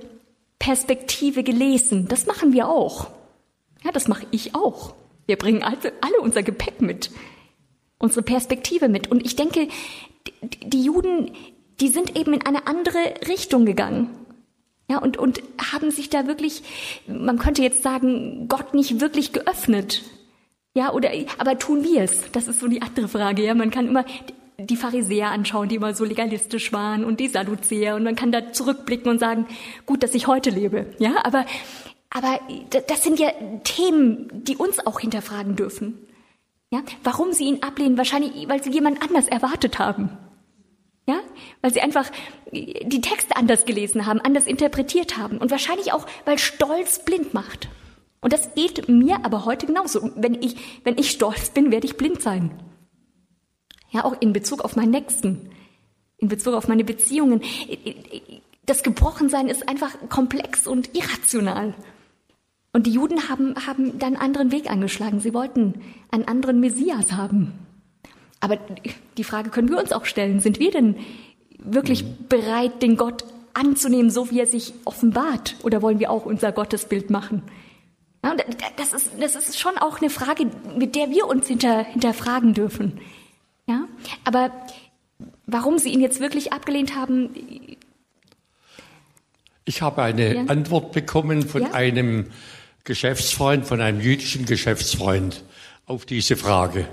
[0.58, 2.08] Perspektive gelesen.
[2.08, 3.08] Das machen wir auch.
[3.84, 4.94] Ja, das mache ich auch.
[5.26, 7.12] Wir bringen alle, alle unser Gepäck mit,
[7.98, 9.10] unsere Perspektive mit.
[9.10, 9.68] Und ich denke,
[10.42, 11.32] die Juden,
[11.80, 14.10] die sind eben in eine andere Richtung gegangen.
[14.90, 15.42] Ja, und, und
[15.72, 16.64] haben sich da wirklich,
[17.08, 20.02] man könnte jetzt sagen, Gott nicht wirklich geöffnet.
[20.74, 22.32] Ja, oder, aber tun wir es?
[22.32, 23.44] Das ist so die andere Frage.
[23.44, 24.06] Ja, man kann immer,
[24.58, 28.52] die Pharisäer anschauen, die immer so legalistisch waren und die Sadduzäer und man kann da
[28.52, 29.46] zurückblicken und sagen,
[29.86, 30.88] gut, dass ich heute lebe.
[30.98, 31.46] Ja, aber,
[32.10, 32.40] aber
[32.88, 33.32] das sind ja
[33.64, 36.00] Themen, die uns auch hinterfragen dürfen.
[36.72, 37.98] Ja, warum sie ihn ablehnen?
[37.98, 40.18] Wahrscheinlich, weil sie jemand anders erwartet haben.
[41.10, 41.22] Ja,
[41.62, 42.06] weil sie einfach
[42.52, 47.68] die Texte anders gelesen haben, anders interpretiert haben und wahrscheinlich auch, weil Stolz blind macht.
[48.22, 50.12] Und das geht mir aber heute genauso.
[50.16, 52.52] Wenn ich, wenn ich stolz bin, werde ich blind sein.
[53.90, 55.50] Ja, auch in Bezug auf meinen Nächsten,
[56.18, 57.42] in Bezug auf meine Beziehungen.
[58.68, 61.74] Das Gebrochensein ist einfach komplex und irrational.
[62.72, 65.22] Und die Juden haben, haben dann einen anderen Weg angeschlagen.
[65.22, 65.82] Sie wollten
[66.12, 67.66] einen anderen Messias haben.
[68.40, 68.58] Aber
[69.18, 70.40] die Frage können wir uns auch stellen.
[70.40, 70.96] Sind wir denn
[71.58, 75.56] wirklich bereit, den Gott anzunehmen, so wie er sich offenbart?
[75.64, 77.44] Oder wollen wir auch unser Gottesbild machen?
[78.24, 78.36] Ja,
[78.78, 80.48] das, ist, das ist schon auch eine Frage,
[80.78, 83.00] mit der wir uns hinter, hinterfragen dürfen.
[83.66, 83.86] Ja?
[84.26, 84.52] Aber
[85.46, 87.30] warum Sie ihn jetzt wirklich abgelehnt haben?
[89.66, 90.42] Ich habe eine ja.
[90.46, 91.72] Antwort bekommen von ja?
[91.72, 92.28] einem
[92.84, 95.44] Geschäftsfreund, von einem jüdischen Geschäftsfreund
[95.86, 96.88] auf diese Frage.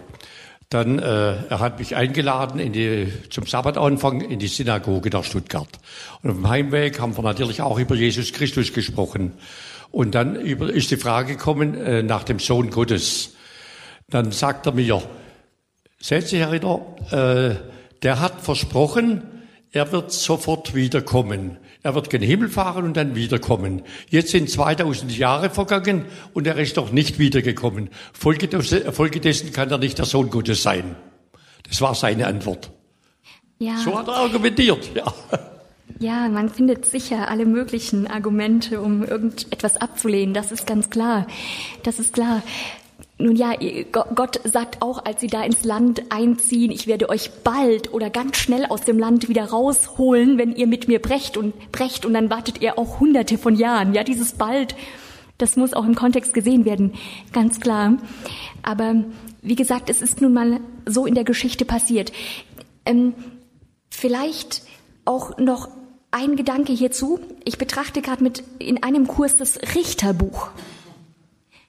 [0.68, 5.68] Dann, äh, er hat mich eingeladen in die, zum Sabbatanfang in die Synagoge nach Stuttgart.
[6.22, 9.34] Und auf dem Heimweg haben wir natürlich auch über Jesus Christus gesprochen.
[9.93, 13.34] Und dann über, ist die Frage gekommen äh, nach dem Sohn Gottes.
[14.09, 15.02] Dann sagt er mir,
[15.98, 16.80] Sehen Sie, Herr Ritter,
[17.10, 17.56] äh,
[18.02, 19.22] der hat versprochen,
[19.72, 21.59] er wird sofort wiederkommen.
[21.86, 23.82] Er wird gen Himmel fahren und dann wiederkommen.
[24.10, 26.04] Jetzt sind 2000 Jahre vergangen
[26.34, 27.90] und er ist noch nicht wiedergekommen.
[28.12, 30.96] Folgedessen kann er nicht der Sohn Gottes sein.
[31.68, 32.72] Das war seine Antwort.
[33.60, 33.76] Ja.
[33.76, 35.14] So hat er argumentiert, ja.
[36.00, 40.34] Ja, man findet sicher alle möglichen Argumente, um irgendetwas abzulehnen.
[40.34, 41.28] Das ist ganz klar.
[41.84, 42.42] Das ist klar.
[43.18, 43.55] Nun ja,
[43.93, 48.36] Gott sagt auch, als sie da ins Land einziehen, ich werde euch bald oder ganz
[48.36, 52.28] schnell aus dem Land wieder rausholen, wenn ihr mit mir brecht und brecht und dann
[52.28, 53.94] wartet ihr auch hunderte von Jahren.
[53.94, 54.74] Ja, dieses bald,
[55.38, 56.93] das muss auch im Kontext gesehen werden,
[57.32, 57.97] ganz klar.
[58.62, 59.05] Aber
[59.40, 62.12] wie gesagt, es ist nun mal so in der Geschichte passiert.
[62.84, 63.14] Ähm,
[63.88, 64.62] vielleicht
[65.06, 65.70] auch noch
[66.10, 67.18] ein Gedanke hierzu.
[67.44, 70.51] Ich betrachte gerade mit in einem Kurs das Richterbuch.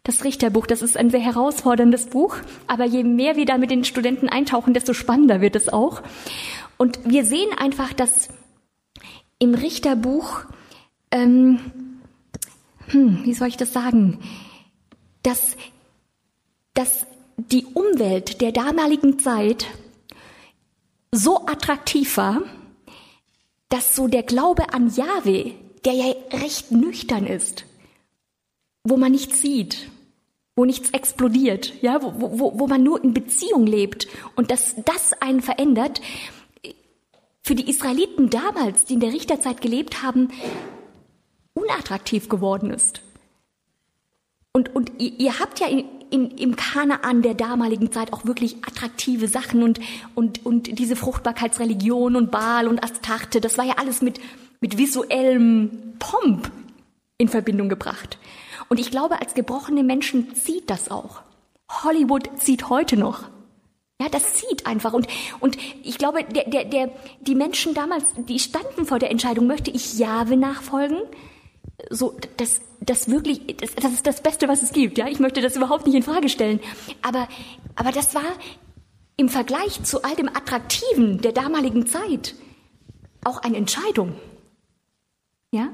[0.08, 3.84] Das Richterbuch, das ist ein sehr herausforderndes Buch, aber je mehr wir da mit den
[3.84, 6.02] Studenten eintauchen, desto spannender wird es auch.
[6.78, 8.30] Und wir sehen einfach, dass
[9.38, 10.46] im Richterbuch,
[11.12, 11.60] ähm,
[12.88, 14.20] hm, wie soll ich das sagen,
[15.24, 15.58] dass,
[16.74, 17.06] dass
[17.36, 19.68] die Umwelt der damaligen Zeit
[21.12, 22.44] so attraktiv war,
[23.68, 25.52] dass so der Glaube an Jahwe,
[25.84, 27.66] der ja recht nüchtern ist,
[28.86, 29.90] wo man nichts sieht,
[30.58, 35.14] wo nichts explodiert, ja, wo, wo, wo man nur in Beziehung lebt und dass das
[35.22, 36.02] einen verändert,
[37.44, 40.30] für die Israeliten damals, die in der Richterzeit gelebt haben,
[41.54, 43.02] unattraktiv geworden ist.
[44.52, 48.58] Und, und ihr, ihr habt ja in, in, im Kanaan der damaligen Zeit auch wirklich
[48.66, 49.80] attraktive Sachen und,
[50.16, 54.20] und, und diese Fruchtbarkeitsreligion und Baal und Astarte, das war ja alles mit,
[54.60, 56.52] mit visuellem Pomp
[57.18, 58.18] in Verbindung gebracht.
[58.70, 61.22] Und ich glaube, als gebrochene Menschen zieht das auch.
[61.84, 63.24] Hollywood zieht heute noch.
[64.00, 64.94] Ja, das zieht einfach.
[64.94, 65.08] Und,
[65.40, 66.92] und ich glaube, der, der, der,
[67.22, 71.00] die Menschen damals, die standen vor der Entscheidung, möchte ich Jahwe nachfolgen?
[71.90, 74.98] So, das, das wirklich, das, das ist das Beste, was es gibt.
[74.98, 76.60] Ja, ich möchte das überhaupt nicht in Frage stellen.
[77.02, 77.28] Aber,
[77.76, 78.24] aber das war
[79.16, 82.36] im Vergleich zu all dem Attraktiven der damaligen Zeit
[83.24, 84.16] auch eine Entscheidung.
[85.52, 85.70] Ja?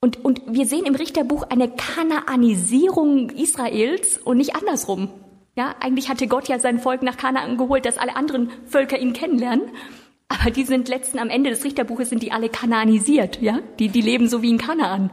[0.00, 5.08] Und, und wir sehen im Richterbuch eine Kanaanisierung Israels und nicht andersrum.
[5.56, 9.14] Ja, eigentlich hatte Gott ja sein Volk nach Kanaan geholt, dass alle anderen Völker ihn
[9.14, 9.70] kennenlernen.
[10.28, 13.60] Aber die sind letzten am Ende des Richterbuches sind die alle kanaanisiert, ja?
[13.78, 15.10] Die, die leben so wie in Kanaan.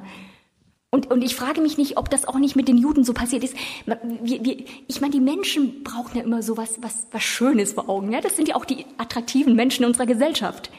[0.90, 3.44] Und, und ich frage mich nicht, ob das auch nicht mit den Juden so passiert
[3.44, 3.56] ist.
[3.86, 7.90] Wir, wir, ich meine, die Menschen brauchen ja immer so was, was, was Schönes vor
[7.90, 8.12] Augen.
[8.12, 8.22] Ja?
[8.22, 10.72] Das sind ja auch die attraktiven Menschen unserer Gesellschaft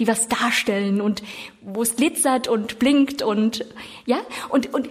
[0.00, 1.22] die was darstellen und
[1.60, 3.64] wo es glitzert und blinkt und
[4.06, 4.18] ja
[4.48, 4.88] und und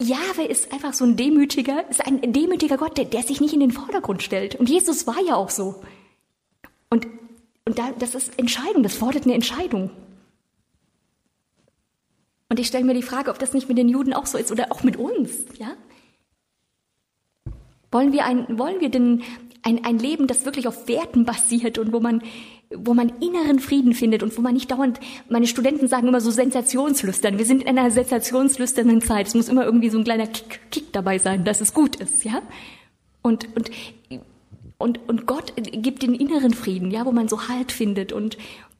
[0.00, 3.60] Jahwe ist einfach so ein demütiger, ist ein demütiger Gott, der, der sich nicht in
[3.60, 4.56] den Vordergrund stellt.
[4.56, 5.82] Und Jesus war ja auch so.
[6.90, 7.06] Und,
[7.64, 9.90] und da, das ist Entscheidung, das fordert eine Entscheidung.
[12.48, 14.52] Und ich stelle mir die Frage, ob das nicht mit den Juden auch so ist
[14.52, 15.74] oder auch mit uns, ja?
[17.90, 19.22] Wollen wir ein, wollen wir denn
[19.62, 22.22] ein, ein Leben, das wirklich auf Werten basiert und wo man
[22.70, 26.30] wo man inneren Frieden findet und wo man nicht dauernd, meine Studenten sagen immer so
[26.30, 27.38] sensationslüstern.
[27.38, 29.28] Wir sind in einer sensationslüsternden Zeit.
[29.28, 32.24] Es muss immer irgendwie so ein kleiner Kick, Kick dabei sein, dass es gut ist,
[32.24, 32.42] ja?
[33.22, 33.70] Und, und,
[34.78, 38.36] und, und Gott gibt den inneren Frieden, ja, wo man so Halt findet und,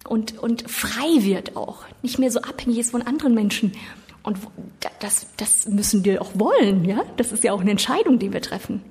[0.06, 1.85] und, und frei wird auch.
[2.02, 3.73] Nicht mehr so abhängig ist von anderen Menschen.
[4.23, 4.39] Und
[5.01, 7.02] das, das müssen wir auch wollen, ja?
[7.16, 8.82] Das ist ja auch eine Entscheidung, die wir treffen.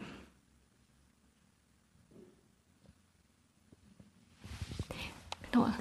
[5.54, 5.74] Noah,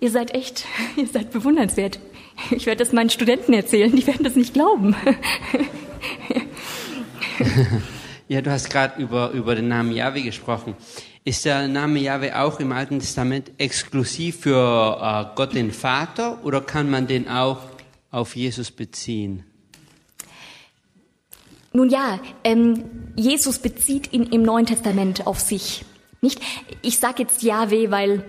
[0.00, 0.64] ihr seid echt,
[0.96, 2.00] ihr seid bewundernswert.
[2.50, 4.94] Ich werde das meinen Studenten erzählen, die werden das nicht glauben.
[8.30, 10.76] Ja, du hast gerade über, über den Namen Yahweh gesprochen.
[11.24, 16.60] Ist der Name Yahweh auch im Alten Testament exklusiv für äh, Gott den Vater oder
[16.60, 17.58] kann man den auch
[18.10, 19.44] auf Jesus beziehen?
[21.72, 22.84] Nun ja, ähm,
[23.16, 25.86] Jesus bezieht ihn im Neuen Testament auf sich.
[26.20, 26.42] Nicht?
[26.82, 28.24] Ich sage jetzt Yahweh, weil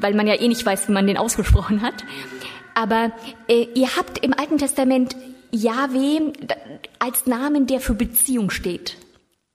[0.00, 2.04] weil man ja eh nicht weiß, wie man den ausgesprochen hat.
[2.74, 3.12] Aber
[3.48, 5.16] äh, ihr habt im Alten Testament
[5.50, 6.32] Yahweh
[6.98, 8.96] als Namen, der für Beziehung steht.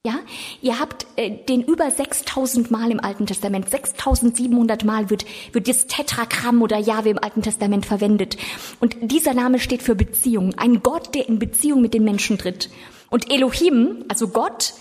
[0.05, 0.17] Ja,
[0.61, 5.87] ihr habt äh, den über 6000 Mal im Alten Testament, 6700 Mal wird, wird das
[5.87, 8.37] Tetragramm oder Yahweh im Alten Testament verwendet.
[8.79, 10.53] Und dieser Name steht für Beziehung.
[10.57, 12.69] Ein Gott, der in Beziehung mit den Menschen tritt.
[13.09, 14.73] Und Elohim, also Gott,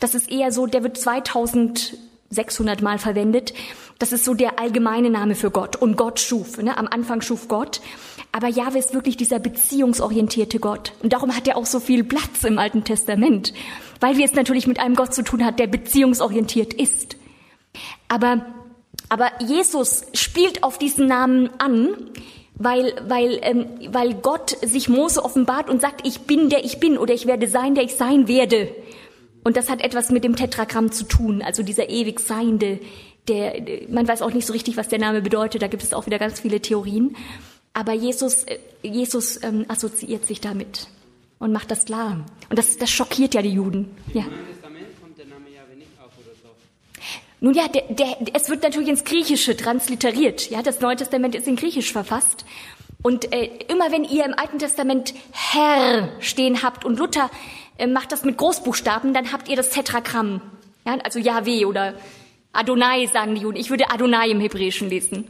[0.00, 0.96] das ist eher so, der wird
[2.34, 3.54] 2600 Mal verwendet.
[3.98, 5.76] Das ist so der allgemeine Name für Gott.
[5.76, 6.58] Und Gott schuf.
[6.58, 6.76] Ne?
[6.76, 7.80] Am Anfang schuf Gott.
[8.32, 10.92] Aber Jahwe ist wirklich dieser beziehungsorientierte Gott.
[11.02, 13.54] Und darum hat er auch so viel Platz im Alten Testament.
[14.00, 17.16] Weil wir es natürlich mit einem Gott zu tun hat, der beziehungsorientiert ist.
[18.08, 18.44] Aber,
[19.08, 21.94] aber Jesus spielt auf diesen Namen an,
[22.56, 26.98] weil, weil, ähm, weil Gott sich Mose offenbart und sagt, ich bin der ich bin
[26.98, 28.74] oder ich werde sein, der ich sein werde.
[29.44, 32.80] Und das hat etwas mit dem Tetragramm zu tun, also dieser ewig Seiende,
[33.28, 36.06] der, man weiß auch nicht so richtig, was der Name bedeutet, da gibt es auch
[36.06, 37.16] wieder ganz viele Theorien.
[37.72, 40.88] Aber Jesus, äh, Jesus ähm, assoziiert sich damit
[41.38, 42.24] und macht das klar.
[42.48, 43.90] Und das, das schockiert ja die Juden.
[44.12, 44.24] Im ja.
[47.40, 50.48] Nun ja, der, der, es wird natürlich ins Griechische transliteriert.
[50.48, 52.46] Ja, das Neue Testament ist in Griechisch verfasst.
[53.02, 57.30] Und äh, immer wenn ihr im Alten Testament Herr stehen habt und Luther
[57.78, 60.40] äh, macht das mit Großbuchstaben, dann habt ihr das Tetragramm
[60.86, 61.94] Ja, also Yahweh oder
[62.52, 63.58] Adonai sagen die Juden.
[63.58, 65.26] Ich würde Adonai im Hebräischen lesen.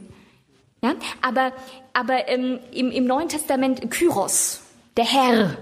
[0.83, 1.53] Ja, aber
[1.93, 4.61] aber ähm, im, im Neuen Testament Kyros,
[4.97, 5.57] der Herr.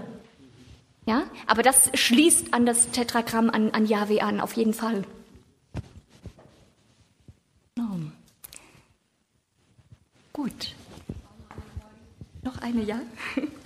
[1.06, 5.04] Ja, aber das schließt an das Tetragramm an, an Yahweh an, auf jeden Fall.
[7.78, 7.82] Oh.
[10.32, 10.74] Gut.
[12.42, 13.00] Noch eine, ja?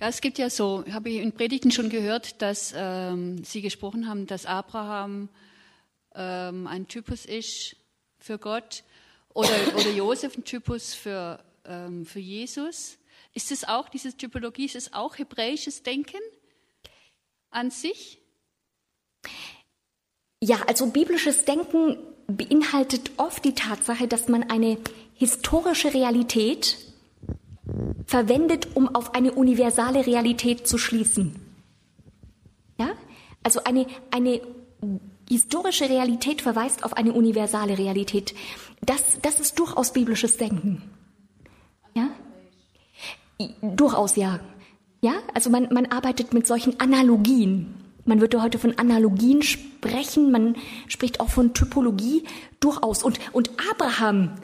[0.00, 4.08] Ja, es gibt ja so, habe ich in Predigten schon gehört, dass ähm, Sie gesprochen
[4.08, 5.28] haben, dass Abraham
[6.14, 7.76] ähm, ein Typus ist
[8.18, 8.84] für Gott
[9.34, 12.98] oder, oder Josef ein Typus für, ähm, für Jesus.
[13.34, 16.20] Ist es auch, diese Typologie, ist es auch hebräisches Denken
[17.50, 18.18] an sich?
[20.40, 21.96] Ja, also biblisches Denken
[22.26, 24.78] beinhaltet oft die Tatsache, dass man eine
[25.14, 26.76] historische Realität
[28.06, 31.34] verwendet, um auf eine universale Realität zu schließen.
[32.78, 32.90] Ja?
[33.42, 34.40] Also eine, eine
[35.28, 38.34] historische Realität verweist auf eine universale Realität.
[38.80, 40.82] Das, das ist durchaus biblisches Denken.
[41.94, 42.08] Ja?
[43.62, 44.40] Durchaus ja.
[45.04, 47.74] Ja, also man, man arbeitet mit solchen Analogien.
[48.04, 52.24] Man würde heute von Analogien sprechen, man spricht auch von Typologie
[52.60, 53.02] durchaus.
[53.02, 54.36] Und, und Abraham,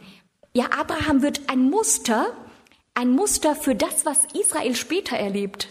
[0.54, 2.32] ja, Abraham wird ein Muster
[2.98, 5.68] ein Muster für das, was Israel später erlebt.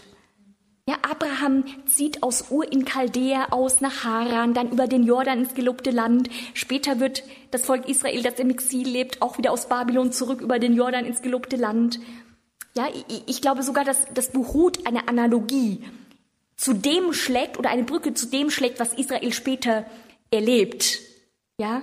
[0.88, 5.54] Ja, Abraham zieht aus Ur in Chaldea aus nach Haran, dann über den Jordan ins
[5.54, 6.30] gelobte Land.
[6.54, 10.58] Später wird das Volk Israel, das im Exil lebt, auch wieder aus Babylon zurück über
[10.58, 11.99] den Jordan ins gelobte Land.
[12.78, 15.84] Ja, ich, ich glaube sogar, dass das Buch Ruth eine Analogie
[16.56, 19.86] zu dem schlägt oder eine Brücke zu dem schlägt, was Israel später
[20.32, 20.99] erlebt.
[21.60, 21.82] Ja,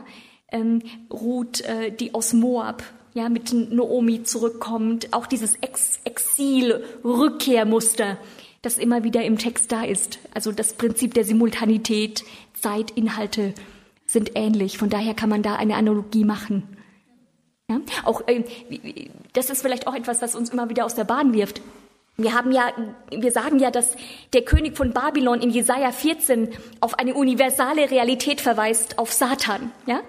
[0.50, 0.80] ähm,
[1.12, 2.82] Ruth, äh, die aus Moab
[3.14, 8.18] ja, mit Noomi zurückkommt, auch dieses Ex Exil-Rückkehrmuster,
[8.60, 10.18] das immer wieder im Text da ist.
[10.34, 12.24] Also das Prinzip der Simultanität,
[12.54, 13.54] Zeit, Inhalte
[14.06, 14.76] sind ähnlich.
[14.78, 16.64] Von daher kann man da eine Analogie machen.
[17.70, 17.78] Ja?
[18.04, 18.42] Auch, äh,
[19.32, 21.60] das ist vielleicht auch etwas, was uns immer wieder aus der Bahn wirft.
[22.16, 22.70] Wir haben ja,
[23.10, 23.96] wir sagen ja, dass
[24.32, 26.50] der König von Babylon in Jesaja 14
[26.80, 30.00] auf eine universale Realität verweist, auf Satan, ja?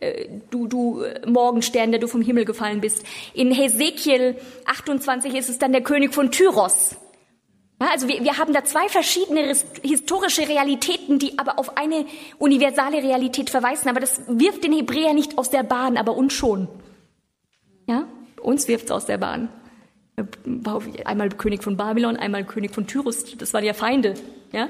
[0.00, 3.04] Äh, du, du Morgenstern, der du vom Himmel gefallen bist.
[3.34, 6.96] In Hesekiel 28 ist es dann der König von Tyros.
[7.80, 12.06] Ja, also wir, wir haben da zwei verschiedene historische Realitäten, die aber auf eine
[12.38, 13.88] universale Realität verweisen.
[13.88, 16.68] Aber das wirft den Hebräer nicht aus der Bahn, aber uns schon.
[17.86, 18.08] Ja,
[18.42, 19.48] uns wirft es aus der Bahn.
[21.04, 24.14] Einmal König von Babylon, einmal König von Tyrus, das waren ja Feinde.
[24.50, 24.68] Ja,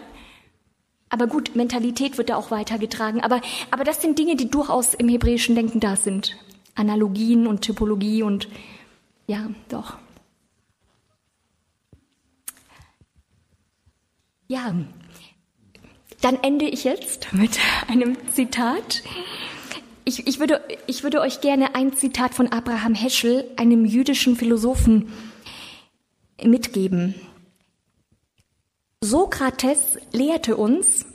[1.11, 3.23] aber gut, Mentalität wird da auch weitergetragen.
[3.23, 3.41] Aber,
[3.71, 6.37] aber das sind Dinge, die durchaus im hebräischen Denken da sind.
[6.75, 8.49] Analogien und Typologie und
[9.27, 9.99] ja, doch.
[14.47, 14.75] Ja,
[16.21, 19.03] dann ende ich jetzt mit einem Zitat.
[20.05, 25.13] Ich, ich, würde, ich würde euch gerne ein Zitat von Abraham Heschel, einem jüdischen Philosophen,
[26.43, 27.15] mitgeben.
[29.01, 31.07] Sokrates lehrte uns,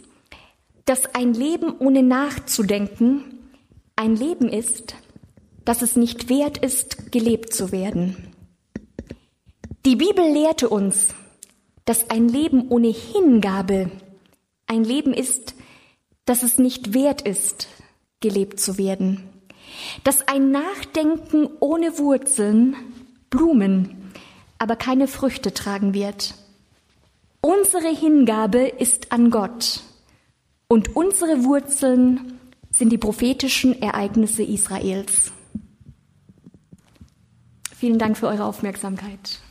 [0.85, 3.39] dass ein Leben ohne nachzudenken
[3.95, 4.95] ein Leben ist,
[5.65, 8.33] das es nicht wert ist, gelebt zu werden.
[9.85, 11.09] Die Bibel lehrte uns,
[11.85, 13.91] dass ein Leben ohne Hingabe
[14.65, 15.55] ein Leben ist,
[16.25, 17.67] das es nicht wert ist,
[18.21, 19.29] gelebt zu werden.
[20.05, 22.75] Dass ein Nachdenken ohne Wurzeln
[23.29, 24.11] Blumen,
[24.57, 26.35] aber keine Früchte tragen wird.
[27.45, 29.81] Unsere Hingabe ist an Gott
[30.69, 32.39] und unsere Wurzeln
[32.71, 35.33] sind die prophetischen Ereignisse Israels.
[37.75, 39.42] Vielen Dank für eure Aufmerksamkeit.